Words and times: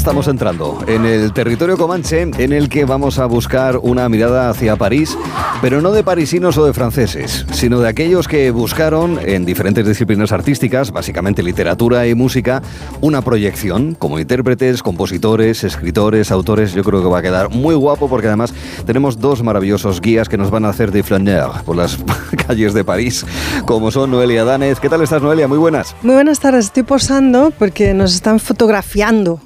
estamos 0.00 0.28
entrando 0.28 0.78
en 0.86 1.04
el 1.04 1.30
territorio 1.34 1.76
comanche 1.76 2.22
en 2.22 2.54
el 2.54 2.70
que 2.70 2.86
vamos 2.86 3.18
a 3.18 3.26
buscar 3.26 3.76
una 3.76 4.08
mirada 4.08 4.48
hacia 4.48 4.74
París, 4.76 5.14
pero 5.60 5.82
no 5.82 5.92
de 5.92 6.02
parisinos 6.02 6.56
o 6.56 6.64
de 6.64 6.72
franceses, 6.72 7.44
sino 7.52 7.80
de 7.80 7.88
aquellos 7.90 8.26
que 8.26 8.50
buscaron 8.50 9.18
en 9.22 9.44
diferentes 9.44 9.86
disciplinas 9.86 10.32
artísticas, 10.32 10.90
básicamente 10.90 11.42
literatura 11.42 12.06
y 12.06 12.14
música, 12.14 12.62
una 13.02 13.20
proyección 13.20 13.94
como 13.94 14.18
intérpretes, 14.18 14.82
compositores, 14.82 15.64
escritores, 15.64 16.30
autores. 16.30 16.72
Yo 16.72 16.82
creo 16.82 17.02
que 17.02 17.08
va 17.08 17.18
a 17.18 17.22
quedar 17.22 17.50
muy 17.50 17.74
guapo 17.74 18.08
porque 18.08 18.28
además 18.28 18.54
tenemos 18.86 19.18
dos 19.20 19.42
maravillosos 19.42 20.00
guías 20.00 20.30
que 20.30 20.38
nos 20.38 20.50
van 20.50 20.64
a 20.64 20.70
hacer 20.70 20.92
de 20.92 21.02
flaneur 21.02 21.62
por 21.66 21.76
las 21.76 21.98
calles 22.46 22.72
de 22.72 22.84
París, 22.84 23.26
como 23.66 23.90
son 23.90 24.12
Noelia 24.12 24.46
Danez. 24.46 24.80
¿Qué 24.80 24.88
tal 24.88 25.02
estás, 25.02 25.20
Noelia? 25.20 25.46
Muy 25.46 25.58
buenas. 25.58 25.94
Muy 26.00 26.14
buenas 26.14 26.40
tardes. 26.40 26.64
Estoy 26.64 26.84
posando 26.84 27.52
porque 27.58 27.92
nos 27.92 28.14
están 28.14 28.40
fotografiando. 28.40 29.42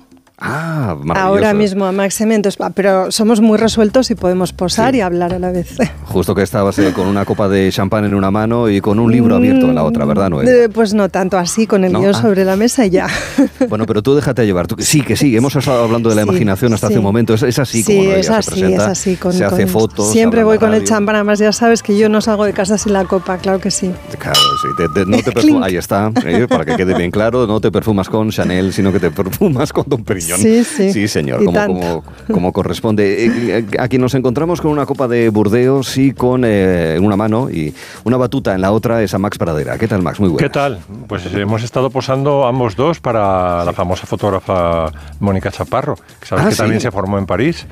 Ah, 0.47 0.95
Ahora 1.15 1.55
mismo 1.55 1.87
a 1.87 1.93
Max 1.93 2.17
Cementos, 2.17 2.59
pero 2.75 3.11
somos 3.11 3.41
muy 3.41 3.57
resueltos 3.57 4.11
y 4.11 4.15
podemos 4.15 4.53
posar 4.53 4.95
y 4.95 5.01
hablar 5.01 5.33
a 5.33 5.39
la 5.39 5.51
vez. 5.51 5.79
Justo 6.05 6.35
que 6.35 6.43
estabas 6.43 6.79
eh, 6.79 6.93
con 6.93 7.07
una 7.07 7.25
copa 7.25 7.49
de 7.49 7.71
champán 7.73 8.05
en 8.05 8.15
una 8.15 8.31
mano 8.31 8.69
y 8.69 8.83
con 8.83 8.99
un 8.99 9.11
libro 9.11 9.37
abierto 9.37 9.67
en 9.67 9.75
la 9.75 9.85
otra, 9.85 10.05
¿verdad, 10.05 10.29
Noel? 10.29 10.71
pues 10.71 10.93
no 10.93 11.09
tanto 11.09 11.39
así, 11.39 11.67
con 11.67 11.83
el 11.85 11.93
¿No? 11.93 12.03
Ah. 12.07 12.13
sobre 12.13 12.45
la 12.45 12.57
mesa 12.57 12.85
y 12.85 12.91
ya. 12.91 13.09
Bueno, 13.69 13.87
pero 13.87 14.03
tú 14.03 14.15
déjate 14.15 14.45
llevar. 14.45 14.67
sí, 14.79 15.01
que 15.01 15.17
sí, 15.17 15.35
hemos 15.35 15.57
estado 15.57 15.83
hablando 15.83 16.11
de 16.11 16.15
la 16.15 16.23
imaginación 16.23 16.75
hasta 16.75 16.89
hace 16.89 16.99
un 16.99 17.05
momento. 17.05 17.33
Es, 17.33 17.59
así 17.59 17.83
como 17.83 18.03
sí, 18.03 18.11
es 18.11 18.29
así, 18.29 18.51
se 18.51 18.51
presenta. 18.51 18.85
Es 18.85 18.91
así, 18.91 19.17
con, 19.17 19.33
se 19.33 19.45
hace 19.45 19.67
fotos. 19.67 20.13
Siempre 20.13 20.45
voy 20.45 20.59
con 20.59 20.75
el 20.75 20.85
champán, 20.85 21.17
además 21.17 21.39
ya 21.39 21.53
sabes 21.53 21.83
que 21.83 21.97
yo 21.97 22.11
no 22.11 22.21
salgo 22.21 22.45
de 22.45 22.53
casa 22.53 22.77
sin 22.77 22.93
la 22.93 23.05
copa, 23.05 23.39
claro 23.39 23.59
que 23.61 23.71
sí. 23.71 23.91
Claro, 24.19 24.39
sí. 24.61 24.69
no 25.07 25.19
te 25.19 25.33
perfumas, 25.33 25.69
ahí 25.69 25.77
está, 25.77 26.13
¿eh? 26.25 26.47
para 26.47 26.67
que 26.67 26.77
quede 26.77 26.95
bien 26.95 27.11
claro, 27.11 27.47
no 27.47 27.61
te 27.61 27.73
perfumas 27.73 28.09
con 28.09 28.31
Chanel, 28.31 28.73
sino 28.73 28.93
que 28.93 29.01
te 29.01 29.11
perfumas 29.11 29.73
con 29.73 29.85
Don 29.87 30.05
Periñón. 30.05 30.34
Sí, 30.37 30.65
sí. 30.65 30.93
Sí, 30.93 31.09
señor, 31.09 31.45
como, 31.45 31.67
como, 31.67 32.05
como, 32.33 32.53
corresponde. 32.53 33.27
Eh, 33.27 33.33
eh, 33.49 33.65
aquí 33.79 33.99
nos 33.99 34.15
encontramos 34.15 34.61
con 34.61 34.71
una 34.71 34.87
copa 34.87 35.09
de 35.09 35.29
Burdeos 35.29 35.97
y 35.99 36.13
con 36.13 36.43
eh, 36.45 36.99
una 37.01 37.17
mano 37.17 37.51
y 37.51 37.75
una 38.05 38.17
batuta 38.17 38.55
en 38.55 38.61
la 38.61 38.73
otra 38.73 39.03
es 39.03 39.15
a 39.15 39.19
Max 39.19 39.39
Pradera. 39.39 39.79
¿Qué 39.79 39.89
tal, 39.89 40.03
Max? 40.03 40.21
Muy 40.21 40.29
bueno. 40.31 40.45
¿Qué 40.47 40.51
tal? 40.51 40.79
Pues 41.07 41.27
hemos 41.35 41.63
estado 41.63 41.91
posando 41.91 42.47
ambos 42.47 42.77
dos 42.77 43.01
para 43.01 43.65
la 43.65 43.73
famosa 43.73 44.07
fotógrafa 44.07 44.87
Mónica 45.21 45.51
Chaparro, 45.51 45.97
que 46.21 46.27
sabes 46.27 46.45
Ah, 46.45 46.49
que 46.49 46.55
sí. 46.55 46.59
también 46.59 46.81
se 46.81 46.91
formó 46.91 47.19
en 47.19 47.27
París. 47.27 47.67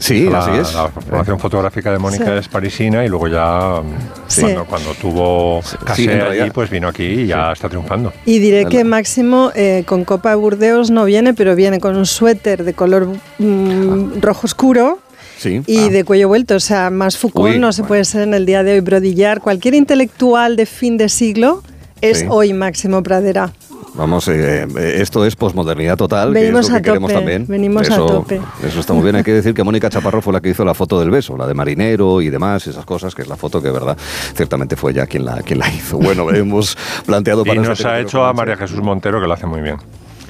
Sí, 0.00 0.24
la, 0.28 0.38
así 0.40 0.50
es. 0.58 0.74
La 0.74 0.88
formación 0.88 1.38
fotográfica 1.38 1.92
de 1.92 1.98
Mónica 1.98 2.24
Sí. 2.24 2.30
es 2.40 2.48
parisina 2.48 3.04
y 3.04 3.08
luego 3.08 3.28
ya 3.28 3.82
Sí. 4.26 4.40
cuando, 4.40 4.64
cuando 4.64 4.94
tuvo 4.94 5.60
realidad. 5.86 6.30
allí, 6.30 6.50
pues 6.50 6.70
vino 6.70 6.88
aquí 6.88 7.04
y 7.04 7.26
ya 7.26 7.52
está 7.52 7.68
triunfando. 7.68 8.12
Y 8.24 8.38
diré 8.38 8.64
que 8.64 8.82
Máximo 8.82 9.52
eh, 9.54 9.84
con 9.86 10.04
Copa 10.04 10.30
de 10.30 10.36
Burdeos 10.36 10.90
no 10.90 11.04
viene, 11.04 11.34
pero 11.34 11.54
viene 11.54 11.78
con 11.80 11.96
un 11.96 12.06
suéter 12.06 12.64
de 12.64 12.72
color 12.74 13.08
mm, 13.38 14.20
rojo 14.20 14.46
oscuro. 14.46 14.98
Sí. 15.38 15.62
Y 15.66 15.78
Ah. 15.78 15.88
de 15.90 16.04
cuello 16.04 16.28
vuelto, 16.28 16.54
o 16.56 16.60
sea, 16.60 16.90
más 16.90 17.16
Foucault 17.18 17.54
Uy, 17.54 17.58
no 17.58 17.72
se 17.72 17.82
bueno. 17.82 17.88
puede 17.88 18.04
ser 18.04 18.22
en 18.22 18.34
el 18.34 18.46
día 18.46 18.62
de 18.62 18.72
hoy. 18.74 18.80
Brodillar, 18.80 19.40
cualquier 19.40 19.74
intelectual 19.74 20.56
de 20.56 20.66
fin 20.66 20.96
de 20.96 21.08
siglo 21.08 21.62
es 22.00 22.20
Sí. 22.20 22.26
hoy 22.28 22.52
Máximo 22.54 23.02
Pradera. 23.02 23.52
Vamos, 23.94 24.28
eh, 24.28 24.62
eh, 24.62 24.94
esto 25.00 25.24
es 25.24 25.36
posmodernidad 25.36 25.96
total, 25.96 26.32
Venimos 26.32 26.60
que 26.60 26.66
es 26.66 26.70
lo 26.70 26.76
a 26.76 26.78
que 26.78 26.84
queremos 26.84 27.10
tope, 27.10 27.20
también. 27.20 27.46
venimos 27.46 27.90
a 27.90 27.96
tope. 27.96 28.40
Eso 28.64 28.80
está 28.80 28.92
muy 28.92 29.02
bien. 29.02 29.16
Hay 29.16 29.24
que 29.24 29.32
decir 29.32 29.52
que 29.54 29.64
Mónica 29.64 29.90
Chaparro 29.90 30.22
fue 30.22 30.32
la 30.32 30.40
que 30.40 30.50
hizo 30.50 30.64
la 30.64 30.74
foto 30.74 31.00
del 31.00 31.10
beso, 31.10 31.36
la 31.36 31.46
de 31.46 31.54
marinero 31.54 32.20
y 32.20 32.30
demás, 32.30 32.66
esas 32.66 32.84
cosas, 32.84 33.14
que 33.14 33.22
es 33.22 33.28
la 33.28 33.36
foto 33.36 33.60
que, 33.60 33.68
de 33.68 33.74
verdad, 33.74 33.96
ciertamente 34.34 34.76
fue 34.76 34.92
ella 34.92 35.06
quien 35.06 35.24
la, 35.24 35.42
quien 35.42 35.58
la 35.58 35.68
hizo. 35.72 35.98
Bueno, 35.98 36.30
hemos 36.34 36.76
planteado 37.04 37.42
Y 37.42 37.48
para 37.48 37.62
nos 37.62 37.78
este 37.78 37.88
ha 37.88 38.00
hecho 38.00 38.24
a 38.24 38.32
María 38.32 38.56
Jesús 38.56 38.80
Montero, 38.80 39.20
que 39.20 39.26
lo 39.26 39.34
hace 39.34 39.46
muy 39.46 39.60
bien. 39.60 39.76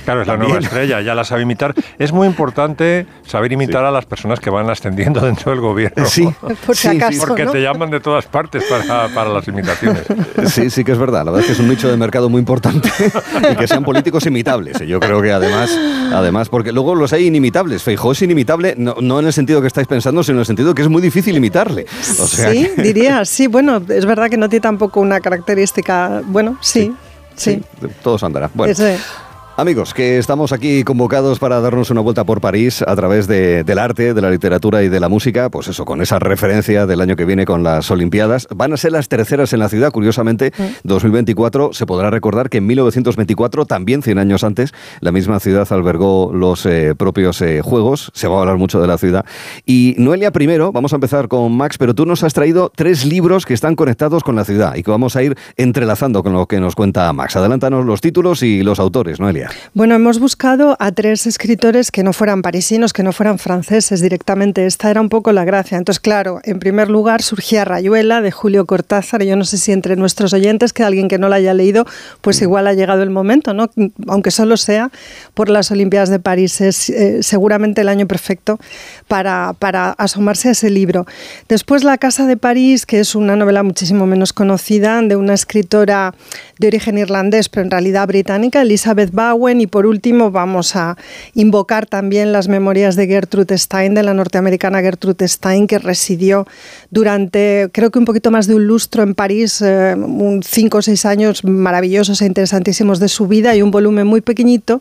Claro, 0.05 0.23
es 0.23 0.27
la 0.29 0.37
nueva 0.37 0.59
estrella, 0.59 1.01
ya 1.01 1.15
la 1.15 1.25
sabe 1.25 1.43
imitar. 1.43 1.75
Es 1.99 2.13
muy 2.13 2.27
importante 2.27 3.07
saber 3.27 3.53
imitar 3.53 3.85
a 3.85 3.91
las 3.91 4.07
personas 4.07 4.41
que 4.41 4.51
van 4.51 4.69
ascendiendo 4.71 5.21
dentro 5.25 5.53
del 5.53 5.61
gobierno. 5.61 6.05
Sí, 6.07 6.29
Por 6.67 6.77
si 6.77 6.89
sí, 6.89 6.91
sí. 6.91 6.97
acaso. 6.97 7.27
Porque 7.27 7.45
¿no? 7.45 7.53
te 7.53 7.61
llaman 7.63 7.91
de 7.91 8.01
todas 8.01 8.27
partes 8.27 8.65
para, 8.65 9.09
para 9.09 9.31
las 9.31 9.47
imitaciones. 9.49 10.03
Sí, 10.47 10.71
sí 10.71 10.85
que 10.85 10.93
es 10.93 10.99
verdad. 10.99 11.25
La 11.25 11.31
verdad 11.33 11.41
es 11.41 11.47
que 11.47 11.53
es 11.53 11.59
un 11.61 11.69
nicho 11.69 11.89
de 11.89 11.97
mercado 11.97 12.29
muy 12.29 12.41
importante 12.41 12.89
y 13.53 13.57
que 13.57 13.67
sean 13.69 13.85
políticos 13.85 14.27
imitables. 14.27 14.81
Y 14.81 14.87
Yo 14.87 15.01
creo 15.01 15.21
que 15.23 15.33
además, 15.33 15.71
además, 16.13 16.49
porque 16.49 16.73
luego 16.73 16.95
los 16.95 17.13
hay 17.13 17.27
inimitables. 17.27 17.83
Feijó 17.83 18.13
es 18.13 18.23
inimitable, 18.23 18.75
no, 18.77 18.95
no 19.01 19.21
en 19.21 19.27
el 19.27 19.33
sentido 19.33 19.61
que 19.61 19.67
estáis 19.67 19.87
pensando, 19.87 20.23
sino 20.23 20.37
en 20.37 20.41
el 20.41 20.47
sentido 20.47 20.75
que 20.75 20.83
es 20.83 20.89
muy 20.89 21.03
difícil 21.03 21.37
imitarle. 21.37 21.87
O 22.21 22.27
sea 22.27 22.51
sí, 22.51 22.71
que- 22.75 22.83
diría, 22.83 23.25
sí, 23.25 23.47
bueno, 23.47 23.83
es 23.89 24.07
verdad 24.07 24.29
que 24.31 24.37
no 24.37 24.49
tiene 24.49 24.63
tampoco 24.63 25.01
una 25.01 25.21
característica, 25.21 26.23
bueno, 26.25 26.57
sí, 26.61 26.93
sí. 27.35 27.63
sí, 27.81 27.87
todo 28.03 28.19
se 28.19 28.27
andará. 28.27 28.51
Bueno, 28.55 28.73
Ese- 28.73 28.99
Amigos, 29.61 29.93
que 29.93 30.17
estamos 30.17 30.53
aquí 30.53 30.85
convocados 30.85 31.39
para 31.39 31.61
darnos 31.61 31.91
una 31.91 32.01
vuelta 32.01 32.25
por 32.25 32.41
París 32.41 32.81
a 32.81 32.97
través 32.97 33.27
de- 33.27 33.63
del 33.63 33.79
arte, 33.79 34.15
de 34.15 34.23
la 34.23 34.31
literatura 34.31 34.83
y 34.83 34.89
de 34.89 35.01
la 35.01 35.11
música, 35.11 35.51
pues 35.51 35.69
eso, 35.69 35.85
con 35.85 36.01
esa 36.01 36.19
referencia 36.19 36.87
del 36.87 37.03
año 37.03 37.15
que 37.15 37.27
viene 37.27 37.45
con 37.45 37.63
las 37.63 37.91
Olimpiadas. 37.91 38.49
Van 38.55 38.73
a 38.73 38.79
ser 38.79 38.93
las 38.93 39.09
terceras 39.09 39.53
en 39.53 39.59
la 39.59 39.69
ciudad, 39.69 39.93
curiosamente, 39.93 40.55
2024. 40.85 41.75
Se 41.75 41.85
podrá 41.85 42.09
recordar 42.09 42.49
que 42.49 42.57
en 42.57 42.67
1924, 42.69 43.67
también 43.67 44.03
100 44.03 44.17
años 44.19 44.45
antes, 44.45 44.73
la 45.01 45.13
misma 45.13 45.41
ciudad 45.41 45.71
albergó 45.71 46.33
los 46.33 46.65
eh, 46.65 46.95
propios 46.97 47.43
eh, 47.43 47.61
Juegos. 47.63 48.11
Se 48.15 48.29
va 48.29 48.39
a 48.39 48.41
hablar 48.41 48.57
mucho 48.57 48.81
de 48.81 48.87
la 48.87 48.97
ciudad. 48.97 49.27
Y 49.67 49.95
Noelia, 49.99 50.31
primero, 50.31 50.73
vamos 50.73 50.95
a 50.95 50.97
empezar 50.97 51.29
con 51.29 51.53
Max, 51.55 51.77
pero 51.77 51.95
tú 51.95 52.07
nos 52.07 52.23
has 52.25 52.33
traído 52.33 52.73
tres 52.75 53.05
libros 53.05 53.45
que 53.45 53.53
están 53.53 53.77
conectados 53.77 54.25
con 54.25 54.37
la 54.37 54.47
ciudad 54.47 54.75
y 54.77 54.83
que 54.83 54.91
vamos 54.91 55.17
a 55.17 55.23
ir 55.23 55.37
entrelazando 55.59 56.23
con 56.23 56.33
lo 56.33 56.47
que 56.47 56.61
nos 56.61 56.75
cuenta 56.75 57.13
Max. 57.13 57.37
Adelántanos 57.37 57.85
los 57.85 58.01
títulos 58.01 58.43
y 58.43 58.63
los 58.63 58.81
autores, 58.81 59.21
Noelia. 59.21 59.50
Bueno, 59.75 59.95
hemos 59.95 60.19
buscado 60.19 60.77
a 60.81 60.93
tres 60.93 61.27
escritores 61.27 61.91
que 61.91 62.03
no 62.03 62.13
fueran 62.13 62.43
parisinos, 62.43 62.93
que 62.93 63.03
no 63.03 63.13
fueran 63.13 63.39
franceses 63.39 64.01
directamente. 64.01 64.67
Esta 64.67 64.91
era 64.91 65.01
un 65.01 65.09
poco 65.09 65.33
la 65.33 65.45
gracia. 65.45 65.79
Entonces, 65.79 66.01
claro, 66.01 66.41
en 66.45 66.59
primer 66.59 66.91
lugar 66.91 67.23
surgía 67.23 67.65
Rayuela 67.65 68.21
de 68.21 68.31
Julio 68.31 68.67
Cortázar. 68.67 69.23
Yo 69.23 69.37
no 69.37 69.45
sé 69.45 69.59
si 69.59 69.73
entre 69.73 69.97
nuestros 69.97 70.33
oyentes, 70.33 70.73
que 70.73 70.83
alguien 70.83 71.09
que 71.09 71.19
no 71.19 71.29
la 71.29 71.37
haya 71.37 71.55
leído, 71.55 71.87
pues 72.21 72.41
igual 72.43 72.67
ha 72.67 72.75
llegado 72.75 73.03
el 73.03 73.11
momento, 73.11 73.55
¿no? 73.55 73.71
Aunque 74.09 74.31
solo 74.31 74.57
sea 74.57 74.91
por 75.35 75.49
las 75.49 75.71
Olimpiadas 75.71 76.09
de 76.09 76.19
París. 76.19 76.61
Es 76.61 76.91
eh, 76.91 77.23
seguramente 77.23 77.81
el 77.81 77.89
año 77.89 78.07
perfecto 78.07 78.59
para, 79.11 79.55
para 79.59 79.91
asomarse 79.99 80.51
a 80.51 80.53
ese 80.53 80.71
libro. 80.71 81.05
Después 81.49 81.83
La 81.83 81.99
Casa 81.99 82.29
de 82.29 82.37
París, 82.37 82.87
que 82.87 83.01
es 83.01 83.17
una 83.17 83.35
novela 83.35 83.65
muchísimo 83.65 84.07
menos 84.07 84.33
conocida, 84.33 85.03
de 85.03 85.17
una 85.17 85.35
escritora 85.35 86.15
de 86.61 86.69
origen 86.69 86.97
irlandés, 86.97 87.49
pero 87.49 87.65
en 87.65 87.73
realidad 87.73 88.07
británica, 88.07 88.63
Elizabeth 88.63 89.11
Bowen. 89.11 89.61
Y 89.61 89.67
por 89.67 89.87
último 89.87 90.31
vamos 90.31 90.77
a 90.77 90.97
invocar 91.35 91.87
también 91.87 92.33
las 92.33 92.47
memorias 92.47 92.95
de 92.95 93.09
Gertrude 93.09 93.59
Stein, 93.59 93.95
de 93.95 94.05
la 94.05 94.15
norteamericana 94.15 94.81
Gertrude 94.81 95.27
Stein, 95.27 95.67
que 95.67 95.81
residió 95.81 96.47
durante 96.91 97.71
creo 97.73 97.91
que 97.91 97.99
un 97.99 98.05
poquito 98.05 98.31
más 98.31 98.47
de 98.47 98.55
un 98.55 98.67
lustro 98.67 99.03
en 99.03 99.15
París, 99.15 99.63
eh, 99.63 99.95
un 99.97 100.43
cinco 100.43 100.79
o 100.79 100.83
seis 100.83 101.07
años 101.07 101.45
maravillosos 101.45 102.21
e 102.23 102.27
interesantísimos 102.27 102.99
de 102.99 103.09
su 103.09 103.27
vida 103.27 103.55
y 103.55 103.63
un 103.63 103.71
volumen 103.71 104.07
muy 104.07 104.21
pequeñito 104.21 104.81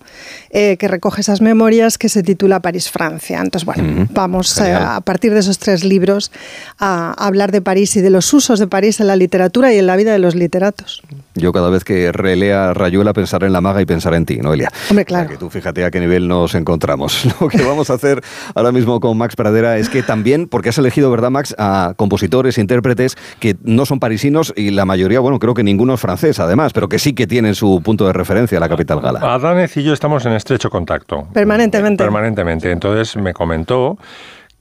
eh, 0.50 0.78
que 0.78 0.88
recoge 0.88 1.22
esas 1.22 1.42
memorias 1.42 1.98
que 1.98 2.10
se 2.10 2.24
titula 2.24 2.60
París-Francia. 2.60 3.40
Entonces, 3.40 3.66
bueno, 3.66 4.08
vamos 4.12 4.60
eh, 4.60 4.74
a 4.74 5.02
partir 5.02 5.34
de 5.34 5.40
esos 5.40 5.60
tres 5.60 5.84
libros 5.84 6.32
a 6.80 7.14
hablar 7.14 7.52
de 7.52 7.62
París 7.62 7.96
y 7.96 8.02
de 8.02 8.10
los 8.10 8.34
usos 8.34 8.60
de 8.60 8.68
París 8.68 9.00
en 9.00 9.08
la 9.08 9.16
literatura 9.16 9.74
y 9.74 9.78
en 9.78 9.86
la 9.86 9.96
vida 9.96 10.12
de 10.12 10.20
los 10.20 10.36
literatos. 10.36 11.04
Yo 11.36 11.52
cada 11.52 11.70
vez 11.70 11.84
que 11.84 12.12
relea 12.12 12.74
Rayuela 12.74 13.14
pensaré 13.14 13.48
en 13.48 13.54
la 13.54 13.62
maga 13.62 13.82
y 13.82 13.86
pensaré 13.86 14.18
en 14.18 14.26
ti, 14.26 14.38
Noelia. 14.38 14.72
Hombre, 14.90 15.04
O 15.04 15.06
claro. 15.06 15.28
sea, 15.28 15.36
que 15.36 15.40
tú 15.40 15.50
fíjate 15.50 15.86
a 15.86 15.92
qué 15.92 16.00
nivel 16.00 16.28
nos 16.28 16.56
encontramos. 16.56 17.26
Lo 17.42 17.48
que 17.48 17.64
vamos 17.64 17.90
a 17.90 17.94
hacer 17.94 18.22
ahora 18.56 18.72
mismo 18.72 19.00
con 19.00 19.18
Max 19.18 19.36
Pradera 19.36 19.78
es 19.78 19.90
que 19.90 20.02
también, 20.04 20.48
porque 20.48 20.70
has 20.70 20.78
elegido, 20.78 21.12
¿verdad, 21.12 21.30
Max?, 21.30 21.56
a 21.58 21.94
compositores, 21.98 22.58
intérpretes 22.58 23.16
que 23.40 23.56
no 23.64 23.86
son 23.86 24.00
parisinos 24.00 24.54
y 24.56 24.72
la 24.72 24.86
mayoría, 24.86 25.20
bueno, 25.20 25.40
creo 25.40 25.54
que 25.54 25.64
ninguno 25.64 25.94
es 25.94 26.00
francés, 26.02 26.40
además, 26.40 26.74
pero 26.74 26.90
que 26.90 27.00
sí 27.00 27.14
que 27.14 27.28
tienen 27.28 27.56
su 27.56 27.82
punto 27.84 28.08
de 28.08 28.14
referencia, 28.14 28.60
la 28.60 28.68
capital 28.70 29.00
gala. 29.00 29.20
Adánez 29.22 29.78
y 29.78 29.84
yo 29.84 29.94
estamos 29.94 30.26
en 30.26 30.34
estrecho 30.34 30.70
contacto. 30.70 31.28
Permanentemente. 31.34 32.04
Permanentemente. 32.04 32.72
Entonces 32.72 33.16
me 33.16 33.34
comentó 33.34 33.98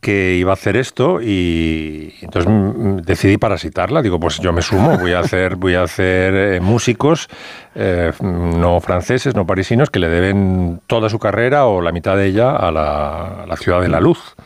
que 0.01 0.37
iba 0.37 0.51
a 0.51 0.55
hacer 0.55 0.77
esto 0.77 1.21
y 1.21 2.15
entonces 2.21 2.51
mm, 2.51 2.99
decidí 2.99 3.37
parasitarla. 3.37 4.03
Digo, 4.03 4.21
pues 4.21 4.39
yo 4.39 4.53
me 4.53 4.63
sumo, 4.63 4.97
voy 4.99 5.13
a 5.13 5.21
hacer, 5.21 5.57
voy 5.57 5.75
a 5.75 5.83
hacer 5.83 6.35
eh, 6.35 6.61
músicos 6.61 7.29
eh, 7.75 8.13
no 8.21 8.81
franceses, 8.81 9.35
no 9.35 9.47
parisinos, 9.47 9.91
que 9.91 9.99
le 9.99 10.09
deben 10.09 10.81
toda 10.87 11.09
su 11.09 11.19
carrera 11.19 11.67
o 11.67 11.81
la 11.81 11.93
mitad 11.93 12.17
de 12.17 12.27
ella 12.27 12.57
a 12.57 12.71
la, 12.71 13.43
a 13.43 13.47
la 13.47 13.57
ciudad 13.57 13.81
de 13.81 13.89
la 13.89 14.01
luz. 14.01 14.37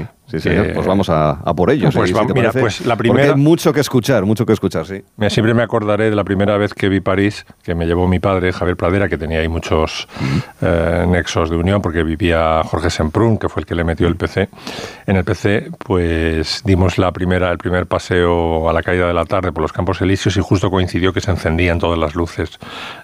Sí, 0.00 0.38
sí, 0.38 0.40
señor. 0.40 0.66
que- 0.68 0.72
Pues 0.72 0.86
vamos 0.86 1.08
a, 1.10 1.30
a 1.32 1.54
por 1.54 1.70
ellos. 1.70 1.94
Pues 1.94 2.08
¿sí? 2.08 2.14
va- 2.14 2.22
¿Sí 2.22 2.26
te 2.28 2.32
mira, 2.34 2.52
pues 2.52 2.80
la 2.86 2.96
Porque 2.96 3.10
primera- 3.10 3.34
hay 3.34 3.38
mucho 3.40 3.72
que 3.72 3.80
escuchar, 3.80 4.24
mucho 4.24 4.46
que 4.46 4.52
escuchar, 4.54 4.86
sí. 4.86 5.02
Me- 5.18 5.28
Siempre 5.28 5.52
me 5.54 5.62
acordaré 5.62 6.08
de 6.10 6.16
la 6.16 6.24
primera 6.24 6.56
vez 6.56 6.72
que 6.74 6.88
vi 6.88 7.00
París, 7.00 7.44
que 7.62 7.74
me 7.74 7.84
llevó 7.86 8.08
mi 8.08 8.18
padre, 8.18 8.52
Javier 8.52 8.76
Pradera, 8.76 9.08
que 9.08 9.18
tenía 9.18 9.40
ahí 9.40 9.48
muchos 9.48 10.08
eh, 10.62 11.04
nexos 11.08 11.50
de 11.50 11.56
unión, 11.56 11.82
porque 11.82 12.02
vivía 12.02 12.62
Jorge 12.64 12.90
Semprún, 12.90 13.36
que 13.38 13.48
fue 13.48 13.60
el 13.60 13.66
que 13.66 13.74
le 13.74 13.84
metió 13.84 14.08
el 14.08 14.16
PC. 14.16 14.48
En 15.06 15.16
el 15.16 15.24
PC, 15.24 15.70
pues 15.78 16.62
dimos 16.64 16.96
la 16.98 17.12
primera, 17.12 17.50
el 17.50 17.58
primer 17.58 17.86
paseo 17.86 18.68
a 18.68 18.72
la 18.72 18.82
caída 18.82 19.06
de 19.06 19.14
la 19.14 19.24
tarde 19.26 19.52
por 19.52 19.62
los 19.62 19.72
Campos 19.72 20.00
Elíseos 20.00 20.36
y 20.36 20.40
justo 20.40 20.70
coincidió 20.70 21.12
que 21.12 21.20
se 21.20 21.30
encendían 21.30 21.78
todas 21.78 21.98
las 21.98 22.14
luces 22.14 22.58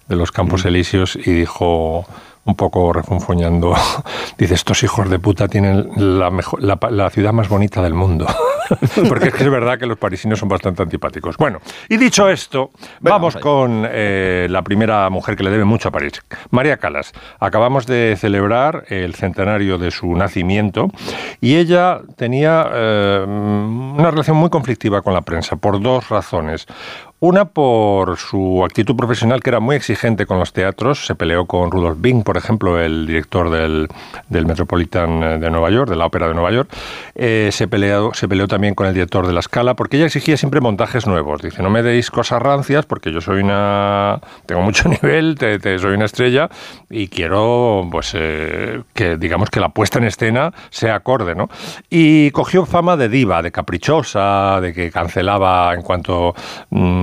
de 0.08 0.16
los 0.16 0.32
Campos 0.32 0.64
Elíseos 0.64 1.16
y 1.16 1.30
dijo 1.32 2.06
un 2.48 2.54
poco 2.54 2.92
refunfuñando, 2.92 3.74
dice, 4.38 4.54
estos 4.54 4.82
hijos 4.82 5.08
de 5.10 5.18
puta 5.18 5.48
tienen 5.48 5.90
la, 5.96 6.30
mejor, 6.30 6.62
la, 6.62 7.10
ciudad 7.10 7.32
más 7.32 7.48
bonita 7.48 7.82
del 7.82 7.94
mundo. 7.94 8.26
Porque 9.08 9.28
es 9.28 9.34
que 9.34 9.44
es 9.44 9.50
verdad 9.50 9.78
que 9.78 9.86
los 9.86 9.98
parisinos 9.98 10.38
son 10.38 10.48
bastante 10.48 10.82
antipáticos. 10.82 11.36
Bueno, 11.36 11.60
y 11.88 11.96
dicho 11.96 12.28
esto, 12.28 12.70
vamos 13.00 13.36
con 13.36 13.86
eh, 13.88 14.46
la 14.50 14.62
primera 14.62 15.08
mujer 15.10 15.36
que 15.36 15.42
le 15.42 15.50
debe 15.50 15.64
mucho 15.64 15.88
a 15.88 15.92
París, 15.92 16.22
María 16.50 16.78
Calas. 16.78 17.12
Acabamos 17.38 17.86
de 17.86 18.16
celebrar 18.18 18.84
el 18.88 19.14
centenario 19.14 19.78
de 19.78 19.90
su 19.90 20.14
nacimiento 20.14 20.90
y 21.40 21.56
ella 21.56 22.00
tenía 22.16 22.66
eh, 22.72 23.24
una 23.26 24.10
relación 24.10 24.36
muy 24.36 24.50
conflictiva 24.50 25.02
con 25.02 25.14
la 25.14 25.22
prensa 25.22 25.56
por 25.56 25.80
dos 25.80 26.08
razones. 26.08 26.66
Una 27.20 27.46
por 27.46 28.16
su 28.16 28.64
actitud 28.64 28.94
profesional, 28.94 29.42
que 29.42 29.50
era 29.50 29.58
muy 29.58 29.74
exigente 29.74 30.24
con 30.24 30.38
los 30.38 30.52
teatros. 30.52 31.04
Se 31.04 31.16
peleó 31.16 31.46
con 31.46 31.72
Rudolf 31.72 32.00
Bing, 32.00 32.22
por 32.22 32.36
ejemplo, 32.36 32.80
el 32.80 33.08
director 33.08 33.50
del, 33.50 33.88
del 34.28 34.46
Metropolitan 34.46 35.40
de 35.40 35.50
Nueva 35.50 35.68
York, 35.70 35.90
de 35.90 35.96
la 35.96 36.06
Ópera 36.06 36.28
de 36.28 36.34
Nueva 36.34 36.52
York. 36.52 36.70
Eh, 37.16 37.48
se, 37.50 37.66
peleó, 37.66 38.14
se 38.14 38.28
peleó 38.28 38.46
también 38.46 38.76
con 38.76 38.86
el 38.86 38.94
director 38.94 39.26
de 39.26 39.32
la 39.32 39.42
Scala, 39.42 39.74
porque 39.74 39.96
ella 39.96 40.06
exigía 40.06 40.36
siempre 40.36 40.60
montajes 40.60 41.08
nuevos. 41.08 41.42
Dice, 41.42 41.60
no 41.60 41.70
me 41.70 41.82
deis 41.82 42.12
cosas 42.12 42.40
rancias, 42.40 42.86
porque 42.86 43.10
yo 43.10 43.20
soy 43.20 43.40
una... 43.42 44.20
tengo 44.46 44.62
mucho 44.62 44.88
nivel, 45.02 45.36
soy 45.80 45.94
una 45.94 46.04
estrella, 46.04 46.48
y 46.88 47.08
quiero, 47.08 47.88
pues, 47.90 48.12
eh, 48.14 48.82
que 48.94 49.16
digamos 49.16 49.50
que 49.50 49.58
la 49.58 49.70
puesta 49.70 49.98
en 49.98 50.04
escena 50.04 50.52
sea 50.70 50.94
acorde, 50.94 51.34
¿no? 51.34 51.50
Y 51.90 52.30
cogió 52.30 52.64
fama 52.64 52.96
de 52.96 53.08
diva, 53.08 53.42
de 53.42 53.50
caprichosa, 53.50 54.60
de 54.60 54.72
que 54.72 54.92
cancelaba 54.92 55.74
en 55.74 55.82
cuanto... 55.82 56.36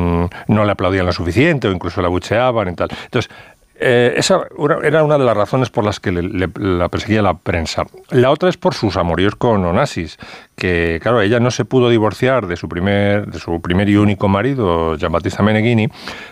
Mm, 0.06 0.26
no 0.48 0.66
le 0.66 0.72
aplaudían 0.72 1.06
lo 1.06 1.12
suficiente 1.12 1.68
o 1.68 1.72
incluso 1.72 2.02
la 2.02 2.10
bucheaban 2.10 2.70
y 2.70 2.76
tal. 2.76 2.90
Entonces, 3.06 3.32
eh, 3.78 4.14
esa 4.16 4.42
era 4.84 5.04
una 5.04 5.18
de 5.18 5.26
las 5.26 5.36
razones 5.36 5.70
por 5.70 5.84
las 5.84 6.00
que 6.00 6.12
la 6.12 6.90
perseguía 6.90 7.22
la 7.22 7.34
prensa. 7.34 7.84
La 8.10 8.32
otra 8.32 8.48
es 8.48 8.56
por 8.56 8.74
sus 8.74 8.96
amoríos 8.96 9.36
con 9.36 9.66
Onassis, 9.66 10.18
que 10.56 11.00
claro, 11.02 11.22
ella 11.22 11.40
no 11.42 11.52
se 11.52 11.66
pudo 11.66 11.90
divorciar 11.90 12.48
de 12.48 12.56
su 12.56 12.70
primer, 12.70 13.28
de 13.28 13.40
su 13.40 13.62
primer 13.62 13.90
y 13.90 13.98
único 13.98 14.30
marido, 14.30 14.96
Giambattista 14.98 15.44
Meneghini, 15.44 15.90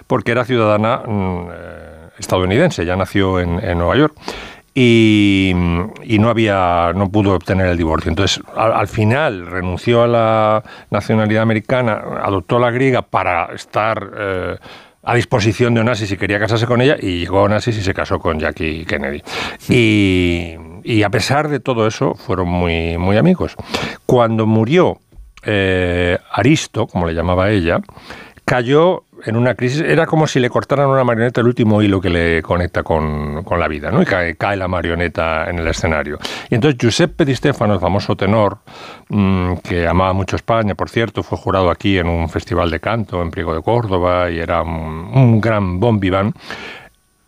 porque 0.08 0.32
era 0.32 0.46
ciudadana 0.46 1.02
mm, 1.06 1.48
eh, 1.52 2.10
estadounidense, 2.18 2.86
ya 2.86 2.96
nació 2.96 3.42
en, 3.42 3.58
Nueva 3.78 3.98
York. 3.98 4.16
Y, 4.76 5.52
no 5.54 6.30
había 6.30 6.94
no 6.96 7.10
pudo 7.10 7.34
obtener 7.36 7.68
el 7.68 7.78
divorcio 7.78 8.10
entonces 8.10 8.42
al, 8.56 8.88
final 8.88 9.46
renunció 9.46 10.04
a 10.04 10.08
la 10.08 10.64
nacionalidad 10.90 11.44
americana 11.44 12.02
adoptó 12.24 12.60
la 12.60 12.72
griega 12.72 13.02
para 13.02 13.54
estar 13.54 14.12
eh, 14.18 14.56
a 15.04 15.16
disposición 15.16 15.74
de 15.74 15.82
Onassis 15.82 16.10
si 16.10 16.18
quería 16.18 16.40
casarse 16.40 16.66
con 16.66 16.82
ella 16.82 16.96
y 17.00 17.20
llegó 17.20 17.42
Onassis 17.42 17.78
y 17.78 17.82
se 17.82 17.94
casó 17.94 18.20
con 18.20 18.40
Jackie 18.40 18.86
Kennedy. 18.86 19.22
Y, 19.70 21.04
a 21.04 21.10
pesar 21.10 21.50
de 21.50 21.60
todo 21.60 21.88
eso, 21.88 22.16
fueron 22.16 22.48
muy, 22.48 22.98
muy 22.98 23.18
amigos. 23.18 23.56
Cuando 24.06 24.46
murió 24.48 25.00
eh, 25.44 26.18
Aristo, 26.32 26.88
como 26.88 27.06
le 27.06 27.14
llamaba 27.14 27.50
ella, 27.50 27.80
cayó 28.46 29.04
en 29.26 29.38
una 29.38 29.56
crisis, 29.56 29.82
era 29.82 30.06
como 30.06 30.28
si 30.28 30.40
le 30.40 30.50
cortaran 30.50 30.90
una 30.90 31.04
marioneta 31.04 31.42
el 31.42 31.48
último 31.48 31.82
hilo 31.82 32.02
que 32.02 32.10
le 32.10 32.42
conecta 32.42 32.84
con, 32.84 33.44
la 33.58 33.68
vida, 33.68 33.90
¿no? 33.90 34.02
Y 34.02 34.06
cae, 34.06 34.58
la 34.58 34.68
marioneta 34.68 35.50
en 35.50 35.60
el 35.60 35.68
escenario. 35.68 36.20
Y 36.50 36.56
entonces 36.56 36.78
Giuseppe 36.78 37.24
Di 37.24 37.36
Stefano, 37.36 37.74
el 37.74 37.80
famoso 37.80 38.16
tenor, 38.16 38.58
mm, 39.10 39.56
que 39.64 39.88
amaba 39.88 40.14
mucho 40.14 40.36
España, 40.36 40.76
por 40.76 40.90
cierto, 40.90 41.24
fue 41.24 41.38
jurado 41.38 41.70
aquí 41.70 41.98
en 41.98 42.08
un 42.08 42.28
festival 42.30 42.70
de 42.70 42.80
canto 42.80 43.22
en 43.22 43.32
Priego 43.32 43.56
de 43.56 43.62
Córdoba 43.62 44.30
y 44.30 44.40
era 44.40 44.62
un, 44.62 45.40
gran 45.40 45.80
bon 45.80 46.00
vivant, 46.00 46.36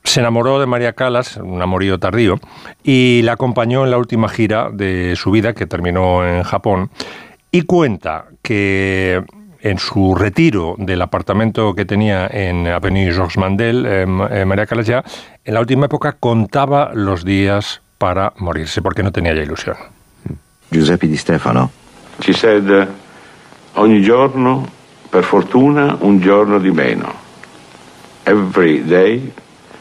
se 0.03 0.19
enamoró 0.19 0.59
de 0.59 0.65
María 0.65 0.93
Calas, 0.93 1.37
un 1.37 1.61
amorío 1.61 1.97
tardío, 1.97 2.39
y 2.83 3.21
la 3.23 3.33
acompañó 3.33 3.85
en 3.85 3.91
la 3.91 3.97
última 3.97 4.29
gira 4.29 4.69
de 4.71 5.15
su 5.15 5.31
vida, 5.31 5.53
que 5.53 5.65
terminó 5.65 6.27
en 6.27 6.43
Japón, 6.43 6.91
y 7.51 7.63
cuenta 7.63 8.25
que 8.41 9.23
en 9.65 9.79
su 9.79 10.13
retiro 10.13 10.75
del 10.77 11.01
apartamento 11.01 11.73
que 11.73 11.85
tenía 11.85 12.27
en 12.27 12.67
Avenue 12.67 13.11
Georges 13.11 13.39
Mandel, 13.39 13.83
en 13.87 14.47
María 14.47 14.67
Callas 14.67 14.85
ya, 14.85 15.03
en 15.43 15.55
la 15.55 15.59
última 15.59 15.87
época 15.87 16.11
contaba 16.19 16.91
los 16.93 17.25
días 17.25 17.81
para 17.97 18.33
morirse, 18.37 18.83
porque 18.83 19.01
no 19.01 19.11
tenía 19.11 19.33
ya 19.33 19.41
ilusión. 19.41 19.75
Giuseppe 20.69 21.07
Di 21.07 21.17
Stefano. 21.17 21.71
Ci 22.21 22.31
said 22.33 22.87
ogni 23.73 24.03
giorno, 24.03 24.67
per 25.09 25.23
fortuna, 25.23 25.97
un 26.01 26.21
giorno 26.21 26.59
di 26.59 26.69
meno. 26.69 27.11
Every 28.25 28.83
day, 28.83 29.33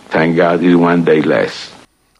thank 0.08 0.34
God, 0.34 0.62
is 0.62 0.74
one 0.74 1.04
day 1.04 1.20
less. 1.20 1.73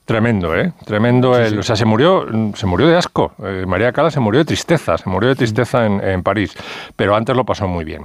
Tremendo, 0.04 0.54
¿eh? 0.54 0.72
Tremendo. 0.84 1.30
O 1.30 1.62
sea, 1.62 1.76
se 1.76 1.86
murió, 1.86 2.26
se 2.54 2.66
murió 2.66 2.86
de 2.86 2.96
asco. 2.96 3.32
Eh, 3.42 3.64
María 3.66 3.92
Cala 3.92 4.10
se 4.10 4.20
murió 4.20 4.40
de 4.40 4.44
tristeza, 4.44 4.98
se 4.98 5.08
murió 5.08 5.30
de 5.30 5.34
tristeza 5.34 5.86
en, 5.86 6.22
París, 6.22 6.54
pero 6.94 7.16
antes 7.16 7.34
lo 7.34 7.44
pasó 7.44 7.66
muy 7.66 7.84
bien. 7.84 8.04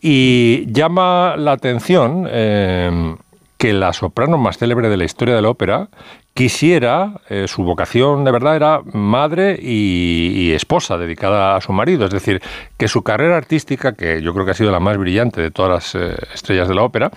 Y 0.00 0.72
llama 0.72 1.34
la 1.36 1.52
atención 1.52 2.28
eh, 2.30 3.16
que 3.58 3.72
la 3.72 3.92
soprano 3.92 4.38
más 4.38 4.58
célebre 4.58 4.88
de 4.88 4.96
la 4.96 5.04
historia 5.04 5.34
de 5.34 5.42
la 5.42 5.48
ópera 5.48 5.88
quisiera, 6.34 7.20
eh, 7.28 7.46
su 7.48 7.64
vocación 7.64 8.24
de 8.24 8.30
verdad 8.30 8.54
era 8.54 8.80
madre 8.92 9.58
y, 9.60 10.52
esposa 10.52 10.98
dedicada 10.98 11.56
a 11.56 11.60
su 11.60 11.72
marido, 11.72 12.04
es 12.04 12.12
decir, 12.12 12.40
que 12.76 12.86
su 12.86 13.02
carrera 13.02 13.36
artística, 13.36 13.92
que 13.92 14.22
yo 14.22 14.32
creo 14.32 14.44
que 14.44 14.52
ha 14.52 14.54
sido 14.54 14.70
la 14.70 14.80
más 14.80 14.96
brillante 14.96 15.40
de 15.40 15.50
todas 15.50 15.94
las 15.94 16.20
estrellas 16.32 16.68
de 16.68 16.74
la 16.74 16.82
ópera, 16.82 17.10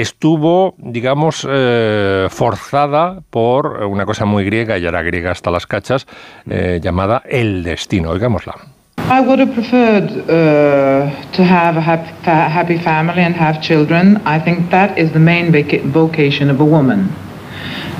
estuvo, 0.00 0.74
digamos, 0.78 1.46
eh, 1.48 2.26
forzada 2.28 3.20
por 3.30 3.84
una 3.84 4.04
cosa 4.04 4.24
muy 4.24 4.44
griega, 4.44 4.76
y 4.76 4.86
era 4.86 5.02
griega 5.02 5.30
hasta 5.30 5.50
las 5.50 5.66
cachas, 5.66 6.06
eh, 6.50 6.80
llamada 6.82 7.22
el 7.28 7.62
destino. 7.62 8.10
Oigámosla. 8.10 8.54
I 8.96 9.20
would 9.20 9.38
have 9.38 9.52
preferred 9.54 10.10
uh, 10.10 11.10
to 11.32 11.44
have 11.44 11.76
a 11.76 11.80
happy, 11.80 12.10
happy 12.24 12.78
family 12.78 13.22
and 13.22 13.36
have 13.36 13.60
children. 13.60 14.20
I 14.24 14.40
think 14.40 14.70
that 14.70 14.98
is 14.98 15.12
the 15.12 15.18
main 15.18 15.52
vocation 15.92 16.50
of 16.50 16.60
a 16.60 16.64
woman. 16.64 17.10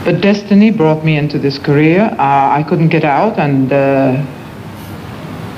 But 0.05 0.20
destiny 0.20 0.70
brought 0.70 1.05
me 1.05 1.17
into 1.17 1.38
this 1.38 1.58
career. 1.58 2.11
Uh, 2.19 2.58
I 2.58 2.64
couldn't 2.69 2.88
get 2.88 3.05
out 3.05 3.38
and 3.38 3.73
uh, 3.73 4.17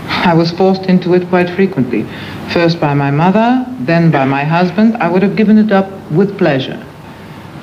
I 0.08 0.34
was 0.34 0.50
forced 0.52 0.86
into 0.86 1.14
it 1.14 1.28
quite 1.28 1.50
frequently. 1.50 2.06
First 2.52 2.80
by 2.80 2.94
my 2.94 3.10
mother, 3.10 3.64
then 3.80 4.10
by 4.10 4.24
my 4.24 4.44
husband. 4.44 4.96
I 4.96 5.08
would 5.08 5.22
have 5.22 5.36
given 5.36 5.58
it 5.58 5.72
up 5.72 5.90
with 6.10 6.36
pleasure. 6.38 6.82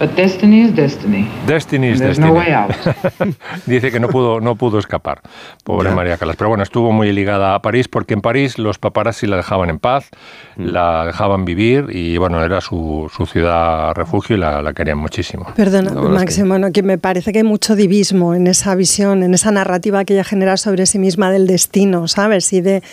But 0.04 0.18
destiny 0.18 0.64
is 0.64 0.76
destiny. 0.76 1.30
Destiny 1.48 1.92
is 1.92 2.00
destiny. 2.00 2.28
No 2.28 2.34
way 2.34 2.52
out. 2.52 2.76
Dice 3.66 3.90
que 3.90 4.02
no 4.02 4.10
pudo, 4.10 4.42
no 4.42 4.58
pudo 4.58 4.78
escapar, 4.78 5.22
pobre 5.64 5.92
María 5.92 6.18
Calas. 6.18 6.36
Pero 6.36 6.50
bueno, 6.50 6.62
estuvo 6.62 6.92
muy 6.92 7.14
ligada 7.14 7.56
a 7.56 7.62
París 7.62 7.88
porque 7.88 8.14
en 8.14 8.20
París 8.20 8.58
los 8.58 8.80
paparazzi 8.80 9.28
la 9.28 9.38
dejaban 9.38 9.70
en 9.70 9.80
paz, 9.80 10.10
mm. 10.58 10.66
la 10.66 11.06
dejaban 11.06 11.46
vivir 11.46 11.86
y 11.90 12.18
bueno, 12.18 12.44
era 12.44 12.60
su, 12.60 13.10
su 13.16 13.26
ciudad 13.26 13.94
refugio 13.96 14.36
y 14.36 14.40
la, 14.40 14.62
la, 14.62 14.74
querían 14.74 14.98
muchísimo. 14.98 15.46
Perdona, 15.56 15.92
Máximo, 15.94 16.58
que... 16.66 16.74
que 16.74 16.84
me 16.84 16.98
parece 16.98 17.32
que 17.32 17.40
hay 17.40 17.46
mucho 17.46 17.78
divismo 17.78 18.36
en 18.36 18.48
esa 18.48 18.76
visión, 18.76 19.24
en 19.24 19.34
esa 19.34 19.52
narrativa 19.52 20.04
que 20.04 20.16
ella 20.16 20.26
genera 20.26 20.58
sobre 20.58 20.86
sí 20.86 21.00
misma 21.00 21.32
del 21.32 21.48
destino, 21.48 22.10
¿sabes? 22.10 22.52
Y 22.52 22.60
de 22.60 22.84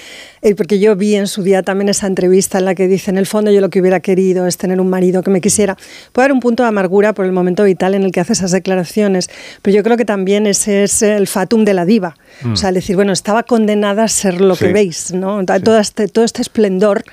eh, 0.43 0.55
porque 0.55 0.79
yo 0.79 0.97
vi 0.97 1.17
en 1.17 1.27
su 1.27 1.43
día 1.43 1.63
también 1.63 1.89
esa 1.89 2.07
entrevista 2.07 2.59
en 2.59 2.65
la 2.65 2.75
que 2.75 2.89
dice, 2.89 3.11
en 3.11 3.19
el 3.19 3.27
fondo 3.27 3.51
yo 3.51 3.61
lo 3.61 3.69
que 3.71 3.81
hubiera 3.81 4.01
querido 4.01 4.47
es 4.47 4.57
tener 4.57 4.81
un 4.81 4.89
marido 4.89 5.23
que 5.23 5.31
me 5.31 5.41
quisiera. 5.41 5.77
Puede 6.13 6.25
haber 6.27 6.33
un 6.33 6.41
punto 6.41 6.63
de 6.63 6.69
amargura 6.69 7.13
por 7.13 7.27
el 7.27 7.33
momento 7.33 7.65
vital 7.65 7.95
en 7.95 8.03
el 8.03 8.13
que 8.13 8.21
hace 8.21 8.33
esas 8.33 8.51
declaraciones, 8.51 9.29
pero 9.63 9.77
yo 9.77 9.83
creo 9.83 9.97
que 9.97 10.05
también 10.05 10.47
ese 10.47 10.85
es 10.85 11.03
el 11.03 11.27
fatum 11.27 11.65
de 11.65 11.75
la 11.75 11.85
diva. 11.85 12.17
O 12.51 12.57
sea, 12.57 12.71
mm. 12.71 12.75
decir, 12.75 12.97
bueno, 12.97 13.13
estaba 13.13 13.43
condenada 13.43 14.05
a 14.05 14.09
ser 14.09 14.41
lo 14.41 14.57
que 14.57 14.73
veis, 14.73 15.13
¿no? 15.13 15.45
Todo, 15.45 15.79
este, 15.79 16.09
todo 16.09 16.25
este 16.25 16.43
esplendor 16.43 17.05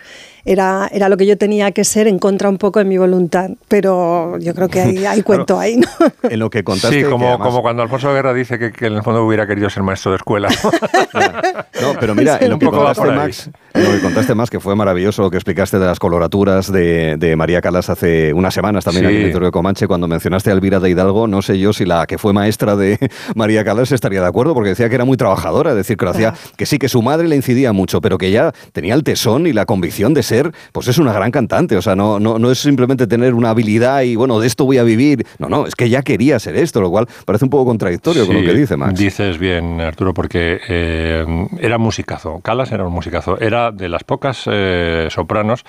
era, 0.47 0.89
era 0.91 1.09
lo 1.09 1.17
que 1.17 1.25
yo 1.25 1.37
tenía 1.37 1.71
que 1.71 1.83
ser 1.83 2.07
en 2.07 2.19
contra 2.19 2.49
un 2.49 2.57
poco 2.57 2.79
de 2.79 2.85
mi 2.85 2.97
voluntad. 2.97 3.51
Pero 3.67 4.37
yo 4.39 4.55
creo 4.55 4.69
que 4.69 4.81
hay, 4.81 5.05
hay 5.05 5.21
cuento 5.21 5.59
ahí, 5.59 5.77
¿no? 5.77 5.87
En 6.29 6.39
lo 6.39 6.49
que 6.49 6.63
contaste. 6.63 7.03
Sí, 7.03 7.09
como, 7.09 7.37
como 7.37 7.61
cuando 7.61 7.83
Alfonso 7.83 8.11
Guerra 8.13 8.33
dice 8.33 8.57
que, 8.57 8.71
que, 8.71 8.87
en 8.87 8.93
el 8.93 9.03
fondo 9.03 9.25
hubiera 9.25 9.45
querido 9.45 9.69
ser 9.69 9.83
maestro 9.83 10.11
de 10.11 10.17
escuela. 10.17 10.49
no, 11.81 11.93
pero 11.99 12.15
mira, 12.15 12.37
en 12.39 12.49
lo, 12.49 12.59
que 12.59 12.65
contaste, 12.65 13.11
Max, 13.11 13.49
en 13.73 13.83
lo 13.83 13.91
que 13.91 13.99
contaste 13.99 14.35
más, 14.35 14.49
que 14.49 14.59
fue 14.59 14.75
maravilloso 14.75 15.21
lo 15.21 15.29
que 15.29 15.37
explicaste 15.37 15.79
de 15.79 15.85
las 15.85 15.99
coloraturas 15.99 16.71
de, 16.71 17.17
de 17.17 17.35
María 17.35 17.61
Calas 17.61 17.89
hace 17.89 18.33
unas 18.33 18.53
semanas 18.53 18.85
también 18.85 19.05
aquí 19.05 19.15
en 19.15 19.21
el 19.23 19.39
de 19.39 19.51
Comanche, 19.51 19.87
cuando 19.87 20.07
mencionaste 20.07 20.49
a 20.49 20.53
Elvira 20.53 20.79
de 20.79 20.89
Hidalgo, 20.89 21.27
no 21.27 21.41
sé 21.41 21.59
yo 21.59 21.73
si 21.73 21.85
la 21.85 22.05
que 22.07 22.17
fue 22.17 22.33
maestra 22.33 22.75
de 22.75 22.97
María 23.35 23.63
Calas 23.63 23.91
estaría 23.91 24.21
de 24.21 24.27
acuerdo, 24.27 24.53
porque 24.53 24.69
decía 24.69 24.89
que 24.89 24.95
era 24.95 25.05
muy 25.05 25.17
trabajadora, 25.17 25.71
es 25.71 25.77
decir, 25.77 25.97
que, 25.97 26.07
hacía, 26.07 26.33
que 26.55 26.65
sí, 26.65 26.77
que 26.79 26.89
su 26.89 27.01
madre 27.01 27.27
le 27.27 27.35
incidía 27.35 27.73
mucho, 27.73 28.01
pero 28.01 28.17
que 28.17 28.27
ella 28.27 28.53
tenía 28.71 28.93
el 28.93 29.03
tesón 29.03 29.47
y 29.47 29.53
la 29.53 29.65
convicción 29.65 30.13
de 30.13 30.23
ser 30.23 30.36
pues 30.71 30.87
es 30.87 30.97
una 30.97 31.13
gran 31.13 31.31
cantante. 31.31 31.77
O 31.77 31.81
sea, 31.81 31.95
no, 31.95 32.19
no, 32.19 32.39
no 32.39 32.51
es 32.51 32.59
simplemente 32.59 33.07
tener 33.07 33.33
una 33.33 33.51
habilidad 33.51 34.01
y, 34.01 34.15
bueno, 34.15 34.39
de 34.39 34.47
esto 34.47 34.65
voy 34.65 34.77
a 34.77 34.83
vivir. 34.83 35.25
No, 35.39 35.49
no, 35.49 35.65
es 35.65 35.75
que 35.75 35.89
ya 35.89 36.01
quería 36.01 36.39
ser 36.39 36.55
esto, 36.55 36.81
lo 36.81 36.89
cual 36.89 37.07
parece 37.25 37.45
un 37.45 37.49
poco 37.49 37.65
contradictorio 37.65 38.25
con 38.25 38.35
lo 38.35 38.41
que 38.41 38.53
dice 38.53 38.77
Max. 38.77 38.99
Dices 38.99 39.37
bien, 39.37 39.81
Arturo, 39.81 40.13
porque 40.13 40.59
eh, 40.67 41.25
era 41.59 41.77
musicazo. 41.77 42.39
Calas 42.41 42.71
era 42.71 42.85
un 42.85 42.93
musicazo. 42.93 43.39
Era 43.39 43.71
de 43.71 43.89
las 43.89 44.03
pocas 44.03 44.43
eh, 44.45 45.07
sopranos 45.11 45.63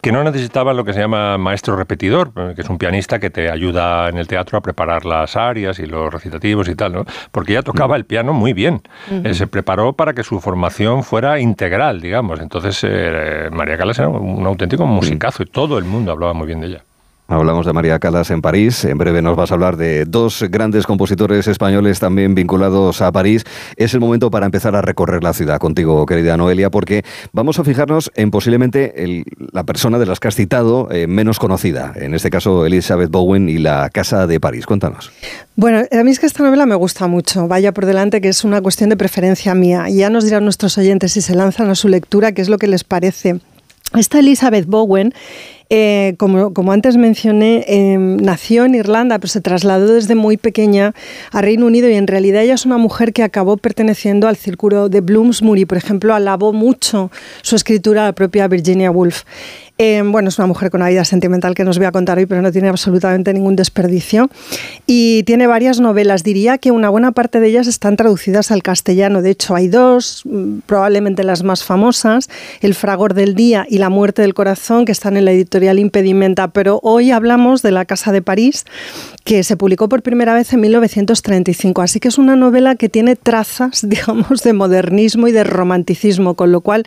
que 0.00 0.12
no 0.12 0.22
necesitaba 0.22 0.72
lo 0.72 0.84
que 0.84 0.92
se 0.92 1.00
llama 1.00 1.38
maestro 1.38 1.76
repetidor, 1.76 2.32
que 2.54 2.62
es 2.62 2.68
un 2.68 2.78
pianista 2.78 3.18
que 3.18 3.30
te 3.30 3.50
ayuda 3.50 4.08
en 4.08 4.18
el 4.18 4.26
teatro 4.26 4.58
a 4.58 4.60
preparar 4.60 5.04
las 5.04 5.36
arias 5.36 5.78
y 5.78 5.86
los 5.86 6.12
recitativos 6.12 6.68
y 6.68 6.74
tal, 6.74 6.92
¿no? 6.92 7.04
Porque 7.32 7.52
ella 7.52 7.62
tocaba 7.62 7.96
el 7.96 8.04
piano 8.04 8.32
muy 8.32 8.52
bien. 8.52 8.82
Eh, 9.10 9.34
se 9.34 9.46
preparó 9.46 9.92
para 9.94 10.14
que 10.14 10.22
su 10.22 10.40
formación 10.40 11.02
fuera 11.02 11.40
integral, 11.40 12.00
digamos. 12.00 12.40
Entonces, 12.40 12.80
eh, 12.82 13.48
María 13.52 13.76
Calas 13.76 13.98
era 13.98 14.08
un 14.08 14.46
auténtico 14.46 14.86
musicazo 14.86 15.42
y 15.42 15.46
todo 15.46 15.78
el 15.78 15.84
mundo 15.84 16.12
hablaba 16.12 16.32
muy 16.32 16.46
bien 16.46 16.60
de 16.60 16.66
ella. 16.68 16.84
Hablamos 17.30 17.66
de 17.66 17.74
María 17.74 17.98
Calas 17.98 18.30
en 18.30 18.40
París. 18.40 18.86
En 18.86 18.96
breve 18.96 19.20
nos 19.20 19.36
vas 19.36 19.50
a 19.50 19.54
hablar 19.54 19.76
de 19.76 20.06
dos 20.06 20.42
grandes 20.48 20.86
compositores 20.86 21.46
españoles 21.46 22.00
también 22.00 22.34
vinculados 22.34 23.02
a 23.02 23.12
París. 23.12 23.44
Es 23.76 23.92
el 23.92 24.00
momento 24.00 24.30
para 24.30 24.46
empezar 24.46 24.74
a 24.74 24.80
recorrer 24.80 25.22
la 25.22 25.34
ciudad 25.34 25.58
contigo, 25.58 26.06
querida 26.06 26.38
Noelia, 26.38 26.70
porque 26.70 27.04
vamos 27.34 27.58
a 27.58 27.64
fijarnos 27.64 28.10
en 28.14 28.30
posiblemente 28.30 29.24
la 29.52 29.64
persona 29.64 29.98
de 29.98 30.06
las 30.06 30.20
que 30.20 30.28
has 30.28 30.36
citado 30.36 30.90
eh, 30.90 31.06
menos 31.06 31.38
conocida. 31.38 31.92
En 31.96 32.14
este 32.14 32.30
caso, 32.30 32.64
Elizabeth 32.64 33.10
Bowen 33.10 33.50
y 33.50 33.58
la 33.58 33.90
Casa 33.90 34.26
de 34.26 34.40
París. 34.40 34.64
Cuéntanos. 34.64 35.12
Bueno, 35.54 35.82
a 35.92 36.04
mí 36.04 36.10
es 36.10 36.20
que 36.20 36.24
esta 36.24 36.42
novela 36.42 36.64
me 36.64 36.76
gusta 36.76 37.08
mucho. 37.08 37.46
Vaya 37.46 37.72
por 37.72 37.84
delante 37.84 38.22
que 38.22 38.28
es 38.28 38.42
una 38.42 38.62
cuestión 38.62 38.88
de 38.88 38.96
preferencia 38.96 39.54
mía. 39.54 39.90
Ya 39.90 40.08
nos 40.08 40.24
dirán 40.24 40.44
nuestros 40.44 40.78
oyentes 40.78 41.12
si 41.12 41.20
se 41.20 41.34
lanzan 41.34 41.68
a 41.68 41.74
su 41.74 41.88
lectura 41.88 42.32
qué 42.32 42.40
es 42.40 42.48
lo 42.48 42.56
que 42.56 42.68
les 42.68 42.84
parece. 42.84 43.38
Esta 43.94 44.18
Elizabeth 44.18 44.66
Bowen 44.66 45.12
eh, 45.70 46.14
como, 46.16 46.54
como, 46.54 46.72
antes 46.72 46.96
mencioné, 46.96 47.64
em, 47.68 48.16
nació 48.16 48.64
en 48.64 48.74
Irlanda, 48.74 49.18
pero 49.18 49.28
se 49.28 49.42
trasladó 49.42 49.94
desde 49.94 50.14
muy 50.14 50.38
pequeña 50.38 50.94
a 51.30 51.42
Reino 51.42 51.66
Unido 51.66 51.90
y 51.90 51.94
en 51.94 52.06
realidad 52.06 52.42
ella 52.42 52.54
es 52.54 52.64
una 52.64 52.78
mujer 52.78 53.12
que 53.12 53.22
acabó 53.22 53.58
perteneciendo 53.58 54.28
al 54.28 54.36
círculo 54.36 54.88
de 54.88 55.02
Bloomsbury. 55.02 55.66
Por 55.66 55.76
ejemplo, 55.76 56.14
alabó 56.14 56.54
mucho 56.54 57.10
su 57.42 57.56
escritura 57.56 58.02
a 58.02 58.06
la 58.06 58.12
propia 58.12 58.48
Virginia 58.48 58.90
Woolf. 58.90 59.24
Eh, 59.80 60.02
bueno, 60.04 60.28
es 60.28 60.38
una 60.38 60.46
mujer 60.48 60.70
con 60.70 60.80
una 60.80 60.90
vida 60.90 61.04
sentimental 61.04 61.54
que 61.54 61.62
nos 61.62 61.78
voy 61.78 61.86
a 61.86 61.92
contar 61.92 62.18
hoy, 62.18 62.26
pero 62.26 62.42
no 62.42 62.50
tiene 62.50 62.68
absolutamente 62.68 63.32
ningún 63.32 63.54
desperdicio. 63.54 64.28
Y 64.86 65.22
tiene 65.22 65.46
varias 65.46 65.78
novelas. 65.78 66.24
Diría 66.24 66.58
que 66.58 66.72
una 66.72 66.88
buena 66.88 67.12
parte 67.12 67.38
de 67.38 67.46
ellas 67.48 67.68
están 67.68 67.96
traducidas 67.96 68.50
al 68.50 68.64
castellano. 68.64 69.22
De 69.22 69.30
hecho, 69.30 69.54
hay 69.54 69.68
dos, 69.68 70.22
mm, 70.24 70.60
probablemente 70.66 71.22
las 71.22 71.44
más 71.44 71.62
famosas, 71.62 72.28
El 72.60 72.74
fragor 72.74 73.14
del 73.14 73.36
día 73.36 73.66
y 73.68 73.78
La 73.78 73.88
muerte 73.88 74.22
del 74.22 74.34
corazón, 74.34 74.84
que 74.84 74.90
están 74.90 75.16
en 75.16 75.24
la 75.24 75.30
editorial 75.30 75.57
Impedimenta. 75.78 76.48
Pero 76.48 76.80
hoy 76.82 77.10
hablamos 77.10 77.62
de 77.62 77.70
La 77.70 77.84
Casa 77.84 78.12
de 78.12 78.22
París, 78.22 78.64
que 79.24 79.42
se 79.42 79.56
publicó 79.56 79.88
por 79.88 80.02
primera 80.02 80.34
vez 80.34 80.52
en 80.52 80.60
1935. 80.60 81.82
Así 81.82 82.00
que 82.00 82.08
es 82.08 82.18
una 82.18 82.36
novela 82.36 82.76
que 82.76 82.88
tiene 82.88 83.16
trazas, 83.16 83.80
digamos, 83.88 84.42
de 84.42 84.52
modernismo 84.52 85.28
y 85.28 85.32
de 85.32 85.44
romanticismo, 85.44 86.34
con 86.34 86.52
lo 86.52 86.60
cual 86.60 86.84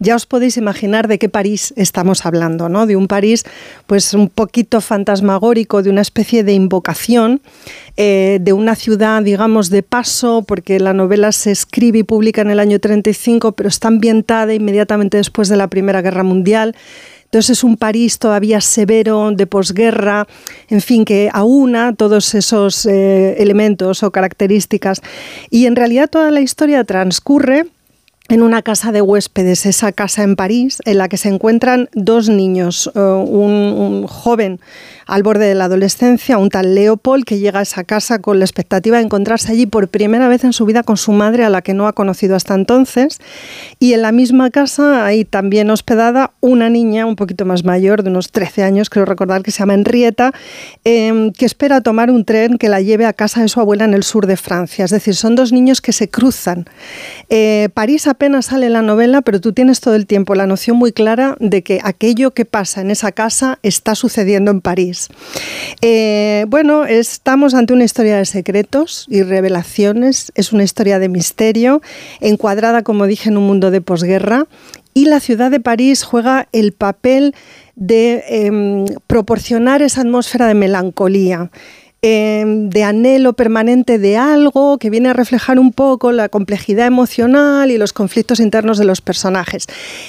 ya 0.00 0.14
os 0.14 0.26
podéis 0.26 0.56
imaginar 0.56 1.08
de 1.08 1.18
qué 1.18 1.28
París 1.28 1.74
estamos 1.76 2.24
hablando, 2.24 2.68
¿no? 2.68 2.86
De 2.86 2.94
un 2.94 3.08
París, 3.08 3.44
pues 3.86 4.14
un 4.14 4.28
poquito 4.28 4.80
fantasmagórico, 4.80 5.82
de 5.82 5.90
una 5.90 6.02
especie 6.02 6.44
de 6.44 6.52
invocación, 6.52 7.40
eh, 7.96 8.38
de 8.40 8.52
una 8.52 8.76
ciudad, 8.76 9.22
digamos, 9.22 9.70
de 9.70 9.82
paso, 9.82 10.44
porque 10.46 10.78
la 10.78 10.92
novela 10.92 11.32
se 11.32 11.50
escribe 11.50 11.98
y 11.98 12.02
publica 12.04 12.42
en 12.42 12.50
el 12.50 12.60
año 12.60 12.78
35, 12.78 13.52
pero 13.52 13.68
está 13.68 13.88
ambientada 13.88 14.54
inmediatamente 14.54 15.16
después 15.16 15.48
de 15.48 15.56
la 15.56 15.66
Primera 15.68 16.00
Guerra 16.00 16.22
Mundial. 16.22 16.76
Entonces 17.28 17.58
es 17.58 17.64
un 17.64 17.76
París 17.76 18.18
todavía 18.18 18.62
severo, 18.62 19.32
de 19.32 19.46
posguerra, 19.46 20.26
en 20.68 20.80
fin, 20.80 21.04
que 21.04 21.28
aúna 21.30 21.94
todos 21.94 22.34
esos 22.34 22.86
eh, 22.86 23.36
elementos 23.42 24.02
o 24.02 24.10
características. 24.10 25.02
Y 25.50 25.66
en 25.66 25.76
realidad 25.76 26.08
toda 26.08 26.30
la 26.30 26.40
historia 26.40 26.84
transcurre 26.84 27.66
en 28.28 28.42
una 28.42 28.62
casa 28.62 28.92
de 28.92 29.02
huéspedes, 29.02 29.66
esa 29.66 29.92
casa 29.92 30.22
en 30.22 30.36
París, 30.36 30.80
en 30.84 30.98
la 30.98 31.08
que 31.08 31.16
se 31.16 31.28
encuentran 31.28 31.88
dos 31.94 32.28
niños, 32.28 32.90
eh, 32.94 33.00
un, 33.00 34.06
joven 34.06 34.60
al 35.08 35.22
borde 35.22 35.46
de 35.46 35.54
la 35.54 35.64
adolescencia, 35.64 36.36
un 36.36 36.50
tal 36.50 36.74
Leopold, 36.74 37.24
que 37.24 37.38
llega 37.38 37.60
a 37.60 37.62
esa 37.62 37.82
casa 37.82 38.18
con 38.18 38.38
la 38.38 38.44
expectativa 38.44 38.98
de 38.98 39.04
encontrarse 39.04 39.50
allí 39.50 39.64
por 39.64 39.88
primera 39.88 40.28
vez 40.28 40.44
en 40.44 40.52
su 40.52 40.66
vida 40.66 40.82
con 40.82 40.98
su 40.98 41.12
madre, 41.12 41.44
a 41.44 41.50
la 41.50 41.62
que 41.62 41.72
no 41.72 41.88
ha 41.88 41.94
conocido 41.94 42.36
hasta 42.36 42.54
entonces, 42.54 43.18
y 43.80 43.94
en 43.94 44.02
la 44.02 44.12
misma 44.12 44.50
casa 44.50 45.06
hay 45.06 45.24
también 45.24 45.70
hospedada 45.70 46.32
una 46.40 46.68
niña 46.68 47.06
un 47.06 47.16
poquito 47.16 47.46
más 47.46 47.64
mayor, 47.64 48.02
de 48.02 48.10
unos 48.10 48.30
13 48.30 48.62
años, 48.64 48.90
creo 48.90 49.06
recordar 49.06 49.42
que 49.42 49.50
se 49.50 49.60
llama 49.60 49.72
Henrietta, 49.72 50.32
em, 50.84 51.32
que 51.32 51.46
espera 51.46 51.80
tomar 51.80 52.10
un 52.10 52.26
tren 52.26 52.58
que 52.58 52.68
la 52.68 52.82
lleve 52.82 53.06
a 53.06 53.14
casa 53.14 53.40
de 53.40 53.48
su 53.48 53.60
abuela 53.60 53.86
en 53.86 53.94
el 53.94 54.02
sur 54.02 54.26
de 54.26 54.36
Francia. 54.36 54.84
Es 54.84 54.90
decir, 54.90 55.14
son 55.14 55.36
dos 55.36 55.52
niños 55.52 55.80
que 55.80 55.92
se 55.92 56.10
cruzan. 56.10 56.66
Eh, 57.30 57.70
París 57.72 58.06
apenas 58.06 58.46
sale 58.46 58.68
la 58.68 58.82
novela, 58.82 59.22
pero 59.22 59.40
tú 59.40 59.54
tienes 59.54 59.80
todo 59.80 59.94
el 59.94 60.06
tiempo 60.06 60.34
la 60.34 60.46
noción 60.46 60.76
muy 60.76 60.92
clara 60.92 61.34
de 61.40 61.62
que 61.62 61.80
aquello 61.82 62.32
que 62.32 62.44
pasa 62.44 62.82
en 62.82 62.90
esa 62.90 63.12
casa 63.12 63.58
está 63.62 63.94
sucediendo 63.94 64.50
en 64.50 64.60
París. 64.60 64.97
Eh, 65.80 66.44
bueno, 66.48 66.84
estamos 66.84 67.54
ante 67.54 67.72
una 67.72 67.84
historia 67.84 68.16
de 68.16 68.24
secretos 68.24 69.06
y 69.08 69.22
revelaciones, 69.22 70.32
es 70.34 70.52
una 70.52 70.64
historia 70.64 70.98
de 70.98 71.08
misterio, 71.08 71.82
encuadrada, 72.20 72.82
como 72.82 73.06
dije, 73.06 73.28
en 73.28 73.36
un 73.36 73.46
mundo 73.46 73.70
de 73.70 73.80
posguerra, 73.80 74.46
y 74.94 75.04
la 75.04 75.20
ciudad 75.20 75.50
de 75.50 75.60
París 75.60 76.02
juega 76.02 76.48
el 76.52 76.72
papel 76.72 77.34
de 77.76 78.24
em, 78.28 78.84
proporcionar 79.06 79.82
esa 79.82 80.00
atmósfera 80.00 80.48
de 80.48 80.54
melancolía. 80.54 81.50
Em, 82.00 82.70
de 82.70 82.84
anhelo 82.84 83.32
permanente 83.32 83.98
de 83.98 84.16
algo 84.16 84.78
que 84.78 84.88
viene 84.88 85.08
a 85.08 85.14
reflejar 85.14 85.58
un 85.58 85.72
poco 85.72 86.12
la 86.12 86.28
complejidad 86.28 86.86
emocional 86.86 87.72
y 87.72 87.76
los 87.76 87.92
conflictos 87.92 88.38
internos 88.38 88.78
de 88.78 88.84
los 88.84 89.00
personajes. 89.00 89.66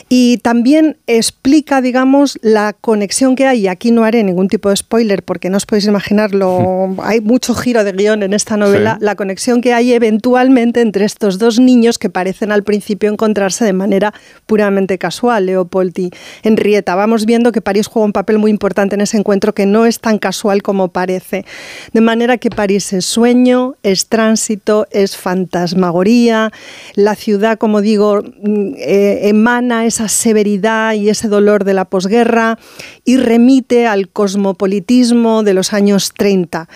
Y 0.07 0.37
también 0.37 0.97
explica, 1.07 1.81
digamos, 1.81 2.37
la 2.43 2.73
conexión 2.73 3.35
que 3.35 3.47
hay, 3.47 3.61
y 3.61 3.67
aquí 3.67 3.89
no 3.89 4.03
haré 4.03 4.23
ningún 4.23 4.49
tipo 4.49 4.69
de 4.69 4.75
spoiler 4.75 5.23
porque 5.23 5.49
no 5.49 5.57
os 5.57 5.65
podéis 5.65 5.87
imaginarlo, 5.87 6.95
hay 7.01 7.21
mucho 7.21 7.55
giro 7.55 7.83
de 7.83 7.91
guion 7.91 8.21
en 8.21 8.33
esta 8.33 8.55
novela, 8.55 8.99
la 9.01 9.15
conexión 9.15 9.59
que 9.59 9.73
hay 9.73 9.91
eventualmente 9.91 10.81
entre 10.81 11.05
estos 11.05 11.39
dos 11.39 11.59
niños 11.59 11.97
que 11.97 12.11
parecen 12.11 12.51
al 12.51 12.61
principio 12.61 13.09
encontrarse 13.09 13.65
de 13.65 13.73
manera 13.73 14.13
puramente 14.45 14.99
casual, 14.99 15.47
Leopold 15.47 15.97
y 15.97 16.11
Henrietta. 16.43 16.93
Vamos 16.93 17.25
viendo 17.25 17.51
que 17.51 17.61
París 17.61 17.87
juega 17.87 18.05
un 18.05 18.13
papel 18.13 18.37
muy 18.37 18.51
importante 18.51 18.93
en 18.93 19.01
ese 19.01 19.17
encuentro 19.17 19.55
que 19.55 19.65
no 19.65 19.87
es 19.87 19.99
tan 19.99 20.19
casual 20.19 20.61
como 20.61 20.89
parece. 20.89 21.45
De 21.93 22.01
manera 22.01 22.37
que 22.37 22.49
París 22.49 22.93
es 22.93 23.05
sueño, 23.05 23.75
es 23.83 24.07
tránsito, 24.07 24.87
es 24.91 25.17
fantasmagoría. 25.17 26.51
La 26.95 27.15
ciudad, 27.15 27.57
como 27.57 27.81
digo, 27.81 28.21
mm, 28.21 28.73
eh, 28.77 29.29
emana 29.29 29.85
esa 29.85 30.07
severidad 30.07 30.93
y 30.93 31.09
ese 31.09 31.27
dolor 31.27 31.63
de 31.63 31.73
la 31.73 31.85
posguerra 31.85 32.57
y 33.05 33.17
remite 33.17 33.87
al 33.87 34.09
cosmopolitismo 34.09 35.43
de 35.43 35.53
los 35.53 35.73
años 35.73 36.13
30. 36.15 36.67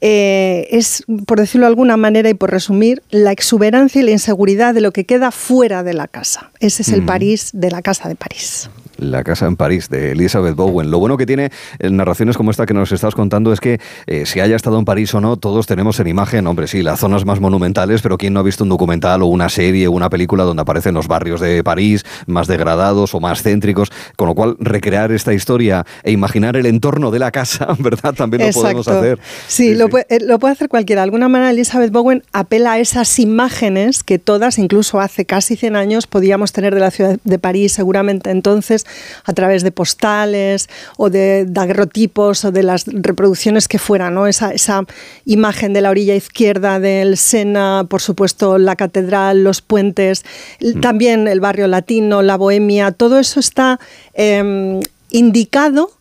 Eh, 0.00 0.68
es, 0.70 1.04
por 1.26 1.40
decirlo 1.40 1.66
de 1.66 1.70
alguna 1.70 1.96
manera 1.96 2.28
y 2.28 2.34
por 2.34 2.50
resumir, 2.50 3.02
la 3.10 3.32
exuberancia 3.32 4.00
y 4.00 4.04
la 4.04 4.10
inseguridad 4.12 4.74
de 4.74 4.80
lo 4.80 4.92
que 4.92 5.04
queda 5.04 5.30
fuera 5.30 5.82
de 5.82 5.94
la 5.94 6.08
casa. 6.08 6.50
Ese 6.60 6.82
es 6.82 6.88
el 6.90 7.04
París 7.04 7.50
de 7.52 7.70
la 7.70 7.82
Casa 7.82 8.08
de 8.08 8.14
París. 8.14 8.70
La 8.98 9.22
casa 9.22 9.46
en 9.46 9.56
París 9.56 9.88
de 9.88 10.10
Elizabeth 10.10 10.56
Bowen. 10.56 10.90
Lo 10.90 10.98
bueno 10.98 11.16
que 11.16 11.24
tiene 11.24 11.50
en 11.78 11.96
narraciones 11.96 12.36
como 12.36 12.50
esta 12.50 12.66
que 12.66 12.74
nos 12.74 12.90
estás 12.90 13.14
contando 13.14 13.52
es 13.52 13.60
que 13.60 13.80
eh, 14.06 14.26
si 14.26 14.40
haya 14.40 14.56
estado 14.56 14.76
en 14.76 14.84
París 14.84 15.14
o 15.14 15.20
no, 15.20 15.36
todos 15.36 15.68
tenemos 15.68 16.00
en 16.00 16.08
imagen, 16.08 16.48
hombre, 16.48 16.66
sí, 16.66 16.82
las 16.82 16.98
zonas 16.98 17.24
más 17.24 17.38
monumentales, 17.38 18.02
pero 18.02 18.18
¿quién 18.18 18.32
no 18.32 18.40
ha 18.40 18.42
visto 18.42 18.64
un 18.64 18.70
documental 18.70 19.22
o 19.22 19.26
una 19.26 19.48
serie 19.48 19.86
o 19.86 19.92
una 19.92 20.10
película 20.10 20.42
donde 20.42 20.62
aparecen 20.62 20.94
los 20.94 21.06
barrios 21.06 21.40
de 21.40 21.62
París 21.62 22.04
más 22.26 22.48
degradados 22.48 23.14
o 23.14 23.20
más 23.20 23.42
céntricos? 23.44 23.92
Con 24.16 24.26
lo 24.26 24.34
cual, 24.34 24.56
recrear 24.58 25.12
esta 25.12 25.32
historia 25.32 25.86
e 26.02 26.10
imaginar 26.10 26.56
el 26.56 26.66
entorno 26.66 27.12
de 27.12 27.20
la 27.20 27.30
casa, 27.30 27.68
¿verdad? 27.78 28.14
También 28.14 28.48
lo 28.48 28.52
podemos 28.52 28.88
hacer. 28.88 29.20
Sí, 29.46 29.76
lo, 29.76 29.88
Puede, 29.88 30.06
eh, 30.08 30.18
lo, 30.20 30.40
Puede, 30.40 30.54
hacer 30.54 30.68
cualquiera. 30.68 31.02
De 31.02 31.04
alguna 31.04 31.28
manera, 31.28 31.52
Elizabeth 31.52 31.92
Bowen 31.92 32.24
apela 32.32 32.72
a 32.72 32.78
esas 32.80 33.20
imágenes 33.20 34.02
que 34.02 34.18
todas, 34.18 34.58
incluso 34.58 35.00
hace 35.00 35.24
casi 35.24 35.54
100 35.54 35.76
años, 35.76 36.08
podíamos 36.08 36.50
tener 36.50 36.74
de 36.74 36.80
la 36.80 36.90
ciudad 36.90 37.18
de 37.22 37.38
París, 37.38 37.72
seguramente 37.72 38.30
entonces 38.30 38.87
a 39.24 39.32
través 39.32 39.62
de 39.62 39.70
postales 39.70 40.68
o 40.96 41.10
de 41.10 41.46
daguerrotipos 41.46 42.44
o 42.44 42.52
de 42.52 42.62
las 42.62 42.84
reproducciones 42.86 43.68
que 43.68 43.78
fueran, 43.78 44.14
¿no? 44.14 44.26
Esa, 44.26 44.50
esa 44.50 44.84
imagen 45.24 45.72
de 45.72 45.80
la 45.80 45.90
orilla 45.90 46.14
izquierda 46.14 46.80
del 46.80 47.16
Sena, 47.16 47.86
por 47.88 48.00
supuesto 48.00 48.58
la 48.58 48.76
catedral, 48.76 49.44
los 49.44 49.62
puentes, 49.62 50.24
mm. 50.60 50.80
también 50.80 51.28
el 51.28 51.40
barrio 51.40 51.66
latino, 51.66 52.22
la 52.22 52.36
bohemia, 52.36 52.92
todo 52.92 53.18
eso 53.18 53.40
está 53.40 53.78
em, 54.14 54.80
indicado, 55.10 55.92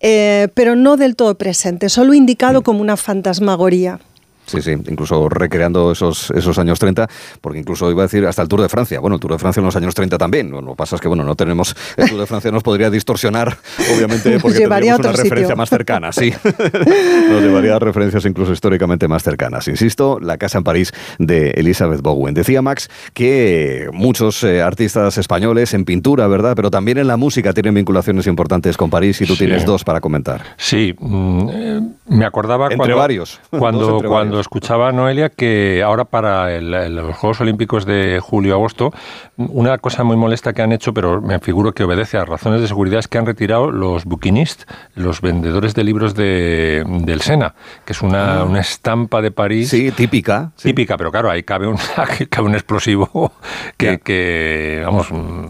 eh, 0.00 0.48
pero 0.54 0.76
no 0.76 0.96
del 0.96 1.16
todo 1.16 1.36
presente, 1.36 1.88
solo 1.88 2.14
indicado 2.14 2.60
mm. 2.60 2.64
como 2.64 2.80
una 2.80 2.96
fantasmagoría. 2.96 4.00
Sí, 4.46 4.62
sí, 4.62 4.70
incluso 4.70 5.28
recreando 5.28 5.92
esos, 5.92 6.30
esos 6.30 6.58
años 6.58 6.78
30, 6.78 7.08
porque 7.40 7.58
incluso 7.58 7.90
iba 7.90 8.02
a 8.02 8.06
decir 8.06 8.24
hasta 8.26 8.42
el 8.42 8.48
Tour 8.48 8.62
de 8.62 8.68
Francia. 8.68 9.00
Bueno, 9.00 9.16
el 9.16 9.20
Tour 9.20 9.32
de 9.32 9.38
Francia 9.38 9.60
en 9.60 9.66
los 9.66 9.76
años 9.76 9.94
30 9.94 10.18
también. 10.18 10.50
Lo 10.50 10.64
que 10.64 10.74
pasa 10.74 10.96
es 10.96 11.02
que, 11.02 11.08
bueno, 11.08 11.24
no 11.24 11.34
tenemos. 11.34 11.74
El 11.96 12.08
Tour 12.08 12.20
de 12.20 12.26
Francia 12.26 12.50
nos 12.50 12.62
podría 12.62 12.90
distorsionar, 12.90 13.58
obviamente, 13.96 14.38
porque 14.40 14.60
tendríamos 14.60 15.00
una 15.00 15.12
referencia 15.12 15.56
más 15.56 15.68
cercana, 15.68 16.12
sí. 16.12 16.32
nos 16.44 17.42
llevaría 17.42 17.76
a 17.76 17.78
referencias 17.78 18.24
incluso 18.24 18.52
históricamente 18.52 19.08
más 19.08 19.22
cercanas. 19.22 19.68
Insisto, 19.68 20.18
la 20.20 20.38
casa 20.38 20.58
en 20.58 20.64
París 20.64 20.92
de 21.18 21.50
Elizabeth 21.50 22.00
Bowen. 22.00 22.34
Decía 22.34 22.62
Max 22.62 22.88
que 23.14 23.88
muchos 23.92 24.42
eh, 24.44 24.62
artistas 24.62 25.18
españoles 25.18 25.74
en 25.74 25.84
pintura, 25.84 26.26
¿verdad? 26.26 26.54
Pero 26.54 26.70
también 26.70 26.98
en 26.98 27.06
la 27.06 27.16
música 27.16 27.52
tienen 27.52 27.74
vinculaciones 27.74 28.26
importantes 28.26 28.76
con 28.76 28.90
París 28.90 29.20
y 29.20 29.26
tú 29.26 29.36
tienes 29.36 29.64
dos 29.64 29.84
para 29.84 30.00
comentar. 30.00 30.42
Sí, 30.56 30.94
mm, 30.98 31.48
eh, 31.50 31.80
me 32.06 32.24
acordaba 32.24 32.66
entre 32.66 32.78
cuando, 32.78 32.96
varios. 32.96 33.40
Cuando, 33.50 34.02
cuando 34.02 34.35
escuchaba 34.40 34.88
a 34.88 34.92
Noelia 34.92 35.30
que 35.30 35.82
ahora 35.82 36.04
para 36.04 36.60
los 36.60 37.16
Juegos 37.16 37.40
Olímpicos 37.40 37.86
de 37.86 38.20
julio-agosto, 38.20 38.92
una 39.36 39.78
cosa 39.78 40.04
muy 40.04 40.16
molesta 40.16 40.52
que 40.52 40.62
han 40.62 40.72
hecho, 40.72 40.92
pero 40.92 41.20
me 41.20 41.38
figuro 41.38 41.72
que 41.72 41.84
obedece 41.84 42.18
a 42.18 42.24
razones 42.24 42.60
de 42.60 42.68
seguridad, 42.68 42.98
es 42.98 43.08
que 43.08 43.18
han 43.18 43.26
retirado 43.26 43.70
los 43.70 44.04
bouquinistes, 44.04 44.66
los 44.94 45.20
vendedores 45.20 45.74
de 45.74 45.84
libros 45.84 46.14
de, 46.14 46.84
del 46.86 47.20
Sena, 47.20 47.54
que 47.84 47.92
es 47.92 48.02
una, 48.02 48.40
ah. 48.40 48.44
una 48.44 48.60
estampa 48.60 49.20
de 49.22 49.30
París. 49.30 49.70
Sí, 49.70 49.90
típica. 49.92 50.52
Típica, 50.60 50.96
pero 50.96 51.10
claro, 51.10 51.30
ahí 51.30 51.42
cabe 51.42 51.66
un, 51.66 51.76
cabe 52.30 52.46
un 52.46 52.54
explosivo 52.54 53.32
que, 53.76 53.98
que, 54.00 54.82
vamos, 54.84 55.08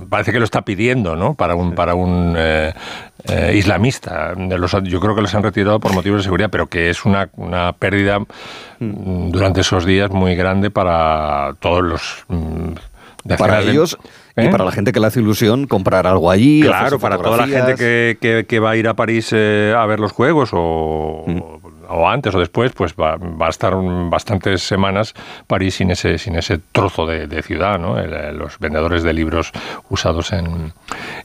parece 0.08 0.32
que 0.32 0.38
lo 0.38 0.44
está 0.44 0.62
pidiendo, 0.62 1.16
¿no? 1.16 1.34
Para 1.34 1.54
un, 1.54 1.74
para 1.74 1.94
un 1.94 2.34
eh, 2.36 2.72
eh, 3.28 3.56
islamista. 3.56 4.34
yo 4.36 5.00
creo 5.00 5.14
que 5.14 5.22
los 5.22 5.34
han 5.34 5.42
retirado 5.42 5.80
por 5.80 5.92
motivos 5.92 6.20
de 6.20 6.24
seguridad, 6.24 6.50
pero 6.50 6.66
que 6.66 6.90
es 6.90 7.04
una, 7.04 7.28
una 7.36 7.72
pérdida 7.72 8.18
mm, 8.20 9.30
durante 9.30 9.60
esos 9.60 9.84
días 9.84 10.10
muy 10.10 10.34
grande 10.34 10.70
para 10.70 11.54
todos 11.60 11.82
los... 11.82 12.24
Mm, 12.28 12.72
para 13.38 13.60
ellos 13.60 13.98
y 14.36 14.42
¿Eh? 14.42 14.48
para 14.50 14.64
la 14.64 14.70
gente 14.70 14.92
que 14.92 15.00
le 15.00 15.06
hace 15.08 15.18
ilusión 15.18 15.66
comprar 15.66 16.06
algo 16.06 16.30
allí. 16.30 16.60
Claro, 16.62 17.00
para 17.00 17.18
toda 17.18 17.38
la 17.38 17.48
gente 17.48 17.74
que, 17.74 18.44
que, 18.46 18.60
va 18.60 18.70
a 18.70 18.76
ir 18.76 18.86
a 18.86 18.94
París 18.94 19.30
eh, 19.32 19.74
a 19.76 19.84
ver 19.86 19.98
los 19.98 20.12
juegos 20.12 20.50
o, 20.52 21.24
mm 21.26 21.65
o 21.88 22.08
antes 22.08 22.34
o 22.34 22.38
después, 22.38 22.72
pues 22.72 22.94
va, 22.94 23.14
a 23.14 23.48
estar 23.48 23.74
bastantes 24.10 24.62
semanas 24.62 25.14
París 25.46 25.76
sin 25.76 25.90
ese, 25.90 26.18
sin 26.18 26.36
ese 26.36 26.58
trozo 26.72 27.06
de, 27.06 27.42
ciudad, 27.42 27.78
¿no? 27.78 27.96
los 28.32 28.58
vendedores 28.58 29.02
de 29.02 29.12
libros 29.12 29.52
usados 29.90 30.32
en, 30.32 30.72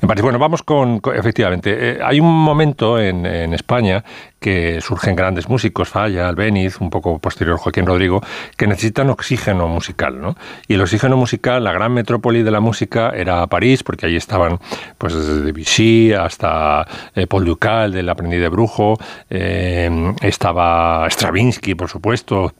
en 0.02 0.08
París. 0.08 0.22
Bueno, 0.22 0.40
vamos 0.40 0.64
con, 0.64 1.02
efectivamente, 1.16 1.92
eh, 1.92 2.00
hay 2.04 2.20
un 2.20 2.34
momento 2.34 3.00
en, 3.00 3.26
en, 3.26 3.54
España 3.54 4.04
que 4.42 4.82
surgen 4.82 5.16
grandes 5.16 5.48
músicos, 5.48 5.88
Falla, 5.88 6.28
Albeniz, 6.28 6.82
un 6.82 6.90
poco 6.90 7.20
posterior 7.20 7.58
Joaquín 7.58 7.86
Rodrigo, 7.86 8.22
que 8.58 8.66
necesitan 8.66 9.12
oxígeno 9.12 9.68
musical, 9.68 10.20
¿no? 10.20 10.36
Y 10.68 10.74
el 10.74 10.82
oxígeno 10.82 11.16
musical, 11.16 11.64
la 11.64 11.72
gran 11.72 11.94
metrópoli 11.94 12.42
de 12.42 12.50
la 12.50 12.60
música 12.60 13.12
era 13.16 13.46
París, 13.46 13.84
porque 13.84 14.08
allí 14.08 14.16
estaban, 14.16 14.58
pues 14.98 15.14
desde 15.14 15.42
Debussy 15.42 16.14
hasta 16.14 16.88
eh, 17.14 17.28
Paul 17.28 17.46
Ducal, 17.46 17.92
del 17.92 18.10
Aprendiz 18.10 18.42
de 18.42 18.50
Brujo, 18.50 18.98
eh, 19.30 20.16
estaba 20.24 21.08
Stravinsky, 21.08 21.76
por 21.76 21.90
supuesto, 21.90 22.52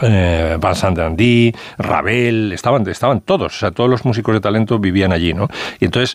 eh, 0.00 0.56
Vincent 0.62 0.96
Dandy, 0.96 1.52
Ravel, 1.78 2.52
estaban, 2.52 2.88
estaban 2.88 3.22
todos, 3.22 3.56
o 3.56 3.58
sea, 3.58 3.72
todos 3.72 3.90
los 3.90 4.04
músicos 4.04 4.32
de 4.32 4.40
talento 4.40 4.78
vivían 4.78 5.12
allí, 5.12 5.34
¿no? 5.34 5.48
Y 5.80 5.86
entonces, 5.86 6.14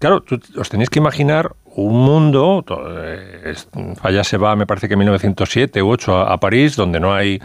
claro, 0.00 0.24
os 0.56 0.68
tenéis 0.70 0.90
que 0.90 0.98
imaginar 0.98 1.54
un 1.76 2.04
mundo, 2.04 2.64
eh, 3.02 3.54
Falla 4.00 4.22
se 4.22 4.36
va, 4.36 4.54
me 4.54 4.66
parece 4.66 4.86
que 4.86 4.94
en 4.94 5.00
1907 5.00 5.82
u 5.82 5.90
8 5.90 6.20
a, 6.20 6.38
París, 6.38 6.76
donde 6.76 7.00
no 7.00 7.12
hay 7.12 7.40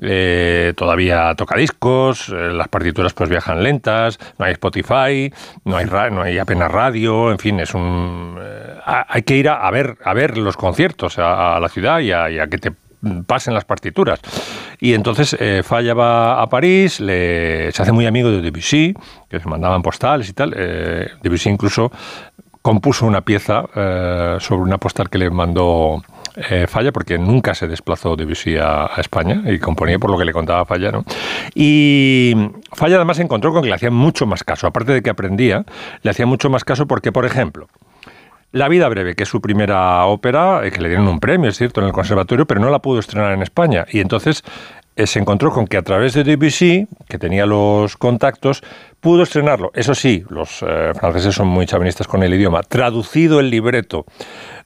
eh, 0.00 0.72
todavía 0.76 1.34
tocadiscos, 1.34 2.30
eh, 2.30 2.52
las 2.52 2.68
partituras 2.68 3.12
pues 3.12 3.28
viajan 3.28 3.62
lentas, 3.62 4.18
no 4.38 4.46
hay 4.46 4.52
Spotify, 4.52 5.32
no 5.64 5.76
hay, 5.76 5.86
no 5.86 6.22
hay 6.22 6.38
apenas 6.38 6.70
radio, 6.70 7.30
en 7.30 7.38
fin, 7.38 7.60
es 7.60 7.74
un... 7.74 8.38
hay 8.84 9.22
que 9.22 9.36
ir 9.36 9.48
a, 9.48 9.70
ver, 9.70 9.98
a 10.04 10.14
ver 10.14 10.38
los 10.38 10.56
conciertos 10.56 11.18
a, 11.18 11.58
la 11.60 11.68
ciudad 11.68 12.00
y 12.00 12.12
a, 12.12 12.46
que 12.46 12.58
te 12.58 12.72
pasen 13.26 13.52
las 13.52 13.66
partituras. 13.66 14.20
Y 14.80 14.94
entonces 14.94 15.36
Falla 15.62 15.92
va 15.94 16.42
a 16.42 16.48
París, 16.48 17.00
le, 17.00 17.70
se 17.72 17.82
hace 17.82 17.92
muy 17.92 18.06
amigo 18.06 18.30
de 18.30 18.40
Debussy, 18.40 18.94
que 19.28 19.40
se 19.40 19.48
mandaban 19.48 19.82
postales 19.82 20.28
y 20.28 20.32
tal. 20.32 20.50
Debussy 21.22 21.50
incluso 21.50 21.92
compuso 22.64 23.04
una 23.04 23.20
pieza 23.20 23.66
eh, 23.76 24.36
sobre 24.40 24.62
una 24.62 24.78
postal 24.78 25.10
que 25.10 25.18
le 25.18 25.28
mandó 25.28 26.02
eh, 26.34 26.66
Falla, 26.66 26.92
porque 26.92 27.18
nunca 27.18 27.54
se 27.54 27.68
desplazó 27.68 28.16
Debussy 28.16 28.56
a, 28.56 28.86
a, 28.86 29.00
España 29.02 29.42
y 29.44 29.58
componía 29.58 29.98
por 29.98 30.10
lo 30.10 30.16
que 30.16 30.24
le 30.24 30.32
contaba 30.32 30.64
Falla. 30.64 30.90
¿no? 30.90 31.04
Y 31.54 32.34
Falla 32.72 32.96
además 32.96 33.18
se 33.18 33.22
encontró 33.22 33.52
con 33.52 33.62
que 33.62 33.68
le 33.68 33.74
hacía 33.74 33.90
mucho 33.90 34.24
más 34.24 34.44
caso. 34.44 34.66
Aparte 34.66 34.94
de 34.94 35.02
que 35.02 35.10
aprendía, 35.10 35.66
le 36.00 36.10
hacía 36.10 36.24
mucho 36.24 36.48
más 36.48 36.64
caso 36.64 36.86
porque, 36.86 37.12
por 37.12 37.26
ejemplo, 37.26 37.68
la 38.50 38.68
vida 38.68 38.88
breve, 38.88 39.14
que 39.14 39.24
es 39.24 39.28
su 39.28 39.42
primera 39.42 40.06
ópera, 40.06 40.66
eh, 40.66 40.70
que 40.70 40.80
le 40.80 40.88
dieron 40.88 41.06
un 41.06 41.20
premio, 41.20 41.50
es 41.50 41.58
cierto, 41.58 41.82
en 41.82 41.88
el 41.88 41.92
conservatorio, 41.92 42.46
pero 42.46 42.62
no 42.62 42.70
la 42.70 42.78
pudo 42.78 42.98
estrenar 42.98 43.34
en 43.34 43.42
España. 43.42 43.84
Y 43.92 44.00
entonces 44.00 44.42
se 44.96 45.18
encontró 45.18 45.50
con 45.50 45.66
que 45.66 45.76
a 45.76 45.82
través 45.82 46.14
de 46.14 46.24
Debussy, 46.24 46.86
que 47.08 47.18
tenía 47.18 47.46
los 47.46 47.96
contactos, 47.96 48.62
pudo 49.00 49.22
estrenarlo. 49.22 49.70
Eso 49.74 49.94
sí, 49.94 50.24
los 50.28 50.62
eh, 50.62 50.92
franceses 50.94 51.34
son 51.34 51.48
muy 51.48 51.66
chavinistas 51.66 52.06
con 52.06 52.22
el 52.22 52.32
idioma. 52.32 52.62
Traducido 52.62 53.40
el 53.40 53.50
libreto. 53.50 54.06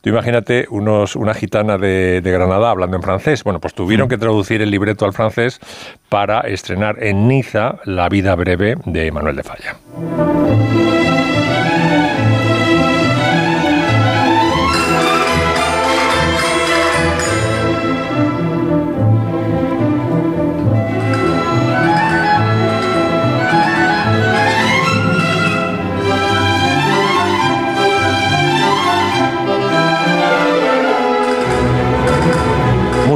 Tú 0.00 0.10
imagínate 0.10 0.66
unos, 0.70 1.16
una 1.16 1.34
gitana 1.34 1.78
de, 1.78 2.20
de 2.20 2.30
Granada 2.30 2.70
hablando 2.70 2.96
en 2.96 3.02
francés. 3.02 3.42
Bueno, 3.42 3.58
pues 3.60 3.74
tuvieron 3.74 4.08
que 4.08 4.18
traducir 4.18 4.62
el 4.62 4.70
libreto 4.70 5.04
al 5.04 5.12
francés 5.12 5.60
para 6.08 6.40
estrenar 6.40 7.02
en 7.02 7.26
Niza 7.26 7.78
La 7.84 8.08
vida 8.08 8.34
breve 8.36 8.76
de 8.84 9.10
Manuel 9.10 9.36
de 9.36 9.42
Falla. 9.42 9.76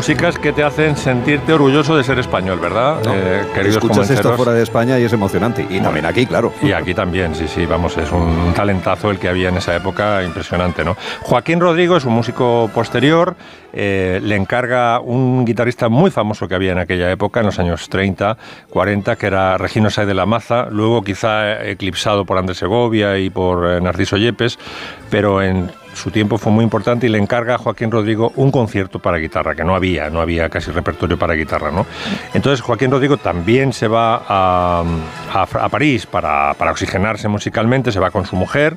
Músicas 0.03 0.37
que 0.37 0.53
te 0.53 0.65
hacen 0.65 0.97
sentirte 0.97 1.53
orgulloso 1.53 1.97
de 1.97 2.03
ser 2.03 2.19
español, 2.19 2.59
¿verdad? 2.59 3.01
Eh, 3.07 3.45
queridos 3.55 3.77
Escuchas 3.77 4.11
esto 4.11 4.37
fuera 4.37 4.51
de 4.51 4.65
España 4.65 4.99
y 4.99 5.05
es 5.05 5.13
emocionante. 5.13 5.65
Y 5.71 5.79
también 5.79 6.07
aquí, 6.07 6.27
claro. 6.27 6.53
Y 6.61 6.73
aquí 6.73 6.93
también, 6.93 7.37
sí, 7.37 7.47
sí, 7.47 7.67
vamos, 7.67 7.97
es 7.97 8.11
un 8.11 8.53
talentazo 8.53 9.13
el 9.13 9.21
que 9.21 9.29
había 9.29 9.51
en 9.51 9.59
esa 9.59 9.77
época, 9.77 10.25
impresionante, 10.25 10.85
¿no? 10.85 10.97
Joaquín 11.21 11.61
Rodrigo 11.61 11.97
es 11.97 12.05
un 12.05 12.15
músico 12.15 12.69
posterior, 12.75 13.37
eh, 13.73 14.19
le 14.25 14.35
encarga 14.35 14.99
un 14.99 15.45
guitarrista 15.45 15.89
muy 15.89 16.11
famoso 16.11 16.49
que 16.49 16.57
había 16.57 16.73
en 16.73 16.79
aquella 16.79 17.09
época, 17.09 17.39
en 17.39 17.47
los 17.47 17.61
años 17.61 17.89
30, 17.89 18.37
40, 18.71 19.15
que 19.15 19.27
era 19.29 19.57
Regino 19.57 19.89
Say 19.89 20.05
de 20.05 20.15
la 20.15 20.27
Maza, 20.27 20.67
luego 20.69 21.03
quizá 21.03 21.63
eclipsado 21.63 22.25
por 22.25 22.39
Andrés 22.39 22.59
Segovia 22.59 23.19
y 23.19 23.31
por 23.31 23.71
eh, 23.71 23.81
Narciso 23.81 24.17
Yepes, 24.17 24.59
pero 25.11 25.41
en 25.43 25.71
su 25.95 26.11
tiempo 26.11 26.39
fue 26.39 26.53
muy 26.53 26.65
importante 26.65 27.07
y 27.07 27.11
le 27.11 27.19
encarga 27.19 27.55
a 27.55 27.59
Joaquín 27.59 27.91
Rodrigo 27.91 28.33
un 28.37 28.51
concierto 28.51 28.99
para 28.99 29.19
guitarra, 29.19 29.55
que 29.55 29.65
no 29.65 29.75
había, 29.75 30.11
no 30.11 30.21
había 30.21 30.49
casi 30.49 30.71
repertorio 30.71 31.19
para 31.19 31.35
guitarra, 31.35 31.71
¿no? 31.71 31.87
Entonces 32.35 32.61
Joaquín 32.61 32.91
Rodrigo 32.91 33.17
también 33.17 33.73
se 33.73 33.89
va 33.89 34.23
a, 34.27 34.85
a, 35.33 35.69
París 35.69 36.07
para, 36.07 36.53
oxigenarse 36.53 37.29
musicalmente, 37.29 37.93
se 37.93 38.01
va 38.01 38.11
con 38.11 38.25
su 38.27 38.37
mujer, 38.37 38.77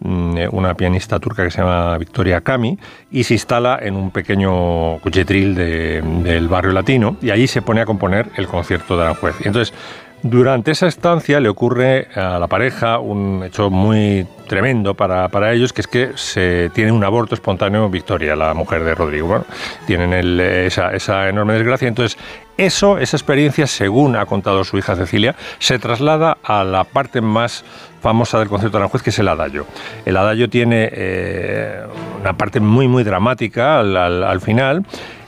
mm, 0.00 0.36
una 0.52 0.74
pianista 0.74 1.18
turca 1.18 1.44
que 1.44 1.50
se 1.50 1.58
llama 1.58 1.98
Victoria 1.98 2.40
Cami, 2.40 2.78
y 3.10 3.24
se 3.24 3.34
instala 3.34 3.78
en 3.80 3.96
un 3.96 4.10
pequeño 4.10 4.98
cuchetril 4.98 5.54
de, 5.54 6.02
del 6.02 6.48
barrio 6.48 6.72
latino, 6.72 7.16
y 7.20 7.30
allí 7.30 7.46
se 7.46 7.62
pone 7.62 7.80
a 7.80 7.86
componer 7.86 8.30
el 8.36 8.46
concierto 8.46 8.96
de 8.96 9.04
Aranjuez. 9.04 9.36
Y 9.40 9.48
entonces 9.48 9.74
durante 10.22 10.70
esa 10.70 10.86
estancia 10.86 11.40
le 11.40 11.48
ocurre 11.48 12.08
a 12.14 12.38
la 12.38 12.46
pareja 12.46 12.98
un 12.98 13.42
hecho 13.44 13.70
muy 13.70 14.26
tremendo 14.46 14.94
para, 14.94 15.28
para 15.28 15.52
ellos, 15.52 15.72
que 15.72 15.80
es 15.80 15.86
que 15.86 16.10
se 16.14 16.70
tiene 16.74 16.92
un 16.92 17.02
aborto 17.04 17.34
espontáneo 17.34 17.88
Victoria, 17.88 18.36
la 18.36 18.54
mujer 18.54 18.84
de 18.84 18.94
Rodrigo. 18.94 19.44
Tienen 19.86 20.12
esa, 20.40 20.92
esa 20.92 21.28
enorme 21.28 21.54
desgracia. 21.54 21.88
Entonces, 21.88 22.18
eso, 22.56 22.98
esa 22.98 23.16
experiencia, 23.16 23.66
según 23.66 24.14
ha 24.14 24.26
contado 24.26 24.62
su 24.64 24.78
hija 24.78 24.94
Cecilia, 24.94 25.34
se 25.58 25.78
traslada 25.78 26.38
a 26.44 26.64
la 26.64 26.84
parte 26.84 27.20
más 27.20 27.64
famosa 28.00 28.38
del 28.38 28.48
concierto 28.48 28.76
de 28.76 28.82
Aranjuez, 28.82 29.02
que 29.02 29.10
es 29.10 29.18
el 29.18 29.28
adagio. 29.28 29.66
El 30.04 30.16
adagio 30.16 30.50
tiene 30.50 30.88
eh, 30.92 31.82
una 32.20 32.36
parte 32.36 32.60
muy, 32.60 32.88
muy 32.88 33.04
dramática 33.04 33.80
al 33.80 34.40
final 34.40 34.84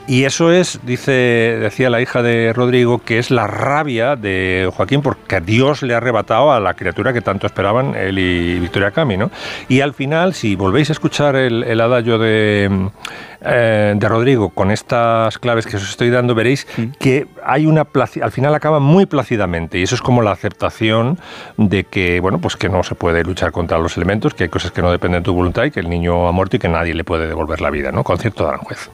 Y 0.06 0.24
eso 0.24 0.52
es, 0.52 0.80
dice, 0.84 1.12
decía 1.12 1.88
la 1.88 2.00
hija 2.02 2.22
de 2.22 2.52
Rodrigo, 2.52 2.98
que 2.98 3.18
es 3.18 3.30
la 3.30 3.46
rabia 3.46 4.16
de 4.16 4.70
Joaquín 4.74 5.00
porque 5.00 5.40
Dios 5.40 5.82
le 5.82 5.94
ha 5.94 5.96
arrebatado 5.96 6.52
a 6.52 6.60
la 6.60 6.74
criatura 6.74 7.14
que 7.14 7.22
tanto 7.22 7.46
esperaban 7.46 7.94
él 7.94 8.18
y 8.18 8.58
Victoria 8.58 8.90
Cami, 8.90 9.16
¿no? 9.16 9.30
Y 9.66 9.80
al 9.80 9.94
final, 9.94 10.34
si 10.34 10.56
volvéis 10.56 10.90
a 10.90 10.92
escuchar 10.92 11.36
el, 11.36 11.64
el 11.64 11.80
adagio 11.80 12.18
de, 12.18 12.90
eh, 13.40 13.94
de 13.96 14.08
Rodrigo 14.08 14.50
con 14.50 14.70
estas 14.70 15.38
claves 15.38 15.66
que 15.66 15.76
os 15.76 15.88
estoy 15.88 16.10
dando, 16.10 16.34
veréis 16.34 16.66
que 16.98 17.26
hay 17.42 17.64
una 17.64 17.86
al 18.20 18.30
final 18.30 18.54
acaba 18.54 18.80
muy 18.80 19.06
plácidamente 19.06 19.78
y 19.78 19.84
eso 19.84 19.94
es 19.94 20.02
como 20.02 20.20
la 20.20 20.32
aceptación 20.32 21.18
de 21.56 21.84
que, 21.84 22.20
bueno, 22.20 22.40
pues 22.40 22.56
que 22.56 22.68
no 22.68 22.82
se 22.82 22.94
puede 22.94 23.24
luchar 23.24 23.52
contra 23.52 23.78
los 23.78 23.96
elementos, 23.96 24.34
que 24.34 24.44
hay 24.44 24.50
cosas 24.50 24.70
que 24.70 24.82
no 24.82 24.90
dependen 24.90 25.22
de 25.22 25.24
tu 25.24 25.34
voluntad 25.34 25.64
y 25.64 25.70
que 25.70 25.80
el 25.80 25.88
niño 25.88 26.28
ha 26.28 26.32
muerto 26.32 26.56
y 26.56 26.58
que 26.58 26.68
nadie 26.68 26.94
le 26.94 27.04
puede 27.04 27.26
devolver 27.26 27.62
la 27.62 27.70
vida, 27.70 27.90
¿no? 27.90 28.04
Concierto 28.04 28.44
de 28.44 28.48
Aranjuez. 28.50 28.90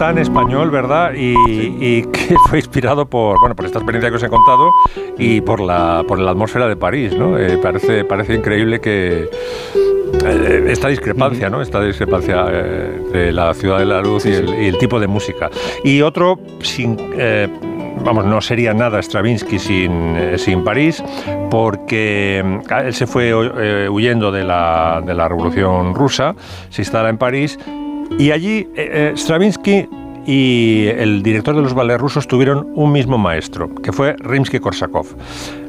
Tan 0.00 0.16
español, 0.16 0.70
¿verdad? 0.70 1.12
Y, 1.14 2.04
que 2.04 2.34
fue 2.48 2.58
inspirado 2.58 3.04
por, 3.04 3.38
bueno, 3.38 3.54
por 3.54 3.66
esta 3.66 3.80
experiencia 3.80 4.08
que 4.08 4.16
os 4.16 4.22
he 4.22 4.30
contado 4.30 4.70
y 5.18 5.42
por 5.42 5.60
la, 5.60 6.04
por 6.08 6.18
la 6.18 6.30
atmósfera 6.30 6.68
de 6.68 6.76
París, 6.76 7.14
¿no? 7.14 7.38
Eh, 7.38 7.58
parece, 7.58 8.06
parece 8.06 8.34
increíble 8.34 8.80
que 8.80 9.28
eh, 10.24 10.64
esta 10.68 10.88
discrepancia, 10.88 11.50
¿no? 11.50 11.60
Esta 11.60 11.82
discrepancia 11.82 12.46
eh, 12.50 12.94
entre 12.96 13.32
la 13.32 13.52
ciudad 13.52 13.78
de 13.78 13.84
la 13.84 14.00
luz 14.00 14.24
y, 14.24 14.32
el, 14.32 14.78
tipo 14.78 14.98
de 14.98 15.06
música. 15.06 15.50
Y 15.84 16.00
otro, 16.00 16.40
sin, 16.62 16.96
vamos, 18.02 18.24
no 18.24 18.40
sería 18.40 18.72
nada 18.72 19.02
Stravinsky 19.02 19.58
sin, 19.58 20.16
sin 20.38 20.64
París, 20.64 21.04
porque 21.50 22.42
él 22.84 22.94
se 22.94 23.06
fue 23.06 23.34
huyendo 23.86 24.32
de 24.32 24.44
la, 24.44 25.02
de 25.04 25.12
la 25.12 25.28
Revolución 25.28 25.94
Rusa, 25.94 26.34
se 26.70 26.80
instala 26.80 27.10
en 27.10 27.18
París 27.18 27.58
y 28.18 28.30
allí 28.30 28.68
eh, 28.74 29.12
eh, 29.12 29.12
Stravinsky 29.16 29.88
y 30.26 30.86
el 30.88 31.22
director 31.22 31.56
de 31.56 31.62
los 31.62 31.74
ballets 31.74 32.00
rusos 32.00 32.28
tuvieron 32.28 32.68
un 32.74 32.92
mismo 32.92 33.18
maestro, 33.18 33.74
que 33.76 33.92
fue 33.92 34.16
Rimsky-Korsakov. 34.16 35.06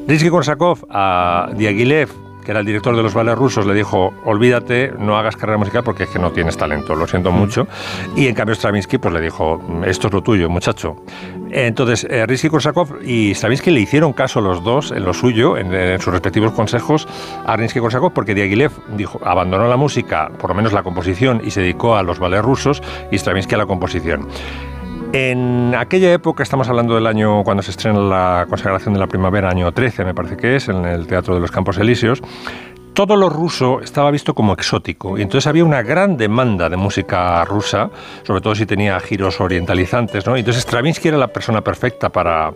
Rimsky-Korsakov 0.06 0.86
a 0.90 1.50
Diaghilev 1.56 2.21
que 2.44 2.50
era 2.50 2.60
el 2.60 2.66
director 2.66 2.96
de 2.96 3.02
los 3.02 3.14
ballets 3.14 3.38
rusos, 3.38 3.66
le 3.66 3.74
dijo, 3.74 4.12
olvídate, 4.24 4.92
no 4.98 5.16
hagas 5.16 5.36
carrera 5.36 5.58
musical 5.58 5.82
porque 5.84 6.04
es 6.04 6.10
que 6.10 6.18
no 6.18 6.32
tienes 6.32 6.56
talento, 6.56 6.94
lo 6.94 7.06
siento 7.06 7.32
mucho. 7.32 7.66
Y 8.16 8.26
en 8.26 8.34
cambio 8.34 8.54
Stravinsky 8.54 8.98
pues 8.98 9.14
le 9.14 9.20
dijo, 9.20 9.60
esto 9.86 10.08
es 10.08 10.12
lo 10.12 10.22
tuyo, 10.22 10.48
muchacho. 10.48 10.96
Entonces, 11.50 12.06
eh, 12.08 12.26
Rinsky-Korsakov 12.26 13.02
y 13.04 13.34
Stravinsky 13.34 13.70
le 13.70 13.80
hicieron 13.80 14.12
caso 14.12 14.40
los 14.40 14.64
dos 14.64 14.90
en 14.90 15.04
lo 15.04 15.12
suyo, 15.12 15.56
en, 15.56 16.00
sus 16.00 16.12
respectivos 16.12 16.52
consejos, 16.52 17.06
a 17.46 17.56
Rinsky-Korsakov 17.56 18.12
porque 18.12 18.34
Diaghilev 18.34 18.72
dijo, 18.96 19.20
abandonó 19.24 19.68
la 19.68 19.76
música, 19.76 20.30
por 20.38 20.50
lo 20.50 20.54
menos 20.54 20.72
la 20.72 20.82
composición, 20.82 21.42
y 21.44 21.50
se 21.50 21.60
dedicó 21.60 21.96
a 21.96 22.02
los 22.02 22.18
ballets 22.18 22.44
rusos, 22.44 22.82
y 23.10 23.18
Stravinsky 23.18 23.54
a 23.54 23.58
la 23.58 23.66
composición. 23.66 24.28
En 25.14 25.74
aquella 25.74 26.10
época, 26.10 26.42
estamos 26.42 26.70
hablando 26.70 26.94
del 26.94 27.06
año 27.06 27.44
cuando 27.44 27.62
se 27.62 27.70
estrena 27.70 28.00
la 28.00 28.46
consagración 28.48 28.94
de 28.94 29.00
la 29.00 29.06
primavera, 29.06 29.50
año 29.50 29.70
13 29.70 30.06
me 30.06 30.14
parece 30.14 30.38
que 30.38 30.56
es, 30.56 30.68
en 30.68 30.86
el 30.86 31.06
Teatro 31.06 31.34
de 31.34 31.40
los 31.40 31.50
Campos 31.50 31.76
Elíseos, 31.76 32.22
todo 32.94 33.16
lo 33.16 33.28
ruso 33.28 33.80
estaba 33.80 34.10
visto 34.10 34.34
como 34.34 34.54
exótico 34.54 35.18
y 35.18 35.22
entonces 35.22 35.46
había 35.46 35.66
una 35.66 35.82
gran 35.82 36.16
demanda 36.16 36.70
de 36.70 36.78
música 36.78 37.44
rusa, 37.44 37.90
sobre 38.22 38.40
todo 38.40 38.54
si 38.54 38.64
tenía 38.64 38.98
giros 39.00 39.38
orientalizantes, 39.38 40.26
¿no? 40.26 40.34
Entonces 40.34 40.62
Stravinsky 40.62 41.08
era 41.08 41.18
la 41.18 41.28
persona 41.28 41.62
perfecta 41.62 42.08
para, 42.08 42.50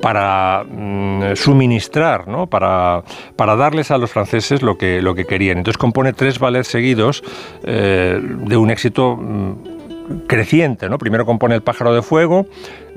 para 0.00 0.64
mm, 0.64 1.34
suministrar, 1.34 2.28
¿no? 2.28 2.46
para, 2.46 3.02
para 3.34 3.56
darles 3.56 3.90
a 3.90 3.98
los 3.98 4.10
franceses 4.10 4.62
lo 4.62 4.78
que, 4.78 5.02
lo 5.02 5.16
que 5.16 5.24
querían. 5.24 5.58
Entonces 5.58 5.78
compone 5.78 6.12
tres 6.12 6.38
ballets 6.38 6.68
seguidos 6.68 7.24
eh, 7.64 8.20
de 8.22 8.56
un 8.56 8.70
éxito 8.70 9.16
mm, 9.16 9.77
creciente, 10.26 10.88
¿no? 10.88 10.98
Primero 10.98 11.26
compone 11.26 11.54
El 11.54 11.62
pájaro 11.62 11.94
de 11.94 12.02
fuego, 12.02 12.46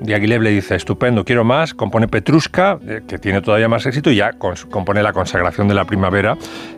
Diaghilev 0.01 0.41
le 0.41 0.49
dice, 0.49 0.75
estupendo, 0.75 1.23
quiero 1.23 1.43
más, 1.43 1.73
compone 1.73 2.07
Petrushka, 2.07 2.79
eh, 2.87 3.01
que 3.07 3.19
tiene 3.19 3.41
todavía 3.41 3.67
más 3.67 3.85
éxito, 3.85 4.09
y 4.09 4.15
ya 4.15 4.33
compone 4.33 5.03
La 5.03 5.13
consagración 5.13 5.67
de 5.67 5.75
la 5.75 5.85
primavera, 5.85 6.37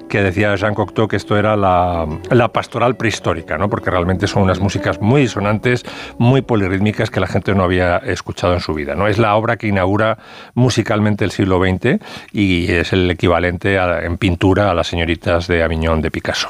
que 0.10 0.22
decía 0.22 0.56
Jean 0.56 0.76
Cocteau 0.76 1.08
que 1.08 1.16
esto 1.16 1.38
era 1.38 1.56
la, 1.56 2.08
pastoral 2.54 2.96
prehistórica, 2.98 3.58
¿no? 3.58 3.70
Porque 3.70 3.90
realmente 3.90 4.28
son 4.28 4.44
unas 4.44 4.60
músicas 4.60 5.02
muy 5.02 5.22
disonantes, 5.22 5.86
muy 6.18 6.42
polirrítmicas 6.42 7.10
que 7.10 7.20
la 7.20 7.28
gente 7.28 7.56
no 7.56 7.64
había 7.64 7.98
escuchado 7.98 8.54
en 8.54 8.60
su 8.60 8.74
vida, 8.74 8.96
¿no? 8.96 9.08
Es 9.08 9.18
la 9.18 9.36
obra 9.36 9.56
que 9.56 9.68
inaugura 9.68 10.18
musicalmente 10.54 11.24
el 11.24 11.32
siglo 11.32 11.60
XX 11.60 12.00
y 12.34 12.72
es 12.72 12.92
el 12.92 13.10
equivalente 13.10 13.76
en 13.78 14.18
pintura 14.18 14.70
a 14.70 14.74
las 14.74 14.88
señoritas 14.88 15.48
de 15.48 15.64
Aviñón 15.64 16.02
de 16.02 16.12
Picasso. 16.12 16.50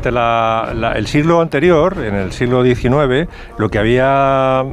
Durante 0.00 0.98
el 0.98 1.06
siglo 1.06 1.40
anterior, 1.40 1.96
en 2.02 2.14
el 2.14 2.32
siglo 2.32 2.64
XIX, 2.64 3.28
lo 3.58 3.68
que 3.68 3.78
había 3.78 4.64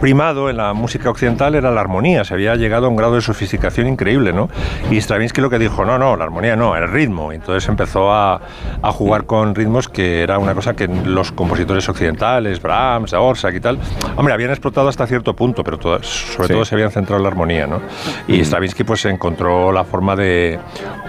primado 0.00 0.48
en 0.48 0.56
la 0.56 0.72
música 0.72 1.10
occidental 1.10 1.54
era 1.54 1.70
la 1.70 1.80
armonía, 1.80 2.24
se 2.24 2.34
había 2.34 2.56
llegado 2.56 2.86
a 2.86 2.88
un 2.88 2.96
grado 2.96 3.14
de 3.14 3.20
sofisticación 3.20 3.86
increíble, 3.86 4.32
¿no? 4.32 4.48
Y 4.90 5.00
Stravinsky 5.00 5.40
lo 5.40 5.50
que 5.50 5.58
dijo, 5.58 5.84
no, 5.84 5.98
no, 5.98 6.16
la 6.16 6.24
armonía 6.24 6.56
no, 6.56 6.74
el 6.76 6.88
ritmo. 6.88 7.32
Entonces 7.32 7.68
empezó 7.68 8.12
a, 8.12 8.40
a 8.82 8.92
jugar 8.92 9.26
con 9.26 9.54
ritmos 9.54 9.88
que 9.88 10.22
era 10.22 10.38
una 10.38 10.54
cosa 10.54 10.74
que 10.74 10.88
los 10.88 11.32
compositores 11.32 11.88
occidentales, 11.88 12.60
Brahms, 12.62 13.12
Orsak 13.12 13.54
y 13.54 13.60
tal, 13.60 13.78
hombre, 14.16 14.32
habían 14.34 14.50
explotado 14.50 14.88
hasta 14.88 15.06
cierto 15.06 15.34
punto, 15.36 15.62
pero 15.62 15.78
sobre 16.02 16.48
todo 16.48 16.64
se 16.64 16.74
habían 16.74 16.90
centrado 16.90 17.18
en 17.18 17.24
la 17.24 17.28
armonía, 17.28 17.66
¿no? 17.66 17.80
Y 18.26 18.40
Stravinsky 18.44 18.84
pues 18.84 19.04
encontró 19.04 19.72
la 19.72 19.84
forma 19.84 20.16
de, 20.16 20.58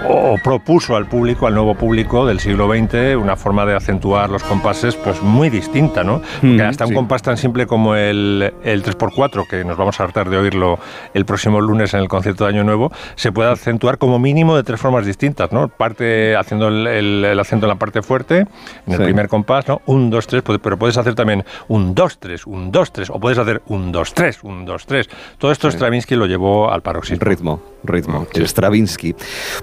o 0.08 0.36
propuso 0.44 0.96
al 0.96 1.08
público, 1.08 1.48
al 1.48 1.54
nuevo 1.54 1.76
público 1.76 2.26
del 2.26 2.40
siglo 2.40 2.68
XX, 2.68 3.16
una 3.16 3.36
forma 3.36 3.66
de 3.66 3.76
acentuar 3.76 4.30
los 4.30 4.44
compases 4.44 4.96
pues 4.96 5.22
muy 5.22 5.50
distinta, 5.50 6.04
¿no? 6.04 6.22
Que 6.42 6.62
hasta 6.62 6.86
un 6.86 6.94
compás 6.94 7.22
tan 7.22 7.38
simple 7.38 7.66
como 7.66 7.96
el, 7.96 8.54
el 8.64 8.81
3x4, 8.84 9.48
que 9.48 9.64
nos 9.64 9.78
vamos 9.78 10.00
a 10.00 10.04
hartar 10.04 10.30
de 10.30 10.38
oírlo 10.38 10.80
el 11.14 11.26
próximo 11.26 11.62
lunes 11.62 11.94
en 11.94 12.02
el 12.02 12.08
concierto 12.08 12.46
de 12.46 12.52
Año 12.52 12.64
Nuevo, 12.64 12.92
se 13.16 13.32
puede 13.32 13.52
acentuar 13.52 13.98
como 13.98 14.20
mínimo 14.20 14.56
de 14.56 14.64
tres 14.64 14.80
formas 14.80 15.06
distintas, 15.06 15.52
¿no? 15.52 15.68
Parte 15.68 16.36
haciendo 16.36 16.68
el, 16.68 17.40
acento 17.40 17.66
en 17.66 17.70
la 17.70 17.76
parte 17.76 18.02
fuerte, 18.02 18.46
en 18.88 18.94
el 18.94 19.04
primer 19.04 19.28
compás, 19.28 19.68
¿no? 19.68 19.82
Un, 19.86 20.10
dos, 20.10 20.28
tres, 20.28 20.44
pero 20.44 20.78
puedes 20.78 20.98
hacer 20.98 21.16
también 21.16 21.44
un, 21.68 21.94
dos, 21.96 22.18
tres, 22.20 22.46
un, 22.46 22.72
dos, 22.72 22.92
tres, 22.92 23.10
o 23.10 23.20
puedes 23.20 23.38
hacer 23.38 23.62
un, 23.68 23.92
dos, 23.92 24.14
tres, 24.14 24.40
un, 24.44 24.66
dos, 24.66 24.86
tres. 24.86 25.10
Todo 25.38 25.52
esto 25.52 25.70
Stravinsky 25.70 26.16
lo 26.16 26.26
llevó 26.26 26.72
al 26.72 26.82
paroxismo. 26.82 27.26
Ritmo, 27.26 27.62
ritmo. 27.84 28.28
Stravinsky. 28.34 29.16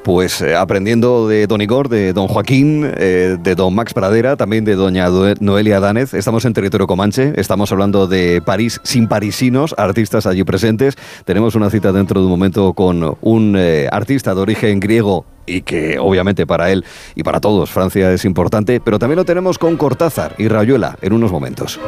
Pues 0.03 0.41
eh, 0.41 0.57
aprendiendo 0.57 1.29
de 1.29 1.47
Don 1.47 1.61
Igor, 1.61 1.89
de 1.89 2.13
Don 2.13 2.29
Joaquín, 2.29 2.91
eh, 2.97 3.37
de 3.39 3.55
Don 3.55 3.75
Max 3.75 3.95
Pradera, 3.95 4.37
también 4.37 4.65
de 4.65 4.75
Doña 4.75 5.09
Noelia 5.41 5.81
Danez, 5.81 6.15
estamos 6.15 6.45
en 6.45 6.53
territorio 6.53 6.87
comanche, 6.87 7.33
estamos 7.37 7.73
hablando 7.73 8.07
de 8.07 8.43
París 8.45 8.81
sin 8.83 9.08
parisinos, 9.09 9.75
artistas 9.77 10.27
allí 10.27 10.45
presentes. 10.45 10.97
Tenemos 11.25 11.55
una 11.55 11.71
cita 11.71 11.93
dentro 11.93 12.21
de 12.21 12.27
un 12.27 12.31
momento 12.31 12.73
con 12.75 13.17
un 13.21 13.57
eh, 13.59 13.89
artista 13.91 14.35
de 14.35 14.41
origen 14.41 14.81
griego 14.81 15.25
y 15.47 15.63
que 15.63 15.99
obviamente 15.99 16.47
para 16.47 16.71
él 16.71 16.85
y 17.15 17.23
para 17.23 17.41
todos 17.41 17.71
Francia 17.71 18.13
es 18.13 18.25
importante, 18.25 18.81
pero 18.81 18.99
también 18.99 19.17
lo 19.17 19.25
tenemos 19.25 19.59
con 19.59 19.77
Cortázar 19.77 20.35
y 20.39 20.49
Rayuela 20.49 20.99
en 21.01 21.13
unos 21.13 21.33
momentos. 21.33 21.81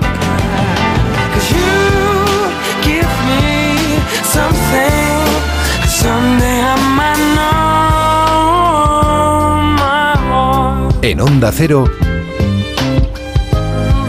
En 11.03 11.21
Onda 11.21 11.51
Cero, 11.51 11.85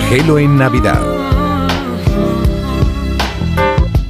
Gelo 0.10 0.40
en 0.40 0.58
Navidad. 0.58 1.21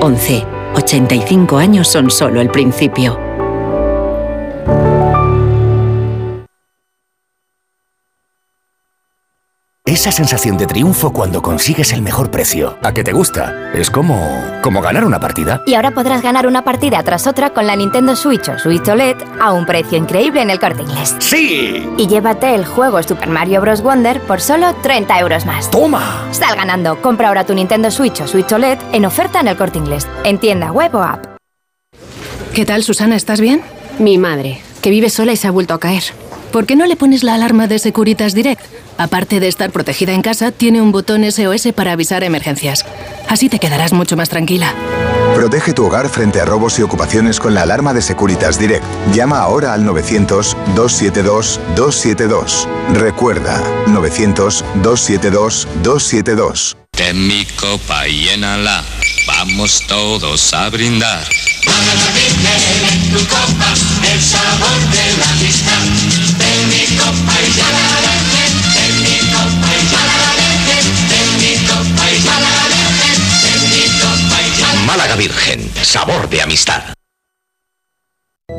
11. 0.00 0.46
85 0.74 1.56
años 1.56 1.88
son 1.88 2.10
solo 2.10 2.40
el 2.40 2.50
principio. 2.50 3.29
Esa 9.86 10.12
sensación 10.12 10.58
de 10.58 10.66
triunfo 10.66 11.10
cuando 11.10 11.40
consigues 11.40 11.92
el 11.94 12.02
mejor 12.02 12.30
precio. 12.30 12.76
¿A 12.82 12.92
qué 12.92 13.02
te 13.02 13.12
gusta? 13.12 13.72
Es 13.72 13.90
como. 13.90 14.20
como 14.62 14.82
ganar 14.82 15.04
una 15.06 15.18
partida. 15.18 15.62
Y 15.66 15.74
ahora 15.74 15.90
podrás 15.90 16.22
ganar 16.22 16.46
una 16.46 16.62
partida 16.62 17.02
tras 17.02 17.26
otra 17.26 17.50
con 17.50 17.66
la 17.66 17.74
Nintendo 17.74 18.14
Switch 18.14 18.46
o 18.50 18.58
Switch 18.58 18.86
OLED 18.86 19.16
a 19.40 19.52
un 19.52 19.64
precio 19.64 19.96
increíble 19.96 20.42
en 20.42 20.50
el 20.50 20.60
corte 20.60 20.82
inglés. 20.82 21.16
¡Sí! 21.18 21.90
Y 21.96 22.06
llévate 22.06 22.54
el 22.54 22.66
juego 22.66 23.02
Super 23.02 23.30
Mario 23.30 23.62
Bros. 23.62 23.80
Wonder 23.82 24.20
por 24.20 24.42
solo 24.42 24.74
30 24.82 25.18
euros 25.18 25.46
más. 25.46 25.70
¡Toma! 25.70 26.28
Sal 26.30 26.56
ganando. 26.56 27.00
Compra 27.00 27.28
ahora 27.28 27.46
tu 27.46 27.54
Nintendo 27.54 27.90
Switch 27.90 28.20
o 28.20 28.28
Switch 28.28 28.52
OLED 28.52 28.78
en 28.92 29.06
oferta 29.06 29.40
en 29.40 29.48
el 29.48 29.56
corte 29.56 29.78
inglés. 29.78 30.06
En 30.24 30.38
tienda 30.38 30.70
web 30.72 30.94
o 30.94 31.02
app. 31.02 31.24
¿Qué 32.54 32.66
tal, 32.66 32.84
Susana? 32.84 33.16
¿Estás 33.16 33.40
bien? 33.40 33.62
Mi 33.98 34.18
madre, 34.18 34.60
que 34.82 34.90
vive 34.90 35.08
sola 35.08 35.32
y 35.32 35.36
se 35.36 35.48
ha 35.48 35.50
vuelto 35.50 35.72
a 35.72 35.80
caer. 35.80 36.04
¿Por 36.52 36.66
qué 36.66 36.74
no 36.74 36.86
le 36.86 36.96
pones 36.96 37.22
la 37.22 37.34
alarma 37.34 37.68
de 37.68 37.78
Securitas 37.78 38.34
Direct? 38.34 38.60
Aparte 38.98 39.38
de 39.38 39.46
estar 39.46 39.70
protegida 39.70 40.12
en 40.12 40.22
casa, 40.22 40.50
tiene 40.50 40.82
un 40.82 40.90
botón 40.90 41.22
SOS 41.30 41.68
para 41.74 41.92
avisar 41.92 42.24
emergencias. 42.24 42.84
Así 43.28 43.48
te 43.48 43.60
quedarás 43.60 43.92
mucho 43.92 44.16
más 44.16 44.28
tranquila. 44.28 44.74
Protege 45.34 45.72
tu 45.72 45.86
hogar 45.86 46.08
frente 46.08 46.40
a 46.40 46.44
robos 46.44 46.76
y 46.80 46.82
ocupaciones 46.82 47.38
con 47.38 47.54
la 47.54 47.62
alarma 47.62 47.94
de 47.94 48.02
Securitas 48.02 48.58
Direct. 48.58 48.82
Llama 49.14 49.38
ahora 49.38 49.74
al 49.74 49.84
900-272-272. 49.84 52.66
Recuerda, 52.94 53.62
900-272-272. 53.86 56.76
Ten 56.90 57.28
mi 57.28 57.44
copa 57.58 58.08
y 58.08 58.24
llénala, 58.24 58.82
vamos 59.26 59.84
todos 59.86 60.52
a 60.52 60.68
brindar. 60.68 61.24
tu 63.12 63.20
copa 63.26 63.72
el 64.12 64.20
sabor 64.20 64.80
de 64.90 65.16
la 65.16 65.30
amistad. 65.30 66.39
Málaga 74.86 75.16
Virgen, 75.16 75.70
sabor 75.82 76.28
de 76.28 76.42
amistad. 76.42 76.99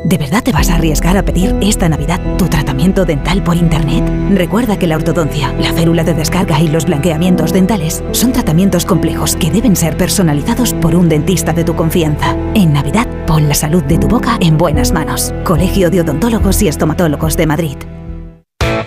¿De 0.04 0.18
verdad 0.18 0.42
te 0.42 0.52
vas 0.52 0.68
a 0.68 0.74
arriesgar 0.74 1.16
a 1.16 1.24
pedir 1.24 1.56
esta 1.60 1.88
Navidad 1.88 2.20
tu 2.36 2.48
tratamiento 2.48 3.04
dental 3.04 3.42
por 3.44 3.56
Internet? 3.56 4.04
Recuerda 4.30 4.78
que 4.78 4.86
la 4.86 4.96
ortodoncia, 4.96 5.52
la 5.58 5.72
férula 5.72 6.02
de 6.02 6.14
descarga 6.14 6.60
y 6.60 6.68
los 6.68 6.86
blanqueamientos 6.86 7.52
dentales 7.52 8.02
son 8.12 8.32
tratamientos 8.32 8.84
complejos 8.84 9.36
que 9.36 9.50
deben 9.50 9.76
ser 9.76 9.96
personalizados 9.96 10.74
por 10.74 10.96
un 10.96 11.08
dentista 11.08 11.52
de 11.52 11.64
tu 11.64 11.76
confianza. 11.76 12.36
En 12.54 12.72
Navidad, 12.72 13.06
pon 13.26 13.48
la 13.48 13.54
salud 13.54 13.82
de 13.84 13.98
tu 13.98 14.08
boca 14.08 14.38
en 14.40 14.58
buenas 14.58 14.92
manos. 14.92 15.32
Colegio 15.44 15.88
de 15.90 16.00
Odontólogos 16.00 16.60
y 16.62 16.68
Estomatólogos 16.68 17.36
de 17.36 17.46
Madrid. 17.46 17.76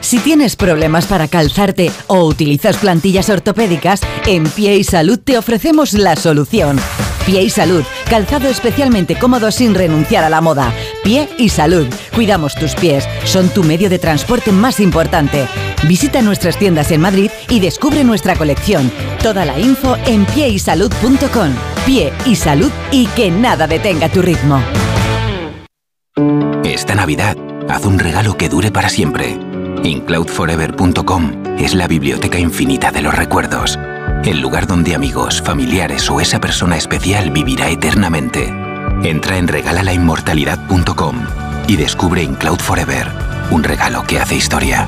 Si 0.02 0.20
tienes 0.20 0.56
problemas 0.56 1.08
para 1.08 1.28
calzarte 1.28 1.92
o 2.08 2.26
utilizas 2.26 2.78
plantillas 2.78 3.30
ortopédicas, 3.30 4.02
en 4.28 4.44
Pie 4.48 4.78
y 4.78 4.84
Salud 4.84 5.18
te 5.18 5.38
ofrecemos 5.38 5.94
la 5.94 6.16
solución. 6.16 6.78
Pie 7.26 7.42
y 7.42 7.50
Salud, 7.50 7.84
calzado 8.10 8.48
especialmente 8.48 9.16
cómodo 9.16 9.52
sin 9.52 9.74
renunciar 9.74 10.24
a 10.24 10.30
la 10.30 10.42
moda. 10.42 10.72
Pie 11.04 11.28
y 11.38 11.50
Salud, 11.50 11.88
cuidamos 12.14 12.54
tus 12.56 12.76
pies, 12.76 13.08
son 13.24 13.50
tu 13.50 13.64
medio 13.64 13.90
de 13.90 13.98
transporte 13.98 14.52
más 14.52 14.80
importante. 14.80 15.48
Visita 15.88 16.22
nuestras 16.22 16.58
tiendas 16.58 16.92
en 16.92 17.02
Madrid 17.02 17.32
y 17.50 17.60
descubre 17.60 18.04
nuestra 18.04 18.36
colección. 18.36 18.92
Toda 19.24 19.44
la 19.46 19.60
info 19.60 19.98
en 20.06 20.26
pieysalud.com. 20.26 21.50
Pie 21.86 22.14
y 22.26 22.36
Salud 22.36 22.72
y 22.92 23.08
que 23.08 23.32
nada 23.32 23.68
detenga 23.68 24.10
tu 24.10 24.22
ritmo. 24.22 24.62
Esta 26.64 26.96
Navidad, 26.96 27.38
haz 27.70 27.86
un 27.86 28.00
regalo 28.00 28.38
que 28.38 28.50
dure 28.50 28.72
para 28.72 28.90
siempre. 28.90 29.38
incloudforever.com 29.84 31.44
es 31.58 31.74
la 31.74 31.88
biblioteca 31.88 32.38
infinita 32.38 32.92
de 32.92 33.02
los 33.02 33.16
recuerdos. 33.16 33.78
El 34.26 34.42
lugar 34.42 34.66
donde 34.66 34.96
amigos, 34.96 35.40
familiares 35.40 36.10
o 36.10 36.20
esa 36.20 36.42
persona 36.42 36.78
especial 36.78 37.30
vivirá 37.30 37.70
eternamente. 37.70 38.52
Entra 39.04 39.38
en 39.38 39.48
regalalainmortalidad.com 39.48 41.18
y 41.68 41.76
descubre 41.76 42.24
Incloud 42.24 42.58
Forever, 42.58 43.08
un 43.52 43.64
regalo 43.64 44.02
que 44.02 44.20
hace 44.20 44.36
historia. 44.36 44.88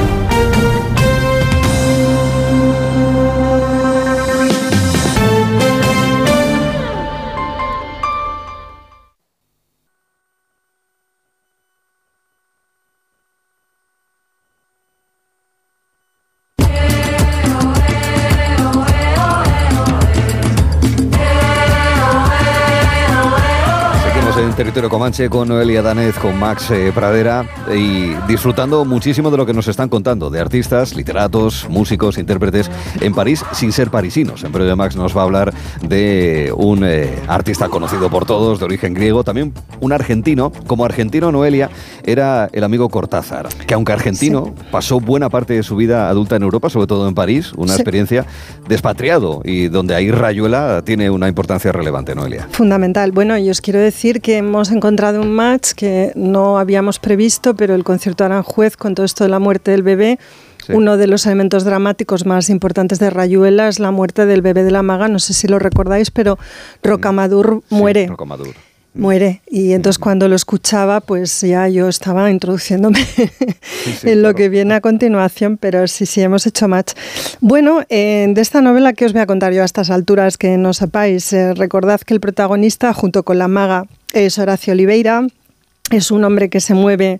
Territorio 24.81 24.97
comanche 24.97 25.29
con 25.29 25.47
Noelia 25.47 25.83
Danez, 25.83 26.17
con 26.17 26.39
Max 26.39 26.71
eh, 26.71 26.91
Pradera 26.91 27.45
y 27.71 28.15
disfrutando 28.27 28.83
muchísimo 28.83 29.29
de 29.29 29.37
lo 29.37 29.45
que 29.45 29.53
nos 29.53 29.67
están 29.67 29.89
contando, 29.89 30.31
de 30.31 30.39
artistas, 30.39 30.95
literatos, 30.95 31.67
músicos, 31.69 32.17
intérpretes 32.17 32.71
en 32.99 33.13
París 33.13 33.45
sin 33.51 33.71
ser 33.71 33.91
parisinos. 33.91 34.43
En 34.43 34.51
breve 34.51 34.75
Max 34.75 34.95
nos 34.95 35.15
va 35.15 35.21
a 35.21 35.25
hablar 35.25 35.53
de 35.83 36.51
un 36.57 36.83
eh, 36.83 37.13
artista 37.27 37.69
conocido 37.69 38.09
por 38.09 38.25
todos, 38.25 38.57
de 38.57 38.65
origen 38.65 38.95
griego, 38.95 39.23
también 39.23 39.53
un 39.81 39.93
argentino. 39.93 40.51
Como 40.65 40.83
argentino, 40.83 41.31
Noelia 41.31 41.69
era 42.03 42.49
el 42.51 42.63
amigo 42.63 42.89
Cortázar, 42.89 43.49
que 43.67 43.75
aunque 43.75 43.91
argentino, 43.91 44.55
pasó 44.71 44.99
buena 44.99 45.29
parte 45.29 45.53
de 45.53 45.61
su 45.61 45.75
vida 45.75 46.09
adulta 46.09 46.37
en 46.37 46.41
Europa, 46.41 46.71
sobre 46.71 46.87
todo 46.87 47.07
en 47.07 47.13
París, 47.13 47.53
una 47.55 47.75
experiencia 47.75 48.25
despatriado 48.67 49.41
y 49.43 49.67
donde 49.67 49.93
ahí 49.93 50.09
Rayuela 50.09 50.81
tiene 50.83 51.11
una 51.11 51.27
importancia 51.27 51.71
relevante, 51.71 52.15
Noelia. 52.15 52.47
Fundamental. 52.49 53.11
Bueno, 53.11 53.37
yo 53.37 53.51
os 53.51 53.61
quiero 53.61 53.79
decir 53.79 54.21
que 54.21 54.37
hemos 54.37 54.70
encontrado 54.71 55.21
un 55.21 55.31
match 55.31 55.71
que 55.71 56.11
no 56.15 56.57
habíamos 56.57 56.99
previsto, 56.99 57.55
pero 57.55 57.75
el 57.75 57.83
concierto 57.83 58.23
Aranjuez 58.23 58.77
con 58.77 58.95
todo 58.95 59.05
esto 59.05 59.23
de 59.23 59.29
la 59.29 59.39
muerte 59.39 59.71
del 59.71 59.83
bebé 59.83 60.19
Uno 60.69 60.97
de 60.97 61.07
los 61.07 61.25
elementos 61.25 61.63
dramáticos 61.63 62.25
más 62.25 62.49
importantes 62.49 62.99
de 62.99 63.09
Rayuela 63.09 63.67
es 63.67 63.79
la 63.79 63.91
muerte 63.91 64.25
del 64.25 64.41
bebé 64.41 64.63
de 64.63 64.71
la 64.71 64.83
maga. 64.83 65.07
No 65.07 65.19
sé 65.19 65.33
si 65.33 65.47
lo 65.47 65.59
recordáis, 65.59 66.11
pero 66.11 66.37
Rocamadur 66.83 67.63
muere. 67.69 68.07
Rocamadur 68.07 68.55
muere. 68.93 69.41
Y 69.47 69.71
entonces 69.71 69.99
cuando 69.99 70.27
lo 70.27 70.35
escuchaba, 70.35 71.01
pues 71.01 71.41
ya 71.41 71.67
yo 71.67 71.87
estaba 71.87 72.29
introduciéndome 72.29 72.99
en 74.03 74.21
lo 74.21 74.33
que 74.35 74.49
viene 74.49 74.73
a 74.73 74.81
continuación, 74.81 75.57
pero 75.57 75.87
sí, 75.87 76.05
sí, 76.05 76.21
hemos 76.21 76.45
hecho 76.45 76.67
match. 76.67 76.93
Bueno, 77.39 77.83
eh, 77.89 78.27
de 78.29 78.41
esta 78.41 78.61
novela 78.61 78.93
que 78.93 79.05
os 79.05 79.13
voy 79.13 79.21
a 79.21 79.27
contar 79.27 79.53
yo 79.53 79.61
a 79.61 79.65
estas 79.65 79.89
alturas, 79.89 80.37
que 80.37 80.57
no 80.57 80.73
sepáis, 80.73 81.31
eh, 81.33 81.53
recordad 81.53 82.01
que 82.01 82.13
el 82.13 82.19
protagonista, 82.19 82.93
junto 82.93 83.23
con 83.23 83.37
la 83.37 83.47
maga, 83.47 83.85
es 84.13 84.39
Horacio 84.39 84.73
Oliveira, 84.73 85.27
es 85.91 86.11
un 86.11 86.23
hombre 86.23 86.49
que 86.49 86.59
se 86.59 86.73
mueve 86.73 87.19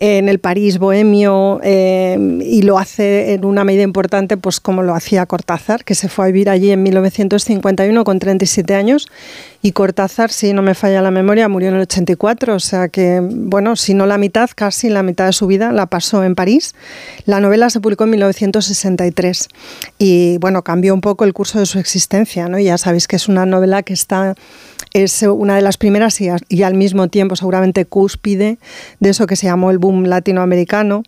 en 0.00 0.28
el 0.28 0.38
París 0.38 0.78
bohemio 0.78 1.60
eh, 1.64 2.16
y 2.44 2.62
lo 2.62 2.78
hace 2.78 3.32
en 3.32 3.44
una 3.44 3.64
medida 3.64 3.82
importante, 3.82 4.36
pues 4.36 4.60
como 4.60 4.82
lo 4.82 4.94
hacía 4.94 5.26
Cortázar, 5.26 5.84
que 5.84 5.96
se 5.96 6.08
fue 6.08 6.24
a 6.24 6.28
vivir 6.28 6.50
allí 6.50 6.70
en 6.70 6.82
1951 6.84 8.04
con 8.04 8.18
37 8.20 8.74
años. 8.74 9.08
Y 9.60 9.72
Cortázar, 9.72 10.30
si 10.30 10.52
no 10.52 10.62
me 10.62 10.74
falla 10.74 11.02
la 11.02 11.10
memoria, 11.10 11.48
murió 11.48 11.70
en 11.70 11.76
el 11.76 11.82
84, 11.82 12.54
o 12.54 12.60
sea 12.60 12.88
que, 12.88 13.20
bueno, 13.20 13.74
si 13.74 13.94
no 13.94 14.06
la 14.06 14.18
mitad, 14.18 14.50
casi 14.54 14.88
la 14.88 15.02
mitad 15.02 15.26
de 15.26 15.32
su 15.32 15.48
vida 15.48 15.72
la 15.72 15.86
pasó 15.86 16.22
en 16.22 16.36
París. 16.36 16.76
La 17.24 17.40
novela 17.40 17.68
se 17.68 17.80
publicó 17.80 18.04
en 18.04 18.10
1963 18.10 19.48
y, 19.98 20.38
bueno, 20.38 20.62
cambió 20.62 20.94
un 20.94 21.00
poco 21.00 21.24
el 21.24 21.32
curso 21.32 21.58
de 21.58 21.66
su 21.66 21.80
existencia, 21.80 22.48
¿no? 22.48 22.60
Ya 22.60 22.78
sabéis 22.78 23.08
que 23.08 23.16
es 23.16 23.28
una 23.28 23.46
novela 23.46 23.82
que 23.82 23.94
está 23.94 24.36
es 24.92 25.22
una 25.22 25.56
de 25.56 25.62
las 25.62 25.76
primeras 25.76 26.20
y, 26.20 26.62
al 26.62 26.74
mismo 26.74 27.08
tiempo 27.08 27.36
seguramente 27.36 27.84
cúspide 27.84 28.58
de 29.00 29.10
eso 29.10 29.26
que 29.26 29.36
se 29.36 29.46
llamó 29.46 29.70
el 29.70 29.78
boom 29.78 30.04
latinoamericano. 30.04 31.02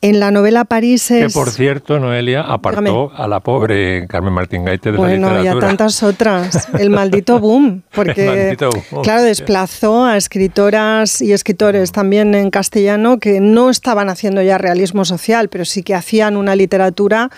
En 0.00 0.20
la 0.20 0.30
novela 0.30 0.64
París 0.64 1.10
es... 1.10 1.26
Que 1.26 1.32
por 1.32 1.50
cierto, 1.50 1.98
Noelia 1.98 2.42
apartó 2.42 3.10
a 3.16 3.26
la 3.26 3.40
pobre 3.40 4.06
Carmen 4.06 4.32
Martín 4.32 4.64
Gaite 4.64 4.92
de 4.92 4.98
la 4.98 5.08
literatura. 5.08 5.40
Bueno, 5.40 5.44
y 5.44 5.56
a 5.56 5.58
tantas 5.58 6.04
otras. 6.04 6.68
El 6.78 6.90
maldito 6.90 7.40
boom. 7.40 7.82
Porque, 7.92 8.56
claro, 9.02 9.22
desplazó 9.24 10.04
a 10.04 10.16
escritoras 10.16 11.20
y 11.20 11.32
escritores 11.32 11.90
también 11.90 12.36
en 12.36 12.50
castellano 12.50 13.18
que 13.18 13.40
no 13.40 13.70
estaban 13.70 14.08
haciendo 14.08 14.40
ya 14.40 14.56
realismo 14.56 15.04
social, 15.04 15.48
pero 15.48 15.64
sí 15.64 15.82
que 15.82 15.96
hacían 15.96 16.36
una 16.36 16.54
literatura 16.54 17.30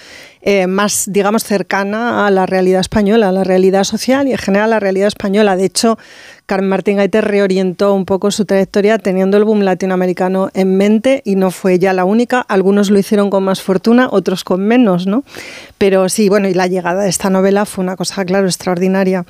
eh, 0.42 0.66
más, 0.66 1.04
digamos, 1.10 1.44
cercana 1.44 2.26
a 2.26 2.30
la 2.30 2.44
realidad 2.44 2.80
española, 2.80 3.30
a 3.30 3.32
la 3.32 3.44
realidad 3.44 3.84
social 3.84 4.28
y 4.28 4.32
en 4.32 4.38
general 4.38 4.64
a 4.64 4.76
la 4.76 4.80
realidad 4.80 5.08
española. 5.08 5.56
De 5.56 5.64
hecho, 5.64 5.98
Carmen 6.50 6.68
Martín 6.68 6.96
Gaite 6.96 7.20
reorientó 7.20 7.94
un 7.94 8.04
poco 8.04 8.32
su 8.32 8.44
trayectoria 8.44 8.98
teniendo 8.98 9.36
el 9.36 9.44
boom 9.44 9.60
latinoamericano 9.60 10.50
en 10.52 10.76
mente 10.76 11.22
y 11.24 11.36
no 11.36 11.52
fue 11.52 11.78
ya 11.78 11.92
la 11.92 12.04
única. 12.04 12.40
Algunos 12.40 12.90
lo 12.90 12.98
hicieron 12.98 13.30
con 13.30 13.44
más 13.44 13.62
fortuna, 13.62 14.08
otros 14.10 14.42
con 14.42 14.60
menos, 14.66 15.06
¿no? 15.06 15.22
Pero 15.78 16.08
sí, 16.08 16.28
bueno, 16.28 16.48
y 16.48 16.54
la 16.54 16.66
llegada 16.66 17.04
de 17.04 17.08
esta 17.08 17.30
novela 17.30 17.66
fue 17.66 17.84
una 17.84 17.94
cosa, 17.94 18.24
claro, 18.24 18.46
extraordinaria. 18.48 19.26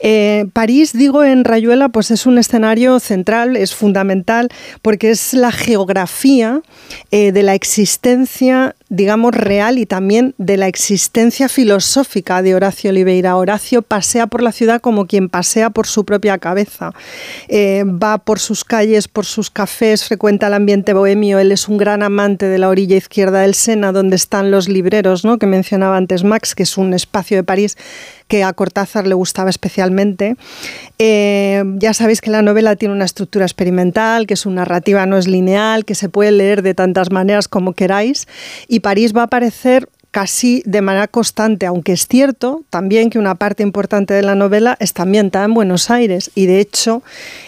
Eh, 0.00 0.46
París, 0.52 0.92
digo, 0.92 1.22
en 1.22 1.44
Rayuela, 1.44 1.90
pues 1.90 2.10
es 2.10 2.26
un 2.26 2.38
escenario 2.38 2.98
central, 2.98 3.54
es 3.54 3.72
fundamental, 3.72 4.48
porque 4.82 5.10
es 5.10 5.32
la 5.32 5.52
geografía 5.52 6.60
eh, 7.12 7.30
de 7.30 7.44
la 7.44 7.54
existencia 7.54 8.74
digamos, 8.90 9.34
real 9.34 9.78
y 9.78 9.86
también 9.86 10.34
de 10.38 10.56
la 10.56 10.68
existencia 10.68 11.48
filosófica 11.48 12.42
de 12.42 12.54
Horacio 12.54 12.90
Oliveira. 12.90 13.36
Horacio 13.36 13.82
pasea 13.82 14.26
por 14.26 14.42
la 14.42 14.52
ciudad 14.52 14.80
como 14.80 15.06
quien 15.06 15.28
pasea 15.28 15.70
por 15.70 15.86
su 15.86 16.04
propia 16.04 16.38
cabeza. 16.38 16.92
Eh, 17.48 17.84
va 17.84 18.18
por 18.18 18.38
sus 18.38 18.64
calles, 18.64 19.08
por 19.08 19.24
sus 19.24 19.50
cafés, 19.50 20.04
frecuenta 20.04 20.48
el 20.48 20.54
ambiente 20.54 20.92
bohemio. 20.92 21.38
Él 21.38 21.52
es 21.52 21.68
un 21.68 21.78
gran 21.78 22.02
amante 22.02 22.46
de 22.46 22.58
la 22.58 22.68
orilla 22.68 22.96
izquierda 22.96 23.40
del 23.40 23.54
Sena, 23.54 23.92
donde 23.92 24.16
están 24.16 24.50
los 24.50 24.68
libreros, 24.68 25.24
¿no? 25.24 25.38
que 25.38 25.46
mencionaba 25.46 25.96
antes 25.96 26.22
Max, 26.22 26.54
que 26.54 26.64
es 26.64 26.76
un 26.76 26.94
espacio 26.94 27.38
de 27.38 27.44
París 27.44 27.76
que 28.28 28.44
a 28.44 28.52
Cortázar 28.52 29.06
le 29.06 29.14
gustaba 29.14 29.50
especialmente. 29.50 30.36
Eh, 30.98 31.62
ya 31.76 31.94
sabéis 31.94 32.20
que 32.20 32.30
la 32.30 32.42
novela 32.42 32.76
tiene 32.76 32.94
una 32.94 33.04
estructura 33.04 33.44
experimental, 33.44 34.26
que 34.26 34.36
su 34.36 34.50
narrativa 34.50 35.06
no 35.06 35.18
es 35.18 35.28
lineal, 35.28 35.84
que 35.84 35.94
se 35.94 36.08
puede 36.08 36.32
leer 36.32 36.62
de 36.62 36.74
tantas 36.74 37.10
maneras 37.10 37.48
como 37.48 37.74
queráis, 37.74 38.26
y 38.68 38.80
París 38.80 39.14
va 39.14 39.22
a 39.22 39.24
aparecer 39.24 39.88
casi 40.14 40.62
de 40.64 40.80
manera 40.80 41.08
constante, 41.08 41.66
aunque 41.66 41.90
es 41.90 42.06
cierto 42.06 42.62
también 42.70 43.10
que 43.10 43.18
una 43.18 43.34
parte 43.34 43.64
importante 43.64 44.14
de 44.14 44.22
la 44.22 44.36
novela 44.36 44.76
está 44.78 45.02
ambientada 45.02 45.44
en 45.46 45.54
Buenos 45.54 45.90
Aires 45.90 46.30
y 46.36 46.46
de 46.46 46.60
hecho 46.60 47.02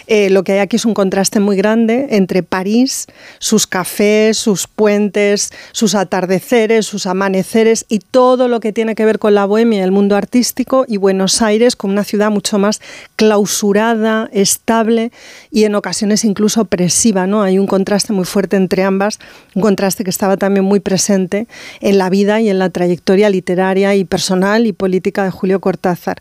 eh, 0.07 0.29
lo 0.29 0.43
que 0.43 0.51
hay 0.51 0.59
aquí 0.59 0.75
es 0.75 0.83
un 0.83 0.93
contraste 0.93 1.39
muy 1.39 1.55
grande 1.55 2.07
entre 2.09 2.43
París, 2.43 3.07
sus 3.39 3.67
cafés, 3.67 4.35
sus 4.35 4.67
puentes, 4.67 5.53
sus 5.71 5.95
atardeceres, 5.95 6.85
sus 6.85 7.05
amaneceres 7.05 7.85
y 7.87 7.99
todo 7.99 8.49
lo 8.49 8.59
que 8.59 8.73
tiene 8.73 8.95
que 8.95 9.05
ver 9.05 9.17
con 9.17 9.33
la 9.33 9.45
bohemia 9.45 9.81
el 9.81 9.93
mundo 9.93 10.17
artístico 10.17 10.83
y 10.89 10.97
Buenos 10.97 11.41
Aires 11.41 11.77
como 11.77 11.93
una 11.93 12.03
ciudad 12.03 12.31
mucho 12.31 12.59
más 12.59 12.81
clausurada, 13.15 14.29
estable 14.33 15.13
y 15.51 15.63
en 15.63 15.73
ocasiones 15.75 16.25
incluso 16.25 16.59
opresiva. 16.59 17.27
¿no? 17.27 17.43
Hay 17.43 17.59
un 17.59 17.67
contraste 17.67 18.11
muy 18.11 18.25
fuerte 18.25 18.57
entre 18.57 18.83
ambas, 18.83 19.19
un 19.55 19.61
contraste 19.61 20.03
que 20.03 20.09
estaba 20.09 20.35
también 20.35 20.65
muy 20.65 20.81
presente 20.81 21.47
en 21.79 21.97
la 21.97 22.09
vida 22.09 22.41
y 22.41 22.49
en 22.49 22.56
la 22.59 22.69
trayectoria 22.69 23.29
literaria 23.29 23.95
y 23.95 24.03
personal 24.03 24.65
y 24.65 24.73
política 24.73 25.23
de 25.23 25.31
Julio 25.31 25.59
Cortázar. 25.59 26.17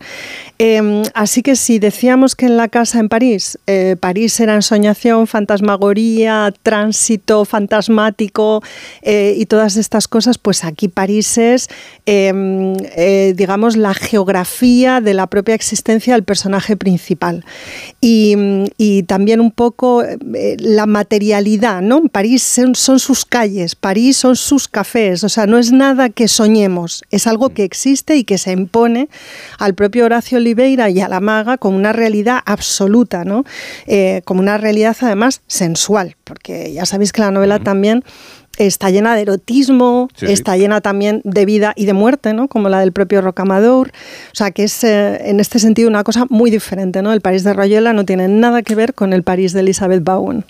Em, 0.59 1.03
así 1.15 1.43
que 1.43 1.57
si 1.57 1.79
decíamos 1.79 2.35
que 2.35 2.47
en 2.47 2.57
la 2.57 2.69
casa 2.69 2.99
en 2.99 3.09
París, 3.09 3.59
eh, 3.67 3.97
París 4.01 4.39
era 4.41 4.55
ensoñación, 4.55 5.27
fantasmagoría, 5.27 6.53
tránsito 6.63 7.45
fantasmático 7.45 8.63
eh, 9.03 9.35
y 9.37 9.47
todas 9.47 9.77
estas 9.77 10.09
cosas, 10.09 10.39
pues 10.39 10.65
aquí 10.65 10.89
París 10.89 11.37
es, 11.39 11.69
em, 12.07 12.75
eh, 12.97 13.35
digamos, 13.37 13.77
la 13.77 13.95
geografía 13.95 15.01
de 15.01 15.15
la 15.15 15.27
propia 15.27 15.55
existencia 15.55 16.15
del 16.15 16.25
personaje 16.25 16.77
principal. 16.77 17.45
Y, 18.01 18.37
también 19.07 19.41
un 19.41 19.51
poco 19.51 20.03
la 20.59 20.87
materialidad, 20.87 21.83
¿no? 21.83 22.03
París 22.09 22.61
son 22.75 22.99
sus 22.99 23.25
calles, 23.25 23.75
París 23.75 24.17
son 24.17 24.37
sus 24.37 24.69
cafés, 24.69 25.25
o 25.25 25.29
sea, 25.29 25.47
no 25.47 25.59
es 25.59 25.73
nada 25.73 26.09
que 26.09 26.26
soñemos, 26.29 27.05
es 27.11 27.27
algo 27.27 27.51
que 27.51 27.65
existe 27.65 28.17
y 28.17 28.25
que 28.25 28.39
se 28.39 28.53
impone 28.53 29.09
al 29.59 29.75
propio 29.75 30.05
Horacio 30.05 30.39
Oliveira 30.39 30.91
y 30.91 31.01
a 31.01 31.09
la 31.09 31.21
maga 31.21 31.59
como 31.59 31.77
una 31.77 31.93
realidad 31.93 32.41
absoluta, 32.45 33.25
¿no? 33.25 33.45
Eh, 33.87 34.23
como 34.25 34.41
una 34.41 34.59
realidad 34.59 34.97
además 35.01 35.43
sensual, 35.47 36.17
porque 36.25 36.73
ya 36.73 36.87
sabéis 36.87 37.13
que 37.13 37.21
la 37.21 37.31
novela 37.31 37.59
también 37.59 38.05
está 38.59 38.91
llena 38.91 39.15
de 39.15 39.23
erotismo, 39.23 40.09
está 40.21 40.57
llena 40.57 40.81
también 40.81 41.21
de 41.25 41.45
vida 41.45 41.73
y 41.77 41.87
de 41.87 41.93
muerte, 41.93 42.33
¿no? 42.33 42.49
como 42.49 42.69
la 42.69 42.81
del 42.81 42.93
propio 42.93 43.21
Rocamadour. 43.21 43.89
O 43.89 44.35
sea, 44.35 44.51
que 44.51 44.65
es 44.65 44.85
eh, 44.85 45.29
en 45.29 45.41
este 45.41 45.59
sentido 45.59 45.89
una 45.89 46.05
cosa 46.05 46.27
muy 46.29 46.51
diferente. 46.51 47.03
¿no? 47.03 47.13
El 47.13 47.21
París 47.21 47.45
de 47.45 47.53
Rayuela 47.53 47.93
no 47.93 48.05
tiene 48.05 48.29
nada 48.29 48.63
que 48.63 48.75
ver 48.75 48.95
con 48.95 49.13
el 49.13 49.23
París 49.23 49.53
de 49.53 49.61
Elizabeth 49.61 50.03
Bowen. 50.03 50.45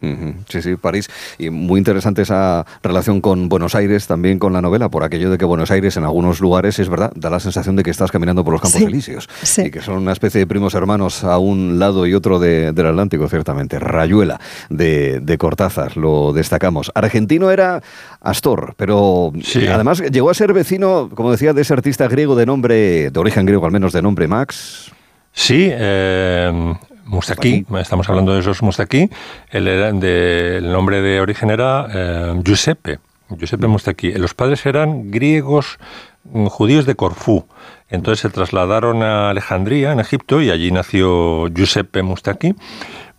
Sí, 0.00 0.62
sí, 0.62 0.76
París. 0.76 1.08
Y 1.38 1.50
muy 1.50 1.78
interesante 1.78 2.22
esa 2.22 2.64
relación 2.82 3.20
con 3.20 3.48
Buenos 3.48 3.74
Aires, 3.74 4.06
también 4.06 4.38
con 4.38 4.52
la 4.52 4.62
novela, 4.62 4.88
por 4.88 5.02
aquello 5.02 5.30
de 5.30 5.38
que 5.38 5.44
Buenos 5.44 5.70
Aires 5.72 5.96
en 5.96 6.04
algunos 6.04 6.40
lugares, 6.40 6.78
es 6.78 6.88
verdad, 6.88 7.12
da 7.16 7.30
la 7.30 7.40
sensación 7.40 7.74
de 7.74 7.82
que 7.82 7.90
estás 7.90 8.12
caminando 8.12 8.44
por 8.44 8.52
los 8.52 8.62
Campos 8.62 8.80
Elíseos. 8.80 9.28
Y 9.56 9.70
que 9.70 9.80
son 9.80 9.96
una 9.96 10.12
especie 10.12 10.38
de 10.38 10.46
primos 10.46 10.74
hermanos 10.74 11.24
a 11.24 11.38
un 11.38 11.78
lado 11.78 12.06
y 12.06 12.14
otro 12.14 12.38
del 12.38 12.86
Atlántico, 12.86 13.28
ciertamente. 13.28 13.78
Rayuela 13.78 14.40
de, 14.70 15.20
de, 15.20 15.38
Cortázar, 15.38 15.96
lo 15.96 16.32
destacamos. 16.32 16.92
Argentino 16.94 17.50
era 17.50 17.82
Astor, 18.20 18.74
pero 18.76 19.32
además 19.68 20.00
llegó 20.00 20.30
a 20.30 20.34
ser 20.34 20.52
vecino, 20.52 21.10
como 21.12 21.32
decía, 21.32 21.52
de 21.52 21.62
ese 21.62 21.72
artista 21.72 22.06
griego 22.06 22.36
de 22.36 22.46
nombre, 22.46 23.10
de 23.10 23.20
origen 23.20 23.46
griego 23.46 23.66
al 23.66 23.72
menos, 23.72 23.92
de 23.92 24.02
nombre 24.02 24.28
Max. 24.28 24.92
Sí, 25.32 25.68
eh, 25.70 26.74
Mustaki, 27.08 27.64
estamos 27.80 28.08
hablando 28.08 28.34
de 28.34 28.40
esos 28.40 28.62
Mustaki, 28.62 29.08
el, 29.50 29.66
el 29.66 30.72
nombre 30.72 31.00
de 31.00 31.20
origen 31.20 31.50
era 31.50 31.86
eh, 31.92 32.40
Giuseppe, 32.44 32.98
Giuseppe 33.30 33.66
mm. 33.66 33.70
Mustaki. 33.70 34.12
Los 34.12 34.34
padres 34.34 34.64
eran 34.66 35.10
griegos 35.10 35.78
mm, 36.24 36.46
judíos 36.46 36.86
de 36.86 36.94
Corfú 36.94 37.46
Entonces 37.88 38.20
se 38.20 38.28
trasladaron 38.28 39.02
a 39.02 39.30
Alejandría, 39.30 39.92
en 39.92 40.00
Egipto, 40.00 40.42
y 40.42 40.50
allí 40.50 40.70
nació 40.70 41.48
Giuseppe 41.48 42.02
Mustaki. 42.02 42.54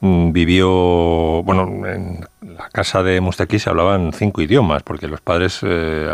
Mm, 0.02 0.32
Vivió, 0.32 0.70
bueno, 1.44 1.86
en 1.88 2.26
la 2.60 2.70
casa 2.70 3.04
de 3.04 3.22
Mustaki 3.22 3.58
se 3.58 3.70
hablaban 3.70 4.12
cinco 4.12 4.42
idiomas, 4.42 4.84
porque 4.84 5.08
los 5.08 5.22
padres 5.22 5.62
eh, 5.64 6.10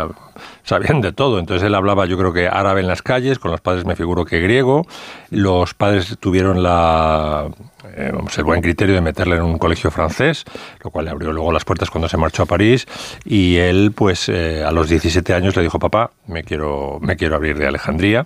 sabían 0.62 1.00
de 1.00 1.12
todo. 1.12 1.40
Entonces 1.40 1.66
él 1.66 1.74
hablaba, 1.74 2.06
yo 2.06 2.16
creo 2.16 2.32
que 2.32 2.46
árabe 2.46 2.82
en 2.82 2.86
las 2.86 3.02
calles, 3.02 3.40
con 3.40 3.50
los 3.50 3.60
padres 3.60 3.84
me 3.84 3.96
figuro 3.96 4.24
que 4.24 4.38
griego. 4.38 4.86
Los 5.30 5.74
padres 5.74 6.16
tuvieron 6.20 6.62
la, 6.62 7.48
eh, 7.96 8.12
el 8.36 8.44
buen 8.44 8.62
criterio 8.62 8.94
de 8.94 9.00
meterle 9.00 9.36
en 9.36 9.42
un 9.42 9.58
colegio 9.58 9.90
francés, 9.90 10.44
lo 10.84 10.92
cual 10.92 11.06
le 11.06 11.10
abrió 11.10 11.32
luego 11.32 11.50
las 11.50 11.64
puertas 11.64 11.90
cuando 11.90 12.08
se 12.08 12.16
marchó 12.16 12.44
a 12.44 12.46
París. 12.46 12.86
Y 13.24 13.56
él, 13.56 13.90
pues 13.92 14.28
eh, 14.28 14.62
a 14.64 14.70
los 14.70 14.88
17 14.88 15.34
años 15.34 15.56
le 15.56 15.62
dijo, 15.62 15.80
papá, 15.80 16.12
me 16.28 16.44
quiero, 16.44 16.98
me 17.00 17.16
quiero 17.16 17.34
abrir 17.34 17.58
de 17.58 17.66
Alejandría 17.66 18.24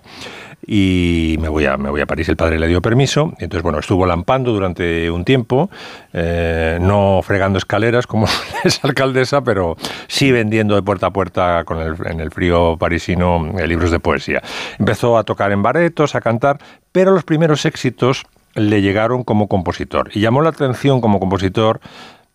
y 0.65 1.37
me 1.39 1.49
voy 1.49 1.65
a, 1.65 1.77
me 1.77 1.89
voy 1.89 2.01
a 2.01 2.05
París. 2.05 2.29
El 2.29 2.37
padre 2.37 2.59
le 2.59 2.67
dio 2.67 2.81
permiso, 2.81 3.33
entonces, 3.39 3.63
bueno, 3.63 3.79
estuvo 3.79 4.05
lampando 4.05 4.51
durante 4.51 5.09
un 5.09 5.25
tiempo, 5.25 5.69
eh, 6.13 6.77
no 6.81 7.21
fregando 7.23 7.57
escaleras 7.57 8.07
como 8.07 8.27
es 8.63 8.83
alcaldesa, 8.83 9.43
pero 9.43 9.75
sí 10.07 10.31
vendiendo 10.31 10.75
de 10.75 10.81
puerta 10.81 11.07
a 11.07 11.11
puerta 11.11 11.63
con 11.63 11.79
el, 11.79 11.95
en 12.05 12.19
el 12.19 12.31
frío 12.31 12.77
parisino 12.77 13.53
eh, 13.57 13.67
libros 13.67 13.91
de 13.91 13.99
poesía. 13.99 14.41
Empezó 14.79 15.17
a 15.17 15.23
tocar 15.23 15.51
en 15.51 15.61
baretos, 15.63 16.15
a 16.15 16.21
cantar, 16.21 16.59
pero 16.91 17.11
los 17.11 17.23
primeros 17.23 17.65
éxitos 17.65 18.25
le 18.55 18.81
llegaron 18.81 19.23
como 19.23 19.47
compositor 19.47 20.09
y 20.13 20.19
llamó 20.19 20.41
la 20.41 20.49
atención 20.49 21.01
como 21.01 21.19
compositor 21.19 21.79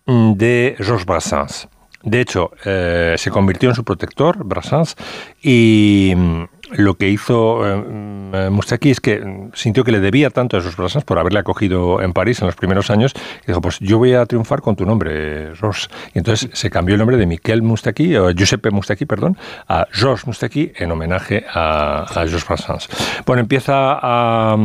mm, 0.07 0.33
de 0.33 0.77
Georges 0.79 1.07
Brassens. 1.07 1.69
De 2.03 2.21
hecho, 2.21 2.53
eh, 2.65 3.17
se 3.19 3.33
convirtió 3.33 3.69
en 3.69 3.75
su 3.75 3.83
protector, 3.83 4.45
Brassens, 4.45 4.95
y 5.43 6.13
mm, 6.17 6.45
lo 6.71 6.95
que 6.95 7.09
hizo 7.09 7.67
eh, 7.67 7.77
mm, 7.77 8.61
es 8.83 9.01
que 9.01 9.21
mm, 9.21 9.51
sintió 9.55 9.85
que 9.85 9.93
le 9.93 10.01
debía 10.01 10.31
tanto 10.31 10.57
a 10.57 10.61
esos 10.61 10.77
Brassens 10.77 11.05
por 11.05 11.19
haberle 11.19 11.39
acogido 11.39 12.03
en 12.03 12.13
París 12.13 12.41
en 12.41 12.47
los 12.47 12.57
primeros 12.57 12.91
años, 12.91 13.13
que 13.13 13.47
dijo, 13.49 13.61
pues 13.61 13.79
yo 13.81 13.99
voy 13.99 14.15
a 14.15 14.27
triunfar 14.27 14.61
con 14.61 14.77
tu 14.77 14.85
nombre, 14.85 15.55
Georges. 15.55 15.89
Y 16.15 16.19
entonces 16.19 16.51
se 16.53 16.71
cambió 16.71 16.95
el 16.95 16.99
nombre 16.99 17.17
de 17.17 17.27
Miquel 17.27 17.63
Mustaki, 17.63 18.17
o 18.17 18.31
Giuseppe 18.31 18.71
Mustaki, 18.71 19.07
perdón, 19.07 19.37
a 19.69 19.87
Georges 19.93 20.27
Mustaki 20.27 20.73
en 20.77 20.91
homenaje 20.91 21.45
a, 21.53 22.03
a 22.03 22.27
Georges 22.27 22.47
Brassens. 22.47 22.89
Bueno, 23.25 23.41
empieza 23.41 23.99
a, 24.01 24.57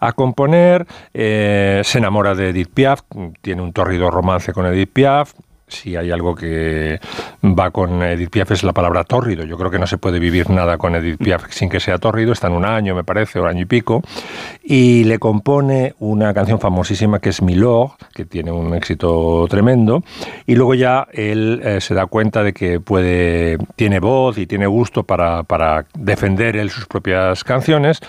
a 0.00 0.12
componer, 0.12 0.86
eh, 1.14 1.82
se 1.84 1.98
enamora 1.98 2.34
de 2.34 2.50
Edith 2.50 2.70
Piaf, 2.72 3.02
tiene 3.40 3.62
un 3.62 3.72
torrido 3.72 4.10
romance 4.10 4.52
con 4.52 4.66
Edith 4.66 4.90
Piaf, 4.92 5.32
si 5.68 5.96
hay 5.96 6.10
algo 6.10 6.34
que 6.34 7.00
va 7.42 7.70
con 7.70 8.02
Edith 8.02 8.30
Piaf 8.30 8.50
es 8.52 8.64
la 8.64 8.72
palabra 8.72 9.04
tórrido. 9.04 9.44
Yo 9.44 9.56
creo 9.56 9.70
que 9.70 9.78
no 9.78 9.86
se 9.86 9.98
puede 9.98 10.18
vivir 10.18 10.50
nada 10.50 10.78
con 10.78 10.94
Edith 10.94 11.18
Piaf 11.18 11.50
sin 11.50 11.68
que 11.68 11.80
sea 11.80 11.98
tórrido. 11.98 12.32
Está 12.32 12.48
en 12.48 12.54
un 12.54 12.64
año, 12.64 12.94
me 12.94 13.04
parece, 13.04 13.40
un 13.40 13.48
año 13.48 13.62
y 13.62 13.66
pico. 13.66 14.02
Y 14.70 15.04
le 15.04 15.18
compone 15.18 15.94
una 15.98 16.34
canción 16.34 16.60
famosísima 16.60 17.20
que 17.20 17.30
es 17.30 17.40
Milord, 17.40 17.92
que 18.12 18.26
tiene 18.26 18.52
un 18.52 18.74
éxito 18.74 19.46
tremendo. 19.48 20.02
Y 20.46 20.56
luego 20.56 20.74
ya 20.74 21.08
él 21.10 21.62
eh, 21.64 21.80
se 21.80 21.94
da 21.94 22.04
cuenta 22.04 22.42
de 22.42 22.52
que 22.52 22.78
puede, 22.78 23.56
tiene 23.76 23.98
voz 23.98 24.36
y 24.36 24.46
tiene 24.46 24.66
gusto 24.66 25.04
para, 25.04 25.42
para 25.44 25.86
defender 25.94 26.54
él 26.54 26.68
sus 26.68 26.84
propias 26.84 27.44
canciones. 27.44 28.00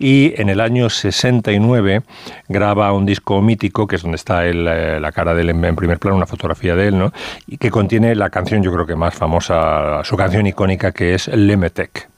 Y 0.00 0.32
en 0.36 0.48
el 0.48 0.60
año 0.60 0.90
69 0.90 2.02
graba 2.48 2.92
un 2.92 3.06
disco 3.06 3.40
mítico, 3.40 3.86
que 3.86 3.94
es 3.94 4.02
donde 4.02 4.16
está 4.16 4.44
él, 4.44 4.66
eh, 4.68 4.98
la 4.98 5.12
cara 5.12 5.34
de 5.34 5.42
él 5.42 5.50
en, 5.50 5.76
primer 5.76 6.00
plano, 6.00 6.16
una 6.16 6.26
fotografía 6.26 6.74
de 6.74 6.88
él, 6.88 6.98
¿no? 6.98 7.12
y 7.46 7.58
que 7.58 7.70
contiene 7.70 8.16
la 8.16 8.28
canción 8.30 8.60
yo 8.64 8.72
creo 8.72 8.86
que 8.86 8.96
más 8.96 9.14
famosa, 9.14 10.02
su 10.02 10.16
canción 10.16 10.48
icónica 10.48 10.90
que 10.90 11.14
es 11.14 11.28
Le 11.28 11.56
Metec. 11.56 12.17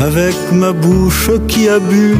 Avec 0.00 0.36
ma 0.52 0.72
bouche 0.72 1.30
qui 1.48 1.68
a 1.68 1.80
bu, 1.80 2.14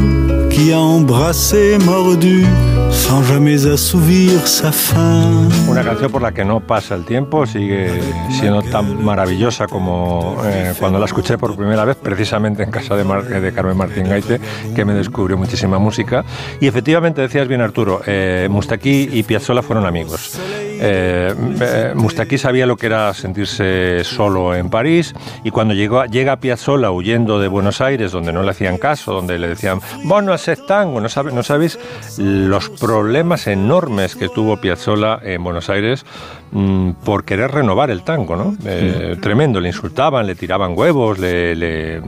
qui 0.59 0.73
a 0.73 0.77
embrassé, 0.77 1.77
mordu, 1.85 2.43
sans 2.91 3.23
jamais 3.23 3.65
assouvir 3.65 4.45
sa 4.45 4.73
faim. 4.73 5.47
Una 5.69 5.83
canción 5.83 6.11
por 6.11 6.21
la 6.21 6.33
que 6.33 6.43
no 6.43 6.59
pasa 6.59 6.95
el 6.95 7.05
tiempo, 7.05 7.45
sigue 7.45 8.01
siendo 8.29 8.61
tan 8.63 9.01
maravillosa 9.01 9.67
como 9.67 10.35
eh, 10.45 10.73
cuando 10.77 10.99
la 10.99 11.05
escuché 11.05 11.37
por 11.37 11.55
primera 11.55 11.85
vez, 11.85 11.95
precisamente 11.95 12.63
en 12.63 12.71
casa 12.71 12.97
de, 12.97 13.05
Mar- 13.05 13.23
de 13.23 13.53
Carmen 13.53 13.77
Martín 13.77 14.09
Gaite, 14.09 14.41
que 14.75 14.83
me 14.83 14.93
descubrió 14.93 15.37
muchísima 15.37 15.79
música. 15.79 16.25
Y 16.59 16.67
efectivamente, 16.67 17.21
decías 17.21 17.47
bien 17.47 17.61
Arturo, 17.61 18.01
eh, 18.05 18.49
Mustaki 18.51 19.11
y 19.13 19.23
Piazzolla 19.23 19.61
fueron 19.61 19.85
amigos. 19.85 20.37
Eh, 20.81 21.33
eh, 21.61 21.91
Mustaki 21.93 22.37
sabía 22.37 22.65
lo 22.65 22.77
que 22.77 22.85
era 22.85 23.13
sentirse 23.13 24.01
solo 24.05 24.55
en 24.55 24.69
París 24.69 25.13
y 25.43 25.51
cuando 25.51 25.73
llegó, 25.73 26.05
llega 26.05 26.37
Piazzolla 26.37 26.89
huyendo 26.89 27.37
de 27.37 27.49
Buenos 27.49 27.81
Aires, 27.81 28.13
donde 28.13 28.31
no 28.31 28.43
le 28.43 28.51
hacían 28.51 28.77
caso, 28.77 29.11
donde 29.11 29.37
le 29.37 29.49
decían, 29.49 29.81
vos 30.05 30.23
no 30.23 30.31
tango, 30.57 30.99
no, 31.01 31.09
sabe- 31.09 31.31
no 31.31 31.43
sabéis 31.43 31.77
los 32.17 32.69
problemas 32.69 33.47
enormes 33.47 34.15
que 34.15 34.29
tuvo 34.29 34.57
Piazzolla 34.57 35.19
en 35.23 35.43
Buenos 35.43 35.69
Aires 35.69 36.05
mm, 36.51 36.91
por 37.05 37.23
querer 37.25 37.51
renovar 37.51 37.89
el 37.91 38.03
tango, 38.03 38.35
¿no? 38.35 38.55
Eh, 38.65 39.17
Tremendo, 39.21 39.59
le 39.59 39.69
insultaban, 39.69 40.25
le 40.27 40.35
tiraban 40.35 40.73
huevos, 40.77 41.19
le, 41.19 41.55
le- 41.55 42.01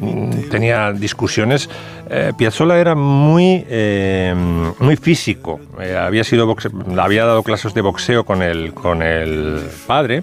mm, 0.00 0.48
tenía 0.50 0.92
discusiones. 0.92 1.68
Eh, 2.08 2.32
Piazzolla 2.38 2.78
era 2.78 2.94
muy, 2.94 3.64
eh, 3.68 4.34
muy 4.78 4.96
físico, 4.96 5.60
Eh, 5.80 5.96
había, 5.96 6.24
sido 6.24 6.46
boxe- 6.46 6.70
había 6.98 7.24
dado 7.26 7.42
clases 7.42 7.74
de 7.74 7.80
boxeo 7.80 8.24
con 8.24 8.42
el, 8.42 8.72
con 8.72 9.02
el 9.02 9.60
padre 9.86 10.22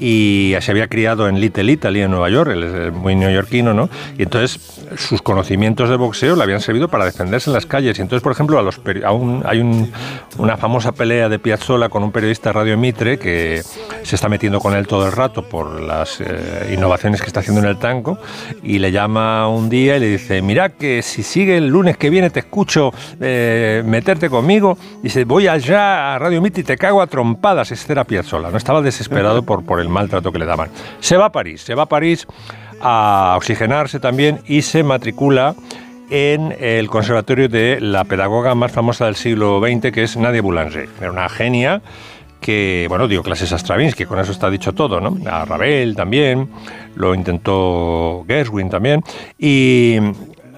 y 0.00 0.54
se 0.60 0.70
había 0.70 0.88
criado 0.88 1.28
en 1.28 1.40
Little 1.40 1.70
Italy, 1.70 2.02
en 2.02 2.10
Nueva 2.10 2.28
York, 2.30 2.50
él 2.52 2.62
es 2.64 2.72
eh, 2.74 2.90
muy 2.90 3.14
neoyorquino, 3.14 3.74
¿no? 3.74 3.88
Y 4.18 4.22
entonces 4.24 4.60
sus 4.96 5.22
conocimientos 5.22 5.88
de 5.88 5.96
boxeo 5.96 6.36
le 6.36 6.42
habían 6.42 6.60
servido 6.60 6.88
para 6.88 7.04
defenderse 7.04 7.50
en 7.50 7.54
las 7.54 7.66
calles. 7.66 7.98
Y 7.98 8.02
entonces, 8.02 8.22
por 8.22 8.32
ejemplo, 8.32 8.58
a 8.58 8.62
los 8.62 8.80
a 9.04 9.12
un- 9.12 9.42
hay 9.46 9.60
un- 9.60 9.92
una 10.38 10.56
famosa 10.56 10.92
pelea 10.92 11.28
de 11.28 11.38
Piazzolla 11.38 11.88
con 11.88 12.02
un 12.02 12.12
periodista 12.12 12.52
Radio 12.52 12.76
Mitre 12.76 13.18
que 13.18 13.62
se 14.02 14.14
está 14.16 14.28
metiendo 14.28 14.60
con 14.60 14.74
él 14.74 14.86
todo 14.86 15.06
el 15.06 15.12
rato 15.12 15.48
por 15.48 15.80
las 15.80 16.20
eh, 16.20 16.72
innovaciones 16.74 17.20
que 17.20 17.26
está 17.28 17.40
haciendo 17.40 17.60
en 17.62 17.68
el 17.68 17.78
tango 17.78 18.18
y 18.62 18.78
le 18.78 18.90
llama 18.92 19.48
un 19.48 19.68
día 19.68 19.96
y 19.96 20.00
le 20.00 20.08
dice, 20.08 20.42
mira 20.42 20.70
que 20.70 21.02
si 21.02 21.22
sigue 21.22 21.56
el 21.56 21.68
lunes 21.68 21.96
que 21.96 22.10
viene 22.10 22.30
te 22.30 22.40
escucho 22.40 22.92
eh, 23.20 23.82
meterte 23.86 24.28
conmigo, 24.28 24.76
dice, 25.02 25.24
voy 25.24 25.48
allá 25.48 26.14
a 26.14 26.18
Radio 26.18 26.40
Mitre 26.42 26.60
y 26.62 26.64
te 26.64 26.76
cago 26.76 27.00
a 27.02 27.06
trompadas. 27.06 27.70
Este 27.72 27.92
era 27.92 28.04
Piazzolla, 28.04 28.50
¿no? 28.50 28.56
Estaba 28.56 28.82
desesperado 28.82 29.42
por, 29.42 29.64
por 29.64 29.80
el 29.84 29.90
maltrato 29.90 30.32
que 30.32 30.38
le 30.38 30.46
daban. 30.46 30.70
Se 31.00 31.16
va 31.16 31.26
a 31.26 31.32
París, 31.32 31.62
se 31.62 31.74
va 31.74 31.84
a 31.84 31.86
París 31.86 32.26
a 32.80 33.34
oxigenarse 33.36 34.00
también 34.00 34.40
y 34.46 34.62
se 34.62 34.82
matricula 34.82 35.54
en 36.10 36.54
el 36.60 36.88
conservatorio 36.88 37.48
de 37.48 37.80
la 37.80 38.04
pedagoga 38.04 38.54
más 38.54 38.72
famosa 38.72 39.06
del 39.06 39.16
siglo 39.16 39.60
XX, 39.60 39.90
que 39.90 40.02
es 40.02 40.16
Nadia 40.16 40.42
Boulanger. 40.42 40.88
Era 41.00 41.10
una 41.10 41.28
genia 41.28 41.82
que, 42.40 42.84
bueno, 42.90 43.08
dio 43.08 43.22
clases 43.22 43.52
a 43.54 43.58
Stravinsky, 43.58 44.04
con 44.04 44.18
eso 44.18 44.32
está 44.32 44.50
dicho 44.50 44.74
todo, 44.74 45.00
¿no? 45.00 45.16
A 45.30 45.46
Ravel 45.46 45.96
también, 45.96 46.50
lo 46.94 47.14
intentó 47.14 48.22
Gershwin 48.28 48.68
también, 48.68 49.02
y 49.38 49.96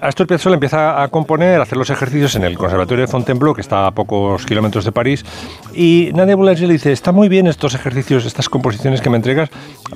Astor 0.01 0.27
Piazzolla 0.27 0.53
empieza 0.53 1.01
a 1.01 1.07
componer, 1.07 1.59
a 1.59 1.63
hacer 1.63 1.77
los 1.77 1.89
ejercicios 1.89 2.35
en 2.35 2.43
el 2.43 2.57
Conservatorio 2.57 3.05
de 3.05 3.11
Fontainebleau, 3.11 3.55
que 3.55 3.61
está 3.61 3.87
a 3.87 3.91
pocos 3.91 4.45
kilómetros 4.45 4.85
de 4.85 4.91
París, 4.91 5.25
y 5.73 6.11
Nadia 6.13 6.35
Boulanger 6.35 6.67
le 6.67 6.73
dice, 6.73 6.91
está 6.91 7.11
muy 7.11 7.29
bien 7.29 7.47
estos 7.47 7.73
ejercicios, 7.73 8.25
estas 8.25 8.47
composiciones 8.47 9.01
que 9.01 9.09
me 9.09 9.17
entregas, 9.17 9.49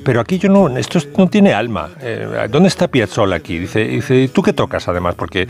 pero 0.04 0.20
aquí 0.20 0.38
yo 0.38 0.48
no, 0.48 0.68
esto 0.76 0.98
no 1.16 1.28
tiene 1.28 1.52
alma. 1.52 1.90
Eh, 2.00 2.48
¿Dónde 2.50 2.68
está 2.68 2.88
Piazzolla 2.88 3.36
aquí? 3.36 3.58
Dice, 3.58 3.84
dice, 3.84 4.28
¿tú 4.28 4.42
qué 4.42 4.52
tocas 4.52 4.88
además? 4.88 5.14
Porque 5.14 5.46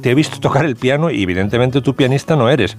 te 0.00 0.10
he 0.10 0.14
visto 0.14 0.38
tocar 0.38 0.64
el 0.64 0.76
piano 0.76 1.10
y 1.10 1.22
evidentemente 1.22 1.80
tú 1.80 1.94
pianista 1.94 2.36
no 2.36 2.48
eres. 2.48 2.76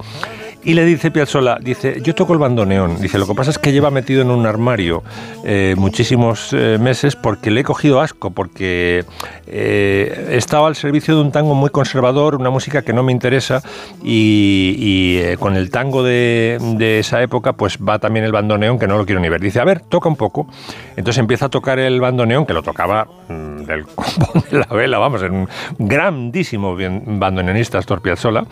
Y 0.63 0.73
le 0.73 0.83
dice 0.83 1.11
Piazzolla, 1.11 1.57
dice, 1.61 2.01
yo 2.01 2.13
toco 2.13 2.33
el 2.33 2.39
bandoneón. 2.39 2.99
Dice, 2.99 3.17
lo 3.17 3.25
que 3.25 3.33
pasa 3.33 3.51
es 3.51 3.57
que 3.57 3.71
lleva 3.71 3.89
metido 3.89 4.21
en 4.21 4.31
un 4.31 4.45
armario 4.45 5.03
eh, 5.45 5.75
muchísimos 5.77 6.51
eh, 6.51 6.77
meses 6.77 7.15
porque 7.15 7.51
le 7.51 7.61
he 7.61 7.63
cogido 7.63 8.01
asco, 8.01 8.31
porque 8.31 9.05
eh, 9.45 10.27
estaba 10.31 10.67
al 10.67 10.75
servicio 10.75 11.15
un 11.21 11.31
tango 11.31 11.53
muy 11.53 11.69
conservador, 11.69 12.35
una 12.35 12.49
música 12.49 12.81
que 12.81 12.93
no 12.93 13.03
me 13.03 13.11
interesa 13.11 13.61
y, 14.03 15.17
eh, 15.19 15.37
con 15.39 15.55
el 15.55 15.69
tango 15.69 16.03
de, 16.03 16.57
esa 16.99 17.21
época 17.21 17.53
pues 17.53 17.77
va 17.77 17.99
también 17.99 18.25
el 18.25 18.31
bandoneón 18.31 18.79
que 18.79 18.87
no 18.87 18.97
lo 18.97 19.05
quiero 19.05 19.21
ni 19.21 19.29
ver. 19.29 19.41
Dice, 19.41 19.59
a 19.59 19.65
ver, 19.65 19.81
toca 19.81 20.09
un 20.09 20.15
poco. 20.15 20.47
Entonces 20.95 21.19
empieza 21.19 21.45
a 21.45 21.49
tocar 21.49 21.79
el 21.79 21.99
bandoneón 21.99 22.45
que 22.45 22.53
lo 22.53 22.63
tocaba 22.63 23.07
mm, 23.27 23.63
del 23.63 23.85
compón 23.85 24.43
de 24.49 24.59
la 24.59 24.67
vela, 24.67 24.97
vamos, 24.97 25.21
era 25.21 25.33
un 25.33 25.47
grandísimo 25.77 26.75
bandoneonista 26.75 27.77
Astor 27.77 28.01
Piazzolla 28.01 28.45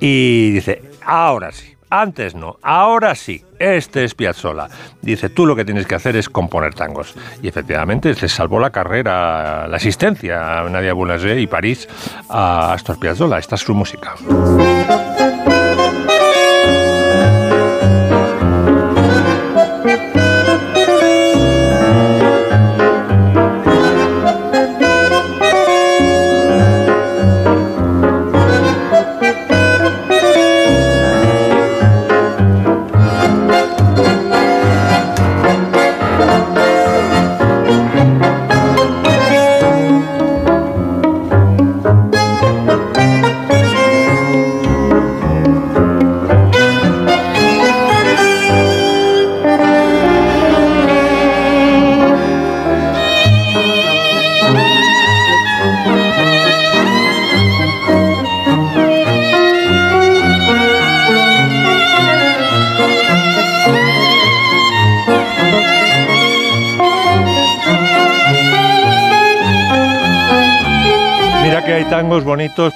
y 0.00 0.50
dice, 0.50 0.82
ahora 1.04 1.52
sí. 1.52 1.74
Antes 1.90 2.34
no, 2.34 2.58
ahora 2.60 3.14
sí, 3.14 3.42
este 3.58 4.04
es 4.04 4.14
Piazzolla. 4.14 4.68
Dice, 5.02 5.28
tú 5.28 5.46
lo 5.46 5.56
que 5.56 5.64
tienes 5.64 5.86
que 5.86 5.94
hacer 5.94 6.16
es 6.16 6.28
componer 6.28 6.74
tangos. 6.74 7.14
Y 7.42 7.48
efectivamente 7.48 8.14
se 8.14 8.28
salvó 8.28 8.60
la 8.60 8.70
carrera, 8.70 9.66
la 9.68 9.76
asistencia 9.76 10.60
a 10.60 10.68
Nadia 10.68 10.92
Boulanger 10.92 11.38
y 11.38 11.46
París 11.46 11.88
a 12.28 12.72
Astor 12.72 12.98
Piazzolla. 12.98 13.38
Esta 13.38 13.54
es 13.56 13.62
su 13.62 13.74
música. 13.74 14.14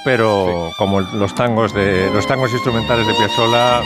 Pero 0.04 0.70
como 0.78 1.00
los 1.00 1.34
tangos 1.34 1.74
de 1.74 2.10
los 2.12 2.26
tangos 2.26 2.52
instrumentales 2.52 3.06
de 3.06 3.14
Piazzolla, 3.14 3.80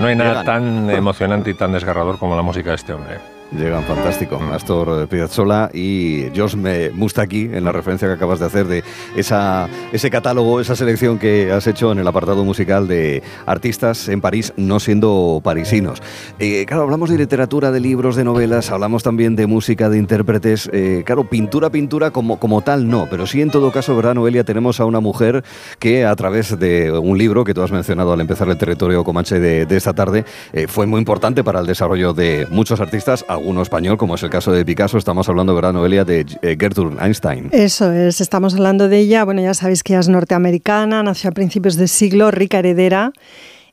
no 0.00 0.06
hay 0.06 0.16
nada 0.16 0.44
tan 0.44 0.90
emocionante 0.90 1.50
y 1.50 1.54
tan 1.54 1.72
desgarrador 1.72 2.18
como 2.18 2.36
la 2.36 2.42
música 2.42 2.70
de 2.70 2.76
este 2.76 2.92
hombre. 2.92 3.35
Llegan 3.52 3.84
fantástico. 3.84 4.40
Astor 4.52 5.06
Piazzolla 5.06 5.70
y 5.72 6.26
Josh 6.34 6.56
Mustaki, 6.92 7.48
en 7.52 7.64
la 7.64 7.70
referencia 7.70 8.08
que 8.08 8.14
acabas 8.14 8.40
de 8.40 8.46
hacer 8.46 8.66
de 8.66 8.82
esa, 9.16 9.68
ese 9.92 10.10
catálogo, 10.10 10.60
esa 10.60 10.74
selección 10.74 11.18
que 11.18 11.52
has 11.52 11.66
hecho 11.68 11.92
en 11.92 11.98
el 11.98 12.08
apartado 12.08 12.44
musical 12.44 12.88
de 12.88 13.22
artistas 13.46 14.08
en 14.08 14.20
París, 14.20 14.52
no 14.56 14.80
siendo 14.80 15.40
parisinos. 15.44 16.02
Eh, 16.40 16.64
claro, 16.66 16.82
hablamos 16.82 17.08
de 17.08 17.18
literatura, 17.18 17.70
de 17.70 17.78
libros, 17.78 18.16
de 18.16 18.24
novelas, 18.24 18.70
hablamos 18.72 19.04
también 19.04 19.36
de 19.36 19.46
música, 19.46 19.88
de 19.88 19.98
intérpretes. 19.98 20.68
Eh, 20.72 21.04
claro, 21.06 21.30
pintura, 21.30 21.70
pintura 21.70 22.10
como, 22.10 22.40
como 22.40 22.62
tal 22.62 22.88
no, 22.88 23.06
pero 23.08 23.28
sí 23.28 23.42
en 23.42 23.50
todo 23.50 23.70
caso, 23.70 23.94
¿verdad, 23.94 24.16
Noelia? 24.16 24.42
Tenemos 24.42 24.80
a 24.80 24.86
una 24.86 24.98
mujer 24.98 25.44
que 25.78 26.04
a 26.04 26.16
través 26.16 26.58
de 26.58 26.90
un 26.90 27.16
libro 27.16 27.44
que 27.44 27.54
tú 27.54 27.62
has 27.62 27.70
mencionado 27.70 28.12
al 28.12 28.20
empezar 28.20 28.48
el 28.48 28.58
territorio 28.58 29.04
comanche 29.04 29.38
de, 29.38 29.66
de 29.66 29.76
esta 29.76 29.94
tarde, 29.94 30.24
eh, 30.52 30.66
fue 30.66 30.86
muy 30.86 30.98
importante 30.98 31.44
para 31.44 31.60
el 31.60 31.66
desarrollo 31.66 32.12
de 32.12 32.48
muchos 32.50 32.80
artistas 32.80 33.24
alguno 33.36 33.62
español, 33.62 33.96
como 33.96 34.14
es 34.16 34.22
el 34.22 34.30
caso 34.30 34.52
de 34.52 34.64
Picasso. 34.64 34.98
Estamos 34.98 35.28
hablando, 35.28 35.54
¿verdad, 35.54 35.72
Noelia, 35.72 36.04
de 36.04 36.26
eh, 36.42 36.56
Gertrude 36.58 36.96
Einstein? 37.00 37.48
Eso 37.52 37.92
es, 37.92 38.20
estamos 38.20 38.54
hablando 38.54 38.88
de 38.88 38.98
ella. 38.98 39.24
Bueno, 39.24 39.42
ya 39.42 39.54
sabéis 39.54 39.82
que 39.82 39.92
ella 39.92 40.00
es 40.00 40.08
norteamericana, 40.08 41.02
nació 41.02 41.30
a 41.30 41.32
principios 41.32 41.76
de 41.76 41.88
siglo, 41.88 42.30
rica 42.30 42.58
heredera. 42.58 43.12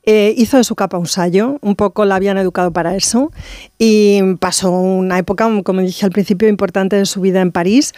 Eh, 0.05 0.33
hizo 0.37 0.57
de 0.57 0.65
su 0.65 0.75
capa 0.75 0.97
un 0.97 1.07
sayo, 1.07 1.59
un 1.61 1.75
poco 1.75 2.03
la 2.03 2.15
habían 2.15 2.37
educado 2.37 2.73
para 2.73 2.93
eso 2.93 3.31
y 3.77 4.35
pasó 4.35 4.69
una 4.71 5.17
época, 5.17 5.49
como 5.63 5.79
dije 5.79 6.05
al 6.05 6.11
principio, 6.11 6.49
importante 6.49 6.97
de 6.97 7.05
su 7.05 7.21
vida 7.21 7.39
en 7.39 7.53
París. 7.53 7.93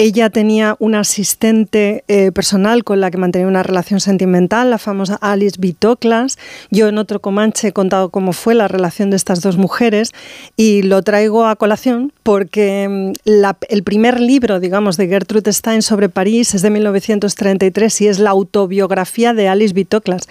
Ella 0.00 0.30
tenía 0.30 0.76
una 0.78 1.00
asistente 1.00 2.04
eh, 2.06 2.30
personal 2.30 2.84
con 2.84 3.00
la 3.00 3.10
que 3.10 3.18
mantenía 3.18 3.48
una 3.48 3.64
relación 3.64 3.98
sentimental, 3.98 4.70
la 4.70 4.78
famosa 4.78 5.18
Alice 5.20 5.56
Bitoclas. 5.58 6.38
Yo 6.70 6.86
en 6.86 6.98
otro 6.98 7.20
Comanche 7.20 7.66
he 7.66 7.72
contado 7.72 8.10
cómo 8.10 8.32
fue 8.32 8.54
la 8.54 8.68
relación 8.68 9.10
de 9.10 9.16
estas 9.16 9.40
dos 9.40 9.56
mujeres 9.56 10.12
y 10.56 10.82
lo 10.82 11.02
traigo 11.02 11.46
a 11.46 11.56
colación 11.56 12.12
porque 12.22 12.86
mm, 12.88 13.32
el 13.70 13.82
primer 13.82 14.20
libro, 14.20 14.60
digamos, 14.60 14.96
de 14.98 15.08
Gertrude 15.08 15.52
Stein 15.52 15.82
sobre 15.82 16.08
París 16.08 16.54
es 16.54 16.62
de 16.62 16.70
1933 16.70 18.00
y 18.00 18.06
es 18.06 18.20
la 18.20 18.30
autobiografía 18.30 19.34
de 19.34 19.48
Alice 19.48 19.74
Bitoclas 19.74 20.28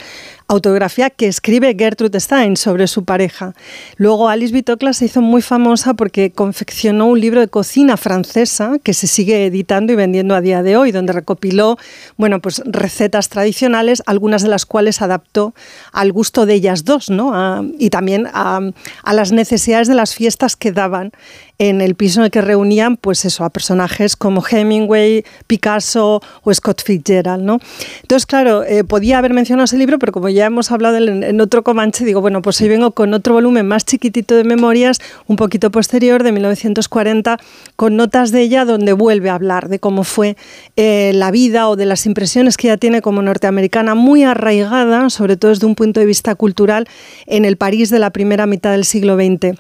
autobiografía 0.47 1.09
que 1.09 1.27
escribe 1.27 1.75
Gertrude 1.77 2.19
Stein 2.19 2.55
sobre 2.55 2.87
su 2.87 3.03
pareja. 3.03 3.53
Luego 3.97 4.29
Alice 4.29 4.53
Bitoclas 4.53 4.97
se 4.97 5.05
hizo 5.05 5.21
muy 5.21 5.41
famosa 5.41 5.93
porque 5.93 6.31
confeccionó 6.31 7.07
un 7.07 7.19
libro 7.19 7.41
de 7.41 7.49
cocina 7.49 7.97
francesa 7.97 8.77
que 8.81 8.93
se 8.93 9.07
sigue 9.07 9.45
editando 9.45 9.91
y 9.91 9.97
vendiendo 9.97 10.35
a 10.35 10.41
día 10.41 10.63
de 10.63 10.77
hoy, 10.77 10.91
donde 10.91 11.13
recopiló 11.13 11.77
bueno, 12.15 12.39
pues 12.39 12.61
recetas 12.65 13.29
tradicionales, 13.29 14.01
algunas 14.05 14.41
de 14.41 14.47
las 14.47 14.65
cuales 14.65 15.01
adaptó 15.01 15.53
al 15.91 16.13
gusto 16.13 16.45
de 16.45 16.53
ellas 16.53 16.85
dos, 16.85 17.09
¿no? 17.09 17.63
y 17.77 17.89
también 17.89 18.27
a, 18.33 18.61
a 19.03 19.13
las 19.13 19.31
necesidades 19.31 19.87
de 19.87 19.95
las 19.95 20.15
fiestas 20.15 20.55
que 20.55 20.71
daban 20.71 21.11
en 21.59 21.81
el 21.81 21.95
piso 21.95 22.19
en 22.19 22.25
el 22.25 22.31
que 22.31 22.41
reunían, 22.41 22.97
pues 22.97 23.25
eso, 23.25 23.43
a 23.43 23.49
personajes 23.49 24.15
como 24.15 24.43
Hemingway, 24.45 25.25
Picasso 25.47 26.21
o 26.43 26.53
Scott 26.53 26.83
Fitzgerald, 26.83 27.43
¿no? 27.43 27.59
Entonces, 28.01 28.25
claro, 28.25 28.63
eh, 28.63 28.83
podía 28.83 29.17
haber 29.17 29.33
mencionado 29.33 29.65
ese 29.65 29.77
libro, 29.77 29.97
pero 29.97 30.11
como 30.11 30.29
ya 30.29 30.45
hemos 30.45 30.71
hablado 30.71 30.97
en, 30.97 31.41
otro 31.41 31.63
Comanche, 31.63 32.05
digo, 32.05 32.21
bueno, 32.21 32.41
pues 32.41 32.61
hoy 32.61 32.69
vengo 32.69 32.91
con 32.91 33.13
otro 33.13 33.33
volumen 33.33 33.67
más 33.67 33.85
chiquitito 33.85 34.35
de 34.35 34.43
memorias, 34.43 34.99
un 35.25 35.35
poquito 35.35 35.71
posterior, 35.71 36.23
de 36.23 36.31
1940, 36.31 37.39
con 37.75 37.95
notas 37.95 38.31
de 38.31 38.41
ella 38.41 38.65
donde 38.65 38.93
vuelve 38.93 39.29
a 39.29 39.35
hablar 39.35 39.69
de 39.69 39.79
cómo 39.79 40.03
fue 40.03 40.37
eh, 40.75 41.11
la 41.15 41.31
vida 41.31 41.69
o 41.69 41.75
de 41.75 41.85
las 41.85 42.05
impresiones 42.05 42.57
que 42.57 42.67
ella 42.67 42.77
tiene 42.77 43.01
como 43.01 43.21
norteamericana, 43.21 43.95
muy 43.95 44.23
arraigada, 44.23 45.09
sobre 45.09 45.37
todo 45.37 45.49
desde 45.49 45.65
un 45.65 45.75
punto 45.75 45.99
de 45.99 46.05
vista 46.05 46.35
cultural, 46.35 46.87
en 47.25 47.45
el 47.45 47.57
París 47.57 47.89
de 47.89 47.99
la 47.99 48.11
primera 48.11 48.45
mitad 48.45 48.71
del 48.71 48.85
siglo 48.85 49.15
XX. 49.15 49.57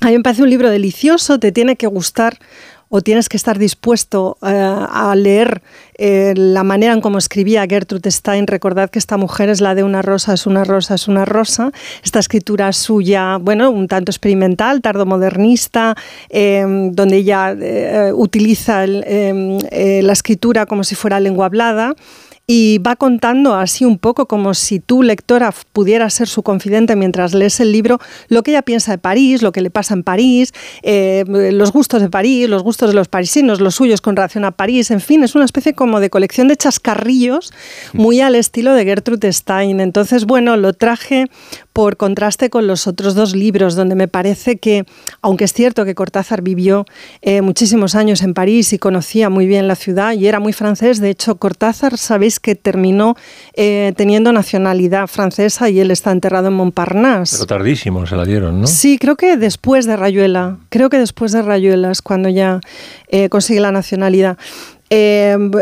A 0.00 0.06
mí 0.06 0.16
me 0.16 0.22
parece 0.22 0.42
un 0.42 0.48
libro 0.48 0.70
delicioso, 0.70 1.38
te 1.38 1.52
tiene 1.52 1.76
que 1.76 1.86
gustar 1.86 2.38
o 2.88 3.02
tienes 3.02 3.28
que 3.28 3.36
estar 3.36 3.58
dispuesto 3.58 4.38
eh, 4.42 4.48
a 4.48 5.14
leer 5.14 5.62
eh, 5.96 6.32
la 6.36 6.64
manera 6.64 6.92
en 6.94 7.02
cómo 7.02 7.18
escribía 7.18 7.66
Gertrude 7.68 8.10
Stein. 8.10 8.46
Recordad 8.46 8.88
que 8.90 8.98
esta 8.98 9.18
mujer 9.18 9.50
es 9.50 9.60
la 9.60 9.74
de 9.74 9.84
una 9.84 10.00
rosa, 10.00 10.32
es 10.32 10.46
una 10.46 10.64
rosa, 10.64 10.94
es 10.94 11.06
una 11.06 11.24
rosa. 11.26 11.70
Esta 12.02 12.18
escritura 12.18 12.72
suya, 12.72 13.36
bueno, 13.36 13.70
un 13.70 13.86
tanto 13.86 14.10
experimental, 14.10 14.80
tardomodernista, 14.80 15.94
eh, 16.30 16.64
donde 16.92 17.18
ella 17.18 17.54
utiliza 18.14 18.86
la 18.86 20.12
escritura 20.12 20.66
como 20.66 20.82
si 20.82 20.94
fuera 20.94 21.20
lengua 21.20 21.46
hablada 21.46 21.94
y 22.52 22.78
va 22.78 22.96
contando 22.96 23.54
así 23.54 23.84
un 23.84 23.96
poco 23.96 24.26
como 24.26 24.54
si 24.54 24.80
tú, 24.80 25.04
lectora, 25.04 25.54
pudieras 25.72 26.14
ser 26.14 26.26
su 26.26 26.42
confidente 26.42 26.96
mientras 26.96 27.32
lees 27.32 27.60
el 27.60 27.70
libro, 27.70 28.00
lo 28.26 28.42
que 28.42 28.50
ella 28.50 28.62
piensa 28.62 28.90
de 28.90 28.98
París, 28.98 29.40
lo 29.40 29.52
que 29.52 29.60
le 29.60 29.70
pasa 29.70 29.94
en 29.94 30.02
París, 30.02 30.52
eh, 30.82 31.22
los 31.28 31.70
gustos 31.70 32.02
de 32.02 32.10
París, 32.10 32.48
los 32.48 32.64
gustos 32.64 32.90
de 32.90 32.96
los 32.96 33.06
parisinos, 33.06 33.60
los 33.60 33.76
suyos 33.76 34.00
con 34.00 34.16
relación 34.16 34.44
a 34.44 34.50
París, 34.50 34.90
en 34.90 35.00
fin, 35.00 35.22
es 35.22 35.36
una 35.36 35.44
especie 35.44 35.74
como 35.74 36.00
de 36.00 36.10
colección 36.10 36.48
de 36.48 36.56
chascarrillos 36.56 37.52
muy 37.92 38.20
al 38.20 38.34
estilo 38.34 38.74
de 38.74 38.84
Gertrude 38.84 39.32
Stein. 39.32 39.78
Entonces, 39.78 40.24
bueno, 40.24 40.56
lo 40.56 40.72
traje 40.72 41.26
por 41.72 41.96
contraste 41.96 42.50
con 42.50 42.66
los 42.66 42.88
otros 42.88 43.14
dos 43.14 43.36
libros, 43.36 43.76
donde 43.76 43.94
me 43.94 44.08
parece 44.08 44.56
que, 44.56 44.86
aunque 45.22 45.44
es 45.44 45.52
cierto 45.52 45.84
que 45.84 45.94
Cortázar 45.94 46.42
vivió 46.42 46.84
eh, 47.22 47.42
muchísimos 47.42 47.94
años 47.94 48.22
en 48.22 48.34
París 48.34 48.72
y 48.72 48.78
conocía 48.78 49.30
muy 49.30 49.46
bien 49.46 49.68
la 49.68 49.76
ciudad 49.76 50.14
y 50.14 50.26
era 50.26 50.40
muy 50.40 50.52
francés, 50.52 51.00
de 51.00 51.10
hecho 51.10 51.36
Cortázar, 51.36 51.96
sabéis 51.96 52.39
que 52.40 52.54
terminó 52.54 53.16
eh, 53.54 53.92
teniendo 53.96 54.32
nacionalidad 54.32 55.06
francesa 55.06 55.68
y 55.68 55.80
él 55.80 55.90
está 55.90 56.10
enterrado 56.10 56.48
en 56.48 56.54
Montparnasse. 56.54 57.36
Pero 57.36 57.46
tardísimo 57.46 58.06
se 58.06 58.16
la 58.16 58.24
dieron, 58.24 58.60
¿no? 58.62 58.66
Sí, 58.66 58.98
creo 58.98 59.16
que 59.16 59.36
después 59.36 59.86
de 59.86 59.96
Rayuela, 59.96 60.58
creo 60.68 60.90
que 60.90 60.98
después 60.98 61.32
de 61.32 61.42
Rayuela 61.42 61.90
es 61.90 62.02
cuando 62.02 62.28
ya 62.28 62.60
eh, 63.08 63.28
consigue 63.28 63.60
la 63.60 63.72
nacionalidad. 63.72 64.38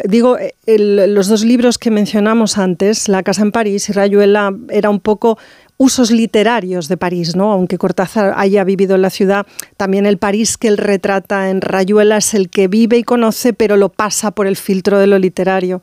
digo, 0.05 0.39
los 0.66 1.29
dos 1.29 1.45
libros 1.45 1.76
que 1.76 1.91
mencionamos 1.91 2.57
antes, 2.57 3.09
La 3.09 3.22
Casa 3.22 3.43
en 3.43 3.53
París 3.53 3.89
y 3.89 3.93
Rayuela, 3.93 4.55
era 4.70 4.89
un 4.89 5.01
poco 5.01 5.39
usos 5.79 6.11
literarios 6.11 6.89
de 6.89 6.97
París, 6.97 7.37
¿no? 7.37 7.53
Aunque 7.53 7.79
Cortázar 7.79 8.35
haya 8.37 8.64
vivido 8.64 8.97
en 8.97 9.03
la 9.03 9.11
ciudad, 9.11 9.47
también 9.76 10.05
el 10.05 10.18
París 10.18 10.59
que 10.59 10.68
él 10.68 10.76
retrata 10.76 11.51
en 11.51 11.61
Rayuela 11.61 12.18
es 12.18 12.35
el 12.35 12.51
que 12.51 12.68
vive 12.68 12.99
y 12.99 13.05
conoce, 13.05 13.53
pero 13.53 13.76
lo 13.76 13.89
pasa 13.89 14.33
por 14.33 14.47
el 14.47 14.57
filtro 14.57 14.99
de 14.99 15.07
lo 15.07 15.18
literario. 15.18 15.81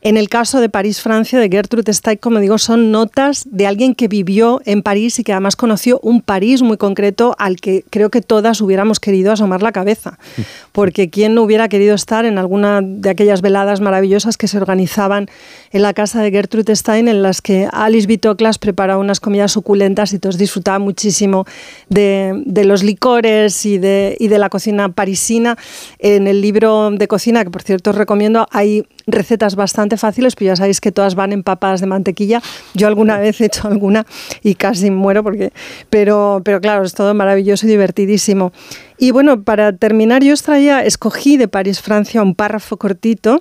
En 0.00 0.16
el 0.16 0.28
caso 0.28 0.60
de 0.60 0.68
París, 0.68 1.00
Francia, 1.00 1.38
de 1.40 1.48
Gertrude 1.48 1.92
Stein, 1.92 2.18
como 2.18 2.38
digo, 2.38 2.58
son 2.58 2.92
notas 2.92 3.44
de 3.50 3.66
alguien 3.66 3.94
que 3.94 4.06
vivió 4.06 4.60
en 4.64 4.82
París 4.82 5.18
y 5.18 5.24
que 5.24 5.32
además 5.32 5.56
conoció 5.56 5.98
un 6.02 6.20
París 6.20 6.62
muy 6.62 6.76
concreto 6.76 7.34
al 7.38 7.56
que 7.56 7.84
creo 7.90 8.08
que 8.08 8.22
todas 8.22 8.60
hubiéramos 8.60 9.00
querido 9.00 9.32
asomar 9.32 9.62
la 9.62 9.72
cabeza. 9.72 10.18
Porque 10.72 11.10
quién 11.10 11.34
no 11.34 11.42
hubiera 11.42 11.68
querido 11.68 11.94
estar 11.94 12.24
en 12.24 12.38
alguna 12.38 12.80
de 12.82 13.10
aquellas 13.10 13.42
veladas 13.42 13.80
maravillosas 13.80 14.36
que 14.36 14.46
se 14.46 14.58
organizaban 14.58 15.28
en 15.72 15.82
la 15.82 15.92
casa 15.94 16.22
de 16.22 16.30
Gertrude 16.30 16.76
Stein, 16.76 17.08
en 17.08 17.22
las 17.22 17.42
que 17.42 17.68
Alice 17.72 18.06
Bitoclas 18.06 18.58
preparaba 18.58 19.00
unas 19.00 19.18
comidas 19.18 19.52
suculentas 19.52 20.12
y 20.12 20.20
todos 20.20 20.38
disfrutaban 20.38 20.82
muchísimo 20.82 21.44
de, 21.88 22.42
de 22.46 22.64
los 22.64 22.84
licores 22.84 23.66
y 23.66 23.78
de, 23.78 24.16
y 24.20 24.28
de 24.28 24.38
la 24.38 24.48
cocina 24.48 24.88
parisina. 24.90 25.58
En 25.98 26.28
el 26.28 26.40
libro 26.40 26.90
de 26.92 27.08
cocina, 27.08 27.42
que 27.42 27.50
por 27.50 27.62
cierto 27.62 27.90
os 27.90 27.96
recomiendo, 27.96 28.46
hay 28.52 28.84
recetas 29.08 29.56
bastante 29.56 29.96
fáciles, 29.96 30.36
pero 30.36 30.48
ya 30.48 30.56
sabéis 30.56 30.80
que 30.80 30.92
todas 30.92 31.14
van 31.14 31.32
empapadas 31.32 31.80
de 31.80 31.86
mantequilla. 31.86 32.40
Yo 32.74 32.86
alguna 32.86 33.18
vez 33.18 33.40
he 33.40 33.46
hecho 33.46 33.66
alguna 33.68 34.06
y 34.42 34.54
casi 34.54 34.90
muero 34.90 35.22
porque, 35.22 35.52
pero, 35.90 36.42
pero 36.44 36.60
claro, 36.60 36.84
es 36.84 36.94
todo 36.94 37.14
maravilloso 37.14 37.66
y 37.66 37.70
divertidísimo. 37.70 38.52
Y 38.98 39.10
bueno, 39.10 39.42
para 39.42 39.72
terminar, 39.72 40.22
yo 40.22 40.34
os 40.34 40.42
traía, 40.42 40.84
escogí 40.84 41.36
de 41.36 41.48
París, 41.48 41.80
Francia, 41.80 42.22
un 42.22 42.34
párrafo 42.34 42.76
cortito 42.76 43.40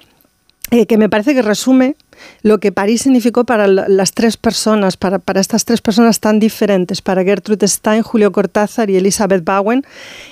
eh, 0.72 0.86
que 0.86 0.98
me 0.98 1.10
parece 1.10 1.34
que 1.34 1.42
resume 1.42 1.96
lo 2.42 2.60
que 2.60 2.72
París 2.72 3.02
significó 3.02 3.44
para 3.44 3.68
las 3.68 4.12
tres 4.14 4.38
personas, 4.38 4.98
para, 4.98 5.20
para, 5.20 5.40
estas 5.40 5.66
tres 5.66 5.82
personas 5.82 6.20
tan 6.20 6.40
diferentes, 6.40 7.02
para 7.02 7.24
Gertrude 7.24 7.68
Stein, 7.68 8.02
Julio 8.02 8.32
Cortázar 8.32 8.90
y 8.90 8.98
Elizabeth 8.98 9.44
Bowen, 9.44 9.84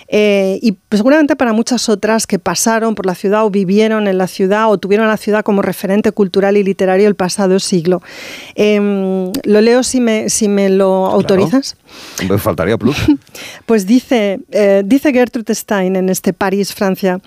eh, 0.08 0.60
y 0.62 0.78
seguramente 0.92 1.36
para 1.36 1.54
muchas 1.54 1.90
otras 1.90 2.28
que 2.28 2.40
pasaron 2.40 2.96
por 2.96 3.06
la 3.06 3.16
ciudad 3.16 3.46
o 3.46 3.50
vivieron 3.50 4.08
en 4.08 4.18
la 4.18 4.28
ciudad 4.28 4.70
o 4.70 4.78
tuvieron 4.78 5.08
la 5.08 5.18
ciudad 5.18 5.44
como 5.44 5.62
referente 5.62 6.12
cultural 6.12 6.58
y 6.58 6.64
literario 6.64 7.08
el 7.08 7.16
pasado 7.16 7.60
siglo. 7.60 8.02
Eh, 8.56 9.32
lo 9.44 9.62
leo 9.62 9.84
si 9.84 10.00
me, 10.00 10.30
si 10.30 10.48
me 10.48 10.70
lo 10.70 11.08
autorizas. 11.08 11.78
Me 12.30 12.38
faltaría 12.38 12.78
plus. 12.78 12.98
pues 13.66 13.86
dice, 13.86 14.40
eh, 14.52 14.84
dice 14.86 15.12
Gertrude 15.12 15.54
Stein 15.56 15.96
en 15.96 16.10
este 16.10 16.34
París, 16.34 16.74
Francia, 16.74 17.20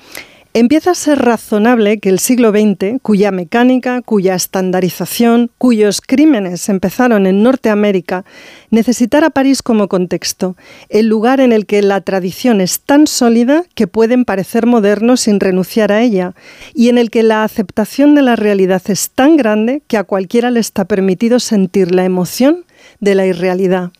Empieza 0.55 0.93
a 0.93 0.95
ser 0.95 1.19
razonable 1.19 1.99
que 1.99 2.09
el 2.09 2.19
siglo 2.19 2.51
XX, 2.51 3.01
cuya 3.03 3.31
mecánica, 3.31 4.01
cuya 4.01 4.35
estandarización, 4.35 5.51
cuyos 5.59 6.01
crímenes 6.01 6.69
empezaron 6.71 7.27
en 7.27 7.43
Norteamérica, 7.43 8.25
necesitara 8.71 9.29
París 9.29 9.63
como 9.63 9.89
contexto, 9.89 10.57
el 10.89 11.07
lugar 11.07 11.41
en 11.41 11.53
el 11.53 11.67
que 11.67 11.83
la 11.83 12.01
tradición 12.01 12.63
es 12.63 12.81
tan 12.81 13.07
sólida 13.07 13.65
que 13.75 13.87
pueden 13.87 14.25
parecer 14.25 14.65
modernos 14.65 15.21
sin 15.21 15.39
renunciar 15.39 15.93
a 15.93 16.01
ella, 16.01 16.35
y 16.75 16.89
en 16.89 16.97
el 16.97 17.11
que 17.11 17.23
la 17.23 17.45
aceptación 17.45 18.15
de 18.15 18.23
la 18.23 18.35
realidad 18.35 18.83
es 18.87 19.11
tan 19.11 19.37
grande 19.37 19.83
que 19.87 19.99
a 19.99 20.05
cualquiera 20.05 20.51
le 20.51 20.61
está 20.61 20.87
permitido 20.87 21.41
sentir 21.41 21.95
la 21.95 22.05
emoción 22.05 22.65
de 23.01 23.15
la 23.15 23.27
irrealidad. 23.27 23.91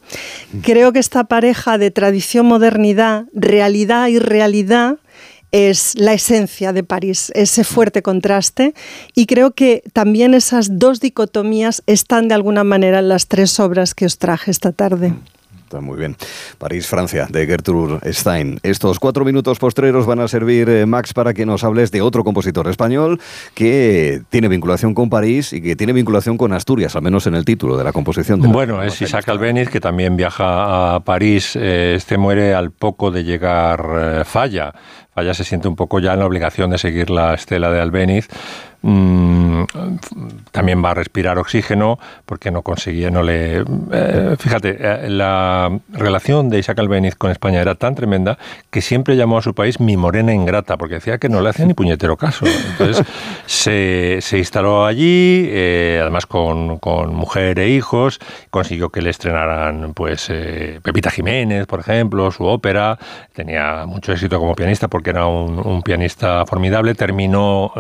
Creo 0.63 0.93
que 0.93 0.99
esta 0.99 1.25
pareja 1.25 1.77
de 1.77 1.91
tradición-modernidad, 1.91 3.27
realidad 3.35 4.09
y 4.09 4.19
realidad, 4.19 4.97
es 5.53 5.95
la 5.97 6.13
esencia 6.13 6.73
de 6.73 6.83
París, 6.83 7.33
ese 7.35 7.65
fuerte 7.65 8.03
contraste. 8.03 8.75
Y 9.15 9.27
creo 9.27 9.53
que 9.53 9.83
también 9.93 10.35
esas 10.35 10.79
dos 10.79 11.01
dicotomías 11.01 11.83
están 11.87 12.29
de 12.29 12.35
alguna 12.35 12.65
manera 12.65 12.99
en 12.99 13.09
las 13.09 13.29
tres 13.29 13.59
obras 13.61 13.95
que 13.95 14.07
os 14.07 14.19
traje 14.19 14.51
esta 14.51 14.73
tarde. 14.73 15.15
Está 15.69 15.83
muy 15.83 15.99
bien. 15.99 16.17
París, 16.57 16.87
Francia, 16.87 17.27
de 17.29 17.45
Gertrude 17.45 18.01
Stein. 18.15 18.59
Estos 18.63 18.99
cuatro 18.99 19.23
minutos 19.27 19.59
postreros 19.59 20.07
van 20.07 20.19
a 20.19 20.27
servir, 20.27 20.67
eh, 20.71 20.87
Max, 20.87 21.13
para 21.13 21.35
que 21.35 21.45
nos 21.45 21.63
hables 21.63 21.91
de 21.91 22.01
otro 22.01 22.25
compositor 22.25 22.69
español 22.69 23.21
que 23.53 24.23
tiene 24.31 24.49
vinculación 24.49 24.95
con 24.95 25.11
París 25.11 25.53
y 25.53 25.61
que 25.61 25.77
tiene 25.77 25.93
vinculación 25.93 26.39
con 26.39 26.55
Asturias, 26.55 26.97
al 26.97 27.03
menos 27.03 27.27
en 27.27 27.35
el 27.35 27.45
título 27.45 27.77
de 27.77 27.85
la 27.85 27.93
composición. 27.93 28.41
De 28.41 28.49
bueno, 28.49 28.83
es 28.83 29.03
Isaac 29.03 29.29
Albéniz, 29.29 29.69
que 29.69 29.79
también 29.79 30.17
viaja 30.17 30.95
a 30.95 31.01
París. 31.01 31.55
Eh, 31.55 31.97
este 31.99 32.17
muere 32.17 32.55
al 32.55 32.71
poco 32.71 33.11
de 33.11 33.25
llegar 33.25 33.85
eh, 33.95 34.25
Falla. 34.25 34.73
Falla 35.19 35.35
se 35.35 35.43
siente 35.43 35.67
un 35.67 35.75
poco 35.75 35.99
ya 35.99 36.13
en 36.13 36.21
la 36.21 36.27
obligación 36.27 36.71
de 36.71 36.79
seguir 36.79 37.11
la 37.11 37.35
estela 37.35 37.73
de 37.73 37.81
Albéniz. 37.81 38.29
Mm, 38.81 39.65
también 40.53 40.85
va 40.85 40.93
a 40.93 40.95
respirar 40.95 41.37
oxígeno 41.39 41.99
porque 42.25 42.53
no 42.53 42.63
conseguía, 42.63 43.11
no 43.11 43.23
le... 43.23 43.65
Eh, 43.93 44.37
fíjate, 44.39 44.77
eh, 44.79 45.11
la 45.11 45.81
relación 45.93 46.49
de 46.49 46.61
Isaac 46.61 46.79
Albéniz 46.79 47.17
con 47.17 47.33
España 47.33 47.61
era 47.61 47.75
tan 47.75 47.97
tremenda 47.97 48.39
que 48.71 48.81
siempre 48.81 49.17
llamó 49.17 49.39
a 49.39 49.43
su 49.43 49.55
país 49.55 49.81
mi 49.81 49.97
morena 49.97 50.33
ingrata 50.33 50.77
porque 50.77 50.95
decía 50.95 51.19
que 51.19 51.29
no 51.29 51.41
le 51.41 51.49
hacía 51.49 51.67
ni 51.67 51.75
puñetero 51.75 52.17
caso. 52.17 52.47
Entonces 52.47 53.05
se, 53.47 54.19
se 54.21 54.39
instaló 54.39 54.87
allí, 54.87 55.49
eh, 55.49 55.99
además 56.01 56.27
con, 56.27 56.79
con, 56.79 57.13
mujer 57.15 57.59
e 57.59 57.71
hijos, 57.71 58.21
consiguió 58.51 58.91
que 58.91 59.03
le 59.03 59.11
estrenaran 59.11 59.93
pues 59.93 60.29
Pepita 60.83 61.11
Jiménez, 61.11 61.67
por 61.67 61.81
ejemplo, 61.81 62.31
su 62.31 62.45
ópera, 62.45 62.97
tenía 63.33 63.87
mucho 63.87 64.13
éxito 64.13 64.39
como 64.39 64.55
pianista 64.55 64.87
porque 64.87 65.11
era 65.11 65.27
un, 65.27 65.59
un 65.59 65.83
pianista 65.83 66.47
formidable, 66.47 66.95
terminó 66.95 67.73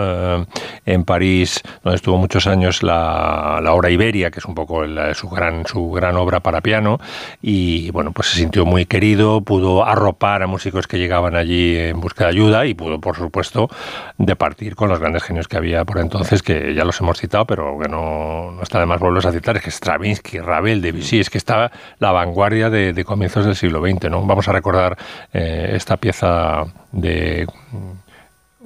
en 0.88 1.04
París, 1.04 1.62
donde 1.84 1.96
estuvo 1.96 2.16
muchos 2.16 2.46
años 2.46 2.82
la, 2.82 3.60
obra 3.70 3.90
Iberia, 3.90 4.30
que 4.30 4.40
es 4.40 4.44
un 4.46 4.54
poco 4.54 4.84
su, 5.14 5.28
gran, 5.28 5.66
su 5.66 5.90
gran 5.90 6.16
obra 6.16 6.40
para 6.40 6.62
piano, 6.62 6.98
y 7.42 7.90
bueno, 7.90 8.12
pues 8.12 8.28
se 8.28 8.38
sintió 8.38 8.64
muy 8.64 8.86
querido, 8.86 9.42
pudo 9.42 9.84
arropar 9.84 10.42
a 10.42 10.46
músicos 10.46 10.86
que 10.86 10.98
llegaban 10.98 11.36
allí 11.36 11.76
en 11.76 12.00
busca 12.00 12.24
de 12.24 12.30
ayuda 12.30 12.64
y 12.66 12.74
pudo, 12.74 13.00
por 13.00 13.16
supuesto, 13.16 13.68
departir 14.16 14.74
con 14.76 14.88
los 14.88 14.98
grandes 14.98 15.22
genios 15.22 15.46
que 15.46 15.58
había 15.58 15.84
por 15.84 15.98
entonces, 15.98 16.42
que 16.42 16.74
ya 16.74 16.84
los 16.84 16.98
hemos 17.00 17.18
citado, 17.18 17.46
pero 17.46 17.78
que 17.78 17.88
no, 17.88 18.52
no 18.52 18.62
está 18.62 18.80
de 18.80 18.86
más 18.86 18.98
volverlos 18.98 19.26
a 19.26 19.32
citar, 19.32 19.56
es 19.58 19.62
que 19.62 19.70
Stravinsky, 19.70 20.38
Ravel, 20.38 20.80
Debussy, 20.80 21.20
es 21.20 21.28
que 21.28 21.38
estaba 21.38 21.70
la 21.98 22.12
vanguardia 22.12 22.70
de, 22.70 22.94
de 22.94 23.04
comienzos 23.04 23.44
del 23.44 23.56
siglo 23.56 23.80
XX, 23.80 24.10
¿no? 24.10 24.24
Vamos 24.24 24.48
a 24.48 24.52
recordar 24.52 24.96
eh, 25.34 25.72
esta 25.74 25.98
pieza 25.98 26.64
de 26.92 27.46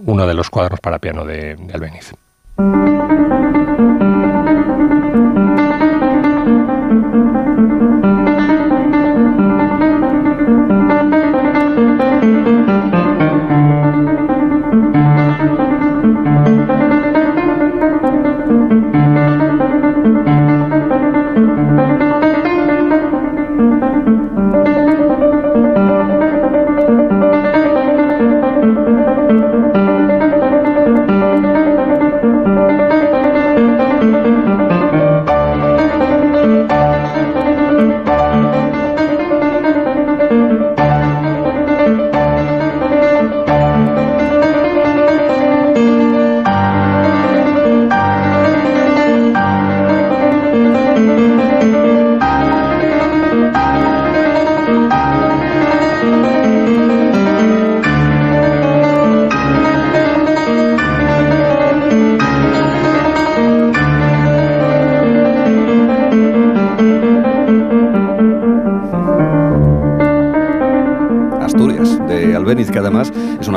uno 0.07 0.27
de 0.27 0.35
los 0.35 0.51
cuadros 0.51 0.81
para 0.81 0.99
piano 0.99 1.25
de, 1.25 1.57
de 1.57 1.75
Albéniz. 1.75 2.13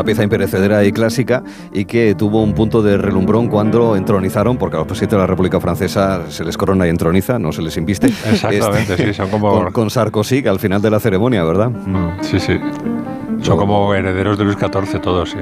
Pieza 0.05 0.23
imperecedera 0.23 0.83
y 0.85 0.91
clásica 0.91 1.43
y 1.73 1.85
que 1.85 2.15
tuvo 2.15 2.41
un 2.41 2.53
punto 2.53 2.81
de 2.81 2.97
relumbrón 2.97 3.47
cuando 3.47 3.95
entronizaron, 3.95 4.57
porque 4.57 4.77
a 4.77 4.79
los 4.79 4.87
presidentes 4.87 5.17
de 5.17 5.21
la 5.21 5.27
República 5.27 5.59
Francesa 5.59 6.29
se 6.29 6.45
les 6.45 6.55
corona 6.57 6.87
y 6.87 6.89
entroniza, 6.89 7.39
no 7.39 7.51
se 7.51 7.61
les 7.61 7.75
inviste. 7.77 8.07
Exactamente, 8.25 8.93
este, 8.93 9.07
sí, 9.07 9.13
son 9.13 9.29
como... 9.29 9.71
Con, 9.71 9.89
Sarkozy 9.89 10.47
al 10.47 10.59
final 10.59 10.81
de 10.81 10.89
la 10.89 10.99
ceremonia, 10.99 11.43
¿verdad? 11.43 11.69
Mm, 11.69 12.21
sí, 12.21 12.39
sí. 12.39 12.59
Son 13.41 13.57
como 13.57 13.93
herederos 13.93 14.37
de 14.37 14.45
Luis 14.45 14.57
XIV 14.57 15.01
todos, 15.01 15.31
sí. 15.31 15.37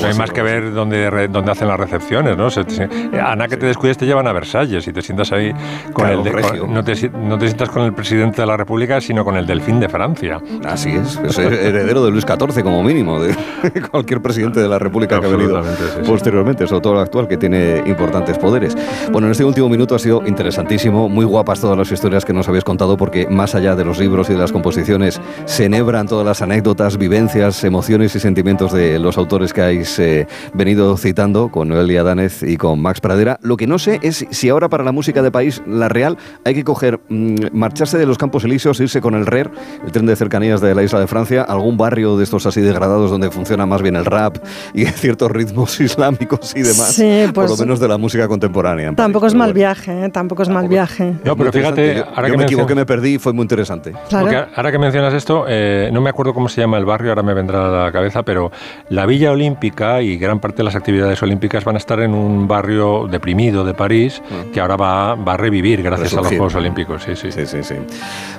No 0.00 0.06
hay 0.06 0.14
más 0.14 0.30
que 0.30 0.42
ver 0.42 0.72
dónde, 0.72 1.28
dónde 1.28 1.52
hacen 1.52 1.68
las 1.68 1.78
recepciones, 1.78 2.36
¿no? 2.36 2.50
Se- 2.50 2.68
se- 2.68 2.88
Ana, 3.20 3.48
que 3.48 3.56
te 3.56 3.66
descuides, 3.66 3.96
te 3.98 4.06
llevan 4.06 4.26
a 4.26 4.32
Versalles 4.32 4.86
y 4.88 4.92
te 4.92 5.02
sientas 5.02 5.32
ahí 5.32 5.52
con 5.92 6.04
Claro, 6.06 6.18
el... 6.18 6.24
de- 6.24 6.30
con- 6.58 6.72
no, 6.74 6.82
te, 6.84 7.10
no 7.10 7.38
te 7.38 7.46
sientas 7.46 7.68
con 7.70 7.82
el 7.82 7.92
presidente 7.92 8.40
de 8.42 8.46
la 8.46 8.56
República, 8.56 9.00
sino 9.00 9.24
con 9.24 9.36
el 9.36 9.46
delfín 9.46 9.80
de 9.80 9.88
Francia. 9.88 10.40
Así 10.64 10.90
es, 10.90 11.18
es 11.24 11.38
heredero 11.38 12.04
de 12.04 12.10
Luis 12.10 12.24
XIV 12.24 12.62
como 12.62 12.82
mínimo, 12.82 13.20
de 13.20 13.34
cualquier 13.90 14.20
presidente 14.22 14.60
de 14.60 14.68
la 14.68 14.78
República 14.78 15.20
que 15.20 15.26
ha 15.26 15.30
venido 15.30 15.62
sí, 15.62 15.70
posteriormente, 16.06 16.66
sobre 16.66 16.80
todo 16.82 16.92
el 16.94 17.00
actual, 17.00 17.28
que 17.28 17.36
tiene 17.36 17.82
importantes 17.86 18.38
poderes. 18.38 18.76
Bueno, 19.10 19.26
en 19.26 19.32
este 19.32 19.44
último 19.44 19.68
minuto 19.68 19.94
ha 19.94 19.98
sido 19.98 20.22
interesantísimo, 20.26 21.08
muy 21.08 21.24
guapas 21.24 21.60
todas 21.60 21.76
las 21.76 21.90
historias 21.92 22.24
que 22.24 22.32
nos 22.32 22.48
habéis 22.48 22.64
contado, 22.64 22.96
porque 22.96 23.26
más 23.28 23.54
allá 23.54 23.74
de 23.76 23.84
los 23.84 23.98
libros 23.98 24.28
y 24.30 24.32
de 24.34 24.38
las 24.38 24.52
composiciones, 24.52 25.20
se 25.44 25.66
enhebran 25.66 26.06
todas 26.06 26.26
las 26.26 26.42
anécdotas, 26.42 26.96
vivencias, 26.98 27.62
emociones 27.64 28.14
y 28.16 28.20
sentimientos 28.20 28.72
de 28.72 28.98
los 28.98 29.18
autores 29.18 29.52
que 29.52 29.62
habéis 29.82 29.98
eh, 29.98 30.26
venido 30.54 30.96
citando, 30.96 31.48
con 31.50 31.68
Noelia 31.68 32.04
Danez 32.04 32.42
y 32.44 32.56
con 32.56 32.80
Max 32.80 33.00
Pradera. 33.00 33.38
Lo 33.42 33.56
que 33.56 33.66
no 33.66 33.78
sé 33.80 33.98
es 34.02 34.24
si 34.30 34.48
ahora 34.48 34.68
para 34.68 34.84
la 34.84 34.92
música 34.92 35.22
de 35.22 35.30
país, 35.32 35.60
la 35.66 35.88
real, 35.88 36.16
hay 36.44 36.54
que 36.54 36.62
coger, 36.62 37.00
mm, 37.08 37.46
marcharse 37.52 37.98
de 37.98 38.06
los 38.06 38.16
Campos 38.16 38.44
Elíseos, 38.44 38.78
irse 38.80 39.00
con 39.00 39.14
el 39.14 39.26
RER, 39.26 39.50
el 39.84 39.90
tren 39.90 40.06
de 40.06 40.14
cercanías 40.14 40.60
de 40.60 40.74
la 40.74 40.84
isla 40.84 41.00
de 41.00 41.08
Francia, 41.08 41.42
algún 41.42 41.76
barrio 41.76 42.16
de 42.16 42.22
estos 42.24 42.46
así 42.46 42.60
degradados 42.60 43.10
donde 43.10 43.30
funciona 43.32 43.66
más 43.66 43.82
bien 43.82 43.96
el 43.96 44.04
rap 44.04 44.36
y 44.72 44.84
ciertos 44.86 45.30
ritmos 45.32 45.80
islámicos 45.80 46.52
y 46.54 46.60
demás, 46.62 46.92
Sí, 46.94 47.22
por 47.34 47.46
pues- 47.46 47.50
lo 47.50 47.56
menos 47.56 47.80
de 47.80 47.88
la 47.88 47.98
música 47.98 48.28
contemporánea. 48.28 48.92
Tampoco 48.94 49.26
es 49.26 49.34
mal 49.34 49.48
bueno. 49.48 49.54
viaje, 49.54 50.04
¿eh? 50.04 50.08
tampoco 50.10 50.42
es 50.44 50.48
mal 50.48 50.68
viaje. 50.68 51.14
No, 51.24 51.36
pero 51.36 51.52
fíjate. 51.52 51.96
Yo- 51.96 52.04
ahora 52.14 52.28
yo 52.28 52.32
que 52.34 52.38
me 52.38 52.44
equivoqué, 52.44 52.74
me 52.76 52.86
perdí, 52.86 53.18
fue 53.18 53.32
muy 53.32 53.42
interesante. 53.42 53.92
Claro. 54.08 54.26
Porque 54.26 54.44
ahora 54.54 54.70
que 54.70 54.78
mencionas 54.78 55.12
esto, 55.14 55.44
eh, 55.48 55.90
no 55.92 56.00
me 56.00 56.10
acuerdo 56.10 56.32
cómo 56.34 56.48
se 56.48 56.60
llama 56.60 56.78
el 56.78 56.84
barrio, 56.84 57.10
ahora 57.10 57.22
me 57.24 57.34
vendrá 57.34 57.66
a 57.66 57.84
la 57.86 57.92
cabeza, 57.92 58.22
pero 58.22 58.52
la 58.88 59.06
Villa 59.06 59.32
Olímpica 59.32 59.71
y 60.02 60.16
gran 60.16 60.38
parte 60.38 60.58
de 60.58 60.64
las 60.64 60.76
actividades 60.76 61.22
olímpicas 61.22 61.64
van 61.64 61.76
a 61.76 61.78
estar 61.78 61.98
en 62.00 62.14
un 62.14 62.46
barrio 62.46 63.08
deprimido 63.10 63.64
de 63.64 63.74
París 63.74 64.22
que 64.52 64.60
ahora 64.60 64.76
va, 64.76 65.14
va 65.14 65.34
a 65.34 65.36
revivir 65.36 65.82
gracias 65.82 66.12
a 66.12 66.16
los. 66.16 66.26
Juegos 66.28 66.54
Olímpicos. 66.54 67.02
Sí, 67.02 67.16
sí. 67.16 67.32
Sí, 67.32 67.46
sí, 67.46 67.62
sí. 67.62 67.74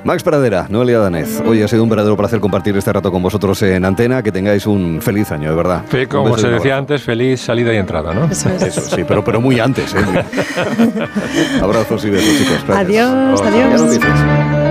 Max 0.04 0.24
Pradera, 0.24 0.68
Noelia 0.70 1.00
Danez, 1.00 1.42
hoy 1.46 1.62
ha 1.62 1.68
sido 1.68 1.84
un 1.84 1.90
verdadero 1.90 2.16
placer 2.18 2.40
compartir 2.40 2.76
este 2.78 2.92
rato 2.94 3.12
con 3.12 3.22
vosotros 3.22 3.62
en 3.64 3.86
Antena, 3.86 4.22
que 4.22 4.32
tengáis 4.32 4.66
un 4.68 5.02
feliz 5.02 5.32
año, 5.32 5.50
de 5.50 5.56
verdad. 5.56 5.84
Un 5.92 6.06
Como 6.06 6.38
se 6.38 6.48
decía 6.48 6.76
abrazo. 6.76 6.80
antes, 6.80 7.04
feliz 7.04 7.42
salida 7.42 7.74
y 7.74 7.78
entrada, 7.78 8.14
¿no? 8.14 8.26
Eso 8.26 8.50
es. 8.50 8.62
Eso 8.64 8.82
sí, 8.82 9.04
pero, 9.08 9.24
pero 9.24 9.42
muy 9.42 9.60
antes. 9.60 9.94
¿eh? 9.94 10.00
Abrazos 11.62 12.06
y 12.06 12.10
besos, 12.10 12.38
chicos. 12.38 12.64
Gracias. 12.68 12.78
Adiós, 12.78 13.42
adiós. 13.42 14.63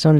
son 0.00 0.18